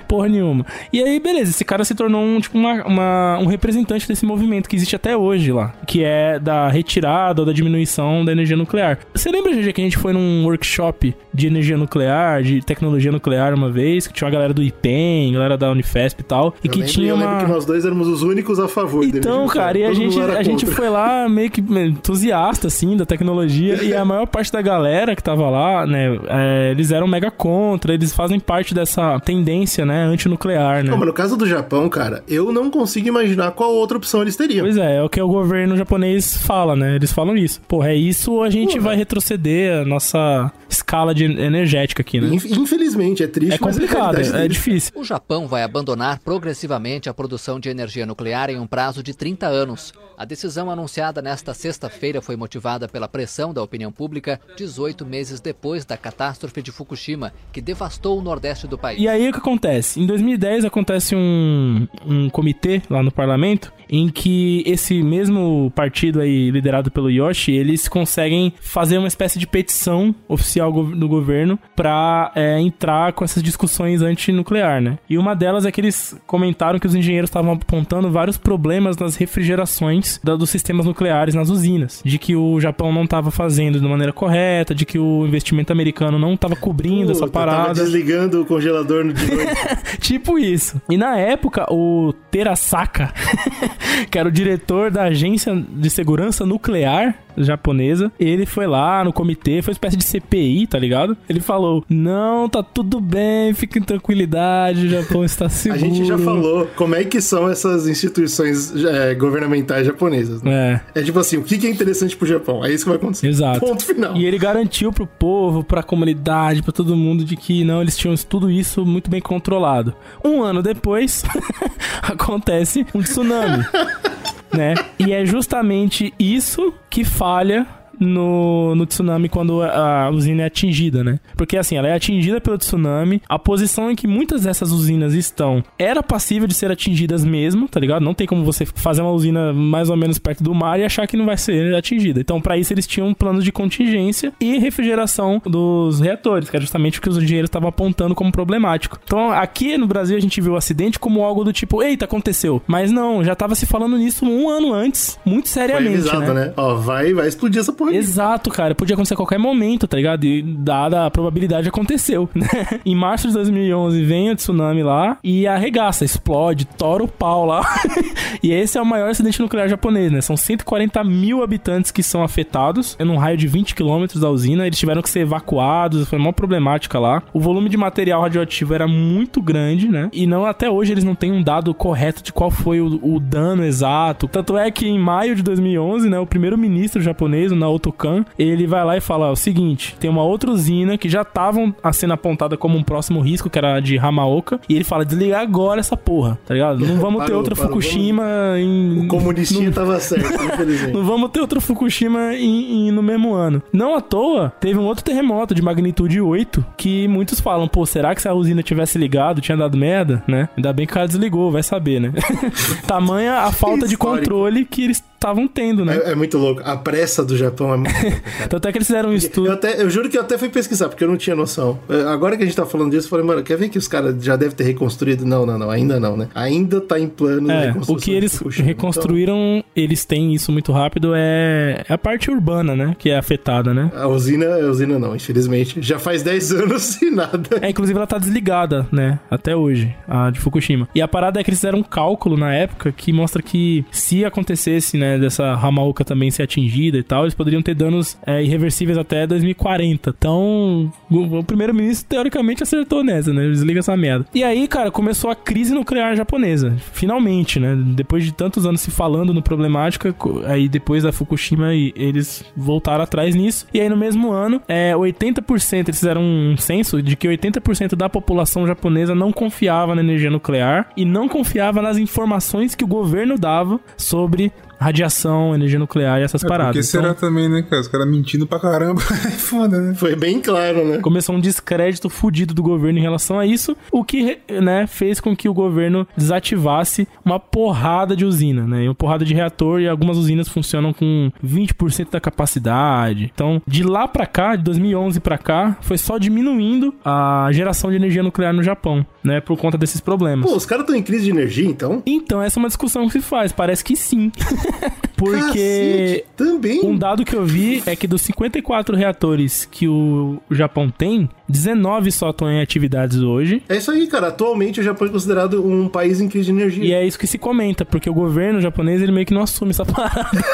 [0.09, 0.64] Porra nenhuma.
[0.93, 4.68] E aí, beleza, esse cara se tornou um, tipo, uma, uma- um representante desse movimento
[4.68, 5.72] que existe até hoje lá.
[5.86, 8.98] Que é da retirada ou da diminuição da energia nuclear.
[9.14, 13.55] Você lembra, GG, que a gente foi num workshop de energia nuclear, de tecnologia nuclear
[13.55, 16.72] uma vez, que tinha uma galera do IPEM, galera da Unifesp e tal, e Eu
[16.72, 17.44] que lembro, tinha eu lembro uma...
[17.44, 19.05] que nós dois éramos os únicos a favor.
[19.05, 23.82] Então, cara, e a gente, a gente foi lá meio que entusiasta, assim, da tecnologia,
[23.82, 27.94] e a maior parte da galera que tava lá, né, é, eles eram mega contra,
[27.94, 29.43] eles fazem parte dessa tendência,
[29.84, 30.90] né, antinuclear, né?
[30.90, 34.36] Não, mas no caso do Japão, cara, eu não consigo imaginar qual outra opção eles
[34.36, 34.64] teriam.
[34.64, 36.94] Pois é, é o que o governo japonês fala, né?
[36.96, 37.60] Eles falam isso.
[37.62, 38.84] Porra, é isso ou a gente Porra.
[38.84, 42.28] vai retroceder a nossa escala de energética aqui, né?
[42.34, 44.52] Inf- Infelizmente, é triste, É complicado, é deles.
[44.56, 44.92] difícil.
[44.96, 49.46] O Japão vai abandonar progressivamente a produção de energia nuclear em um prazo de 30
[49.46, 49.92] anos.
[50.16, 55.84] A decisão anunciada nesta sexta-feira foi motivada pela pressão da opinião pública 18 meses depois
[55.84, 59.00] da catástrofe de Fukushima, que devastou o nordeste do país.
[59.00, 60.01] E aí que acontece?
[60.01, 66.51] Em 2010 acontece um, um comitê lá no parlamento em que esse mesmo partido aí
[66.51, 72.59] liderado pelo Yoshi, eles conseguem fazer uma espécie de petição oficial do governo pra é,
[72.59, 74.98] entrar com essas discussões antinuclear, né?
[75.09, 79.16] E uma delas é que eles comentaram que os engenheiros estavam apontando vários problemas nas
[79.16, 83.86] refrigerações da- dos sistemas nucleares nas usinas, de que o Japão não estava fazendo de
[83.86, 87.74] maneira correta, de que o investimento americano não estava cobrindo essa Puta, Tava parada.
[87.85, 89.23] desligando o congelador no noite.
[90.01, 90.80] Tipo isso.
[90.88, 93.12] E na época, o Terasaka,
[94.10, 99.60] que era o diretor da agência de segurança nuclear japonesa, ele foi lá no comitê,
[99.62, 101.16] foi uma espécie de CPI, tá ligado?
[101.28, 105.80] Ele falou: Não, tá tudo bem, fique em tranquilidade, o Japão está A seguro.
[105.80, 110.42] gente já falou como é que são essas instituições é, governamentais japonesas.
[110.42, 110.80] Né?
[110.94, 111.01] É.
[111.01, 112.64] É tipo assim, o que que é interessante pro Japão?
[112.64, 113.26] É isso que vai acontecer.
[113.28, 113.60] Exato.
[113.60, 114.16] Ponto final.
[114.16, 118.14] E ele garantiu pro povo, pra comunidade, pra todo mundo de que não, eles tinham
[118.16, 119.95] tudo isso muito bem controlado.
[120.24, 121.24] Um ano depois,
[122.03, 123.65] acontece um tsunami,
[124.53, 124.74] né?
[124.99, 127.66] E é justamente isso que falha
[127.98, 131.18] no, no tsunami quando a, a usina é atingida, né?
[131.36, 135.62] Porque assim, ela é atingida pelo tsunami, a posição em que muitas dessas usinas estão
[135.78, 138.02] era passível de ser atingidas mesmo, tá ligado?
[138.02, 141.06] Não tem como você fazer uma usina mais ou menos perto do mar e achar
[141.06, 142.20] que não vai ser atingida.
[142.20, 146.60] Então, pra isso eles tinham um plano de contingência e refrigeração dos reatores, que é
[146.60, 148.98] justamente o que os engenheiros estavam apontando como problemático.
[149.04, 152.62] Então, aqui no Brasil a gente viu o acidente como algo do tipo, eita, aconteceu.
[152.66, 156.52] Mas não, já tava se falando nisso um ano antes, muito Foi seriamente, avisado, né?
[156.56, 157.97] Ó, vai, vai explodir essa porra aqui.
[157.97, 158.74] Exato, cara.
[158.74, 160.24] Podia acontecer a qualquer momento, tá ligado?
[160.24, 162.81] E dada a probabilidade aconteceu, né?
[162.85, 167.62] Em março de 2011 vem o tsunami lá e arregaça, explode, tora o pau lá.
[168.43, 170.20] e esse é o maior acidente nuclear japonês, né?
[170.20, 172.97] São 140 mil habitantes que são afetados.
[172.98, 174.66] É num raio de 20 quilômetros da usina.
[174.66, 176.09] Eles tiveram que ser evacuados.
[176.09, 177.23] Foi uma problemática lá.
[177.32, 180.09] O volume de material radioativo era muito grande, né?
[180.12, 183.20] E não até hoje eles não têm um dado correto de qual foi o, o
[183.20, 184.28] dano exato.
[184.28, 187.56] Tanto é que em maio de 2011, né, o primeiro-ministro japonês, o
[187.92, 191.74] Kan, ele vai lá e fala o seguinte: tem uma outra usina que já estavam
[191.92, 195.40] sendo apontada como um próximo risco, que era a de Hamaoka, e ele fala: desligar
[195.42, 196.80] agora essa porra, tá ligado?
[196.86, 198.24] Não vamos ter Parou, outra parou, Fukushima
[198.59, 199.05] em.
[199.05, 200.92] O comunistinha tava certo, infelizmente.
[200.92, 203.62] Não vamos ter outro Fukushima em- em- no mesmo ano.
[203.72, 208.14] Não à toa, teve um outro terremoto de magnitude 8 que muitos falam, pô, será
[208.14, 210.48] que se a usina tivesse ligado, tinha dado merda, né?
[210.56, 212.12] Ainda bem que o cara desligou, vai saber, né?
[212.86, 216.01] Tamanha a falta de controle que eles estavam tendo, né?
[216.05, 216.60] É, é muito louco.
[216.64, 218.49] A pressa do Japão é muito louca, cara.
[218.49, 219.53] Tanto é que eles fizeram um Eu, estudo.
[219.53, 221.78] até, eu juro que eu até fui pesquisar, porque eu não tinha noção.
[221.89, 223.89] É, Agora que a gente tá falando disso, eu falei, mano, quer ver que os
[223.89, 225.24] caras já devem ter reconstruído?
[225.24, 226.28] Não, não, não, ainda não, né?
[226.35, 228.66] Ainda tá em plano É, reconstrução o que eles Fukushima.
[228.66, 232.95] reconstruíram, eles têm isso muito rápido, é é a parte urbana, né?
[232.99, 233.91] Que é afetada, né?
[233.93, 235.81] Então, a usina, a usina não, infelizmente.
[235.82, 237.59] Já faz 10 anos e nada.
[237.61, 239.19] É, inclusive ela tá desligada, né?
[239.31, 240.89] Até hoje, a de Fukushima.
[240.95, 244.24] E a parada é que eles fizeram um cálculo na época que mostra que se
[244.24, 248.98] acontecesse, né, dessa Hamaoka também ser atingida e tal, eles poderiam ter danos é, irreversíveis
[248.98, 250.14] até 2040.
[250.16, 253.48] Então, o, o primeiro-ministro teoricamente acertou nessa, né?
[253.48, 254.26] Desliga essa merda.
[254.35, 256.76] E aí, cara, começou a crise nuclear japonesa.
[256.93, 257.76] Finalmente, né?
[257.94, 260.14] Depois de tantos anos se falando no problemática,
[260.47, 263.66] aí depois da Fukushima eles voltaram atrás nisso.
[263.72, 268.09] E aí no mesmo ano, é, 80%, eles fizeram um censo de que 80% da
[268.09, 273.39] população japonesa não confiava na energia nuclear e não confiava nas informações que o governo
[273.39, 274.52] dava sobre
[274.85, 276.74] radiação, energia nuclear e essas É, paradas.
[276.77, 277.81] porque Então, será também, né, cara?
[277.82, 279.01] Os caras mentindo pra caramba.
[279.24, 279.94] É foda, né?
[279.94, 280.98] Foi bem claro, né?
[280.98, 285.35] começou um descrédito fudido do governo em relação a isso, o que, né, fez com
[285.36, 288.85] que o governo desativasse uma porrada de usina, né?
[288.85, 293.31] Uma porrada de reator e algumas usinas funcionam com 20% da capacidade.
[293.35, 297.97] Então, de lá pra cá, de 2011 pra cá, foi só diminuindo a geração de
[297.97, 300.48] energia nuclear no Japão, né, por conta desses problemas.
[300.48, 302.02] Pô, os caras estão em crise de energia, então?
[302.06, 304.31] Então, essa é uma discussão que se faz, parece que sim.
[305.16, 306.84] Porque Cacete, também.
[306.84, 311.28] um dado que eu vi é que dos 54 reatores que o o Japão tem,
[311.48, 313.62] 19 só estão em atividades hoje.
[313.68, 314.28] É isso aí, cara.
[314.28, 316.84] Atualmente o Japão é considerado um país em crise de energia.
[316.84, 319.70] E é isso que se comenta, porque o governo japonês ele meio que não assume
[319.70, 320.44] essa parada.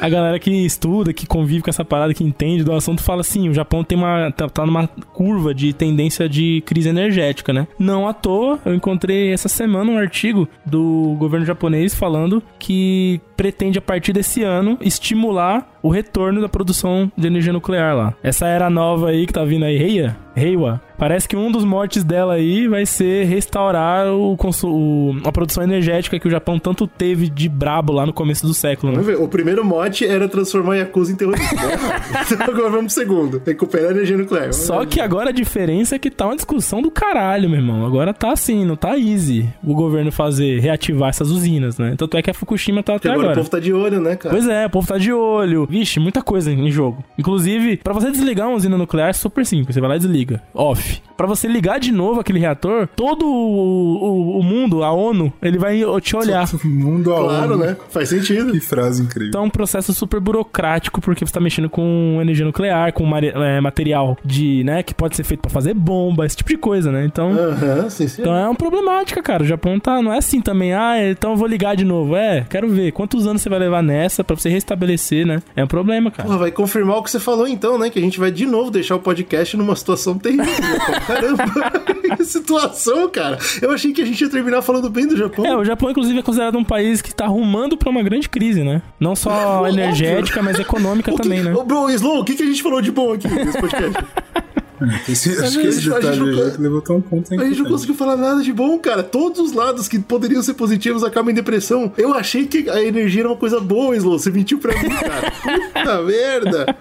[0.00, 3.48] A galera que estuda, que convive com essa parada, que entende do assunto, fala assim:
[3.48, 4.30] o Japão tem uma.
[4.30, 7.66] tá, tá numa curva de tendência de crise energética, né?
[7.78, 13.78] Não à toa, eu encontrei essa semana um artigo do governo japonês falando que pretende,
[13.78, 18.14] a partir desse ano, estimular o retorno da produção de energia nuclear lá.
[18.22, 22.02] Essa era nova aí que tá vindo aí, Reia, Reiwa, parece que um dos motes
[22.04, 27.28] dela aí vai ser restaurar o, o- a produção energética que o Japão tanto teve
[27.28, 28.98] de brabo lá no começo do século, né?
[28.98, 29.22] Vamos ver.
[29.22, 31.54] O primeiro mote era transformar Yakuza em terrorista.
[32.32, 33.42] então agora vamos pro segundo.
[33.44, 34.52] Recuperar a energia nuclear.
[34.52, 37.84] Só que agora a diferença é que tá uma discussão do caralho, meu irmão.
[37.86, 41.94] Agora tá assim, não tá easy o governo fazer, reativar essas usinas, né?
[41.96, 43.32] Tanto é que a Fukushima tá até agora, agora.
[43.34, 44.34] o povo tá de olho, né, cara?
[44.34, 45.66] Pois é, o povo tá de olho.
[45.68, 47.04] Vixe, muita coisa em jogo.
[47.18, 49.74] Inclusive, pra você desligar uma usina nuclear é super simples.
[49.74, 50.42] Você vai lá e desliga.
[50.54, 50.85] Off.
[51.16, 55.56] Pra você ligar de novo aquele reator, todo o, o- o mundo, a ONU, ele
[55.58, 56.46] vai te olhar.
[56.62, 57.64] Mundo a Claro, ONU.
[57.64, 57.76] né?
[57.88, 58.52] Faz sentido.
[58.52, 59.28] Que frase incrível.
[59.28, 63.60] Então é um processo super burocrático, porque você tá mexendo com energia nuclear, com é,
[63.62, 67.06] material de, né, que pode ser feito pra fazer bomba, esse tipo de coisa, né?
[67.06, 68.20] Então, Aham, sim, sim.
[68.20, 69.42] então é uma problemática, cara.
[69.42, 72.14] O Japão tá, não é assim também, ah, então eu vou ligar de novo.
[72.14, 75.40] É, quero ver quantos anos você vai levar nessa pra você restabelecer, né?
[75.56, 76.26] É um problema, cara.
[76.28, 77.88] Porra, vai confirmar o que você falou então, né?
[77.88, 80.44] Que a gente vai de novo deixar o podcast numa situação terrível.
[81.06, 83.38] Caramba, que situação, cara.
[83.60, 85.44] Eu achei que a gente ia terminar falando bem do Japão.
[85.44, 88.62] É, o Japão, inclusive, é considerado um país que tá arrumando pra uma grande crise,
[88.62, 88.82] né?
[88.98, 91.54] Não só energética, mas econômica também, né?
[91.54, 93.96] Ô, bro, Slow, o que, que a gente falou de bom aqui nesse podcast?
[95.08, 97.70] Esse, acho que esse a gente detalhe não- que levantou um ponto A gente não
[97.70, 99.02] conseguiu falar nada de bom, cara.
[99.02, 101.92] Todos os lados que poderiam ser positivos acabam em depressão.
[101.96, 104.18] Eu achei que a energia era uma coisa boa, Slow.
[104.18, 105.32] Você mentiu pra mim, cara.
[105.74, 106.76] Puta merda.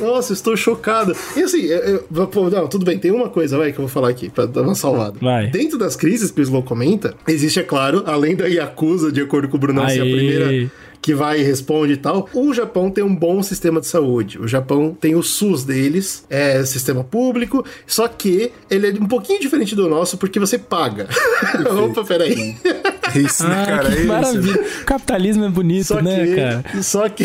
[0.00, 1.14] Nossa, estou chocado.
[1.36, 3.88] E assim, eu- eu- pô, não, tudo bem, tem uma coisa, vai, que eu vou
[3.88, 5.16] falar aqui, pra dar uma salvada.
[5.20, 5.46] Vai.
[5.48, 9.48] Dentro das crises que o Slow comenta, existe, é claro, além da Yakuza, de acordo
[9.48, 10.70] com o Brunão, ser a primeira
[11.04, 12.30] que vai e responde e tal.
[12.32, 14.40] O Japão tem um bom sistema de saúde.
[14.40, 19.38] O Japão tem o SUS deles, é sistema público, só que ele é um pouquinho
[19.38, 21.06] diferente do nosso porque você paga.
[21.84, 22.56] Opa, peraí.
[23.18, 23.88] Isso, né, Ah, cara?
[23.90, 24.06] que é isso.
[24.08, 24.64] maravilha.
[24.86, 26.82] Capitalismo é bonito, Só né, que, cara?
[26.82, 27.24] só que,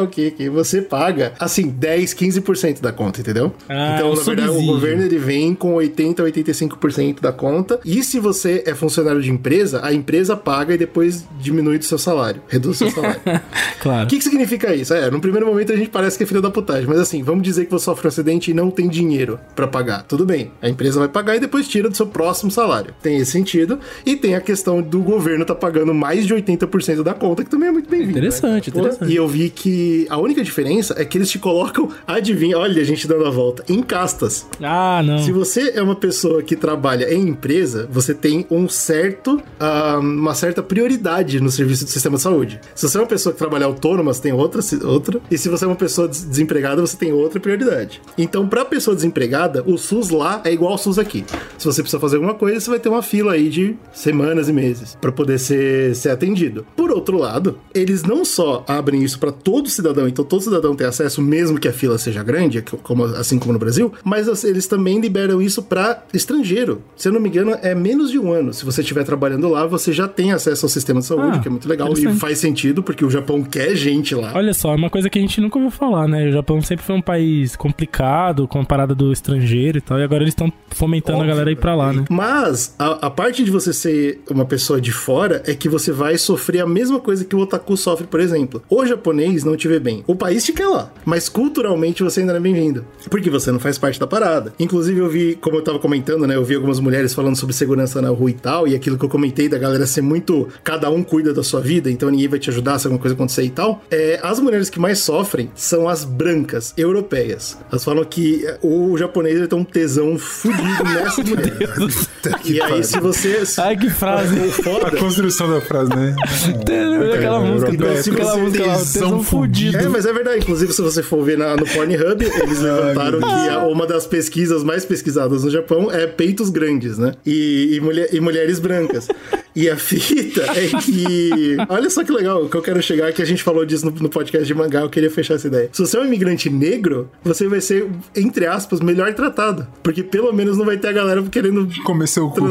[0.00, 3.52] o que, que você paga, assim, 10, 15% da conta, entendeu?
[3.68, 4.74] Ah, então, um na verdade, o subsídio.
[4.74, 7.80] governo ele vem com 80, 85% da conta.
[7.84, 11.98] E se você é funcionário de empresa, a empresa paga e depois diminui do seu
[11.98, 13.20] salário, reduz o seu salário.
[13.80, 14.04] Claro.
[14.04, 14.92] O que, que significa isso?
[14.92, 17.42] É, no primeiro momento a gente parece que é filho da putagem, mas assim, vamos
[17.42, 20.02] dizer que você sofre um acidente e não tem dinheiro pra pagar.
[20.02, 22.92] Tudo bem, a empresa vai pagar e depois tira do seu próximo salário.
[23.02, 23.78] Tem esse sentido.
[24.04, 27.68] E tem a questão do governo tá pagando mais de 80% da conta, que também
[27.68, 28.18] é muito bem-vindo.
[28.18, 28.80] Interessante, né?
[28.80, 29.12] Interessante.
[29.12, 32.84] E eu vi que a única diferença é que eles te colocam, adivinha, olha a
[32.84, 34.46] gente dando a volta, em castas.
[34.62, 35.18] Ah, não.
[35.18, 40.34] Se você é uma pessoa que trabalha em empresa, você tem um certo, ah, uma
[40.34, 42.60] certa prioridade no serviço do sistema de saúde.
[42.74, 45.20] Se você é uma pessoa que trabalha autônoma, você tem outra, outra.
[45.30, 48.00] E se você é uma pessoa des- desempregada, você tem outra prioridade.
[48.18, 51.24] Então, pra pessoa desempregada, o SUS lá é igual ao SUS aqui.
[51.58, 54.52] Se você precisa fazer alguma coisa, você vai ter uma fila aí de semanas e
[54.52, 56.64] meses pra poder ser, ser atendido.
[56.74, 60.86] Por outro lado, eles não só abrem isso pra todo cidadão, então todo cidadão tem
[60.86, 64.66] acesso, mesmo que a fila seja grande, como, assim como no Brasil, mas as- eles
[64.66, 66.80] também liberam isso pra estrangeiro.
[66.96, 68.52] Se eu não me engano, é menos de um ano.
[68.54, 71.48] Se você estiver trabalhando lá, você já tem acesso ao sistema de saúde, Ah, que
[71.48, 74.32] é muito legal e faz sentido, porque o Japão quer gente lá.
[74.34, 76.28] Olha só, é uma coisa que a gente nunca ouviu falar, né?
[76.28, 80.02] O Japão sempre foi um país complicado, com a parada do estrangeiro e tal, e
[80.02, 82.04] agora eles estão fomentando a Óbvio, galera a ir pra lá, né?
[82.10, 86.18] Mas a, a parte de você ser uma pessoa de fora é que você vai
[86.18, 88.62] sofrer a mesma coisa que o otaku sofre, por exemplo.
[88.68, 90.04] O japonês não te vê bem.
[90.06, 92.84] O país te quer lá, mas culturalmente você ainda não é bem-vindo.
[93.08, 94.52] Porque você não faz parte da parada.
[94.58, 96.36] Inclusive, eu vi, como eu tava comentando, né?
[96.36, 99.08] Eu vi algumas mulheres falando sobre segurança na rua e tal, e aquilo que eu
[99.08, 100.48] comentei da galera ser muito.
[100.62, 103.42] Cada um cuida da sua vida, então ninguém vai te ajudar se alguma coisa acontecer
[103.42, 103.82] e tal.
[103.90, 107.56] É, as mulheres que mais sofrem são as brancas, europeias.
[107.70, 112.08] Elas falam que é, o japonês tem um tesão fudido nessas mulheres.
[112.44, 113.42] E aí, se você.
[113.58, 114.36] Ai, que frase.
[114.50, 114.52] O
[114.92, 116.14] A construção da frase, né?
[117.14, 119.78] aquela música, Então, do, se aquela música lá, tesão fudido.
[119.78, 120.38] É, mas é verdade.
[120.38, 124.62] Inclusive, se você for ver na- no Pornhub, eles levantaram que a- uma das pesquisas
[124.64, 127.12] mais pesquisadas no Japão é peitos grandes, né?
[127.24, 129.08] E, e, mulher- e mulheres brancas.
[129.54, 131.56] E a fita é que.
[131.68, 133.84] Olha só que legal, o que eu quero chegar é que a gente falou disso
[133.86, 135.68] no, no podcast de mangá, eu queria fechar essa ideia.
[135.72, 139.66] Se você é um imigrante negro, você vai ser, entre aspas, melhor tratado.
[139.82, 142.40] Porque pelo menos não vai ter a galera querendo Comeceu o cu.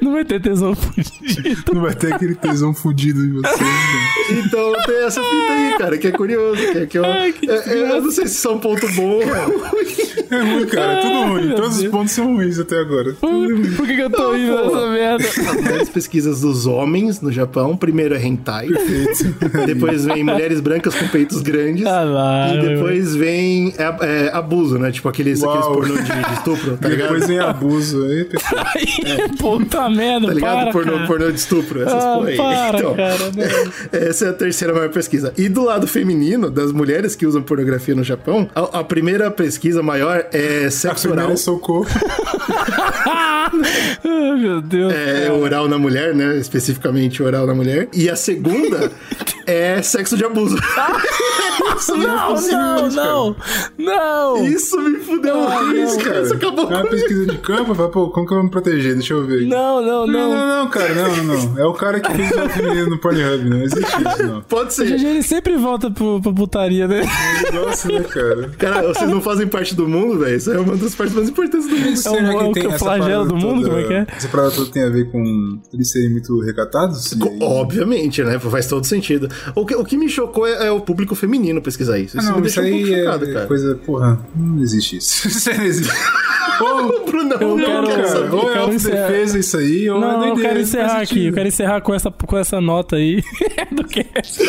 [0.00, 1.72] Não vai ter tesão fudido.
[1.74, 3.62] Não vai ter aquele tesão fudido em você.
[3.64, 3.70] né?
[4.44, 6.60] Então tem essa fita aí, cara, que é curioso.
[6.72, 8.58] Que, é que eu, Ai, que é- é- eu não sei se isso é um
[8.58, 9.86] ponto bom ou ruim.
[10.30, 10.92] É ruim, cara.
[10.92, 11.46] É tudo Ai, ruim.
[11.46, 11.92] meu Todos os Deus.
[11.92, 13.12] pontos são ruins até agora.
[13.14, 15.24] Por que, que eu tô indo nessa merda?
[15.26, 18.68] As maiores pesquisas dos homens no Japão, primeiro é hentai,
[19.66, 24.78] depois vem mulheres brancas com peitos grandes, Ah, lá, e depois vem é, é, abuso,
[24.78, 24.90] né?
[24.90, 27.06] Tipo aqueles, aqueles pornô de, de estupro, tá ligado?
[27.12, 28.04] Depois vem abuso.
[28.04, 28.64] Aí, pessoal.
[28.74, 30.54] Ai, puta merda, Tá ligado?
[30.62, 31.06] para, pornô, cara.
[31.06, 32.36] pornô de estupro, essas Ah, porra aí.
[32.36, 33.98] para, então, cara, não.
[34.08, 35.32] essa é a terceira maior pesquisa.
[35.36, 39.82] E do lado feminino, das mulheres que usam pornografia no Japão, a, a primeira pesquisa
[39.82, 41.32] maior é A sexo primeira oral.
[41.32, 41.86] é socorro.
[44.04, 44.92] Ai, meu Deus.
[44.92, 46.36] É oral na mulher, né?
[46.38, 47.88] Especificamente oral na mulher.
[47.94, 48.90] E a segunda
[49.46, 50.56] é sexo de abuso.
[51.76, 52.88] Isso Não, não, cara.
[52.90, 53.36] não,
[53.78, 54.44] não.
[54.46, 56.22] Isso me fudeu não, cara.
[56.22, 56.90] Isso acabou É uma comigo.
[56.90, 57.74] pesquisa de campo.
[57.74, 58.94] Fala, pô, como que eu vou me proteger?
[58.94, 59.46] Deixa eu ver.
[59.46, 60.62] Não, não, Não, não.
[60.64, 61.58] não, cara, não, não.
[61.58, 64.42] É o cara que fez o feminino no Pornhub, não existe isso, não.
[64.42, 64.86] Pode O ser.
[64.86, 67.02] GG ele sempre volta pro, pra putaria, né?
[67.52, 68.50] Nossa, né, cara?
[68.58, 70.36] Cara, vocês não fazem parte do mundo, velho.
[70.36, 72.00] Isso é uma das partes mais importantes do mundo.
[72.04, 73.62] É o- é o que- o essa parada do mundo?
[73.62, 74.16] toda- Como é que é?
[74.16, 77.12] Essa parada toda tem a ver com eles serem muito recatados?
[77.12, 78.38] Aí- Obviamente, né?
[78.38, 79.28] Faz todo sentido.
[79.54, 82.16] O que, o que me chocou é, é o público feminino pesquisar isso.
[82.18, 83.46] Ah, Isso não, me isso deixou um pouco aí chocado, é cara.
[83.46, 83.74] coisa.
[83.84, 85.28] Porra, não existe isso.
[85.28, 85.92] Isso não existe.
[86.60, 88.34] Ou, O Brunão, Eu não, quero- cara, cara, sabe?
[88.34, 91.00] ou eu é quero autodefesa isso aí, ou é Não, eu doideira, quero não encerrar
[91.02, 91.26] aqui.
[91.26, 93.22] Eu quero encerrar com essa, com essa nota aí
[93.72, 94.42] do cast.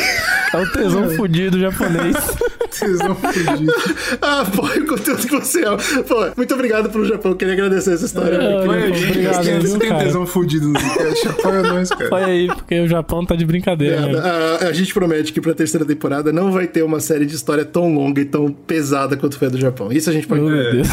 [0.53, 2.15] É o tesão fudido japonês.
[2.68, 3.73] Tesão fudido.
[4.22, 5.77] Ah, pô, o conteúdo que você ama.
[6.07, 7.34] Pô, muito obrigado pro Japão.
[7.34, 8.35] Queria agradecer essa história.
[8.35, 12.10] É, porque- olha, obrigado, viu, tem tesão fudido no Zcast, apoia nós, cara.
[12.11, 14.19] Olha aí, porque o Japão tá de brincadeira, né?
[14.61, 17.64] A, a gente promete que pra terceira temporada não vai ter uma série de história
[17.65, 19.91] tão longa e tão pesada quanto foi a do Japão.
[19.91, 20.41] Isso a gente pode.
[20.41, 20.72] Meu É.
[20.72, 20.88] Deus.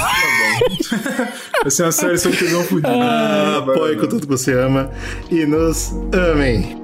[1.63, 2.89] Vai ser uma série sobre tesão fudido.
[2.89, 4.91] Ah, apoie com tudo que você ama
[5.31, 6.84] e nos amem.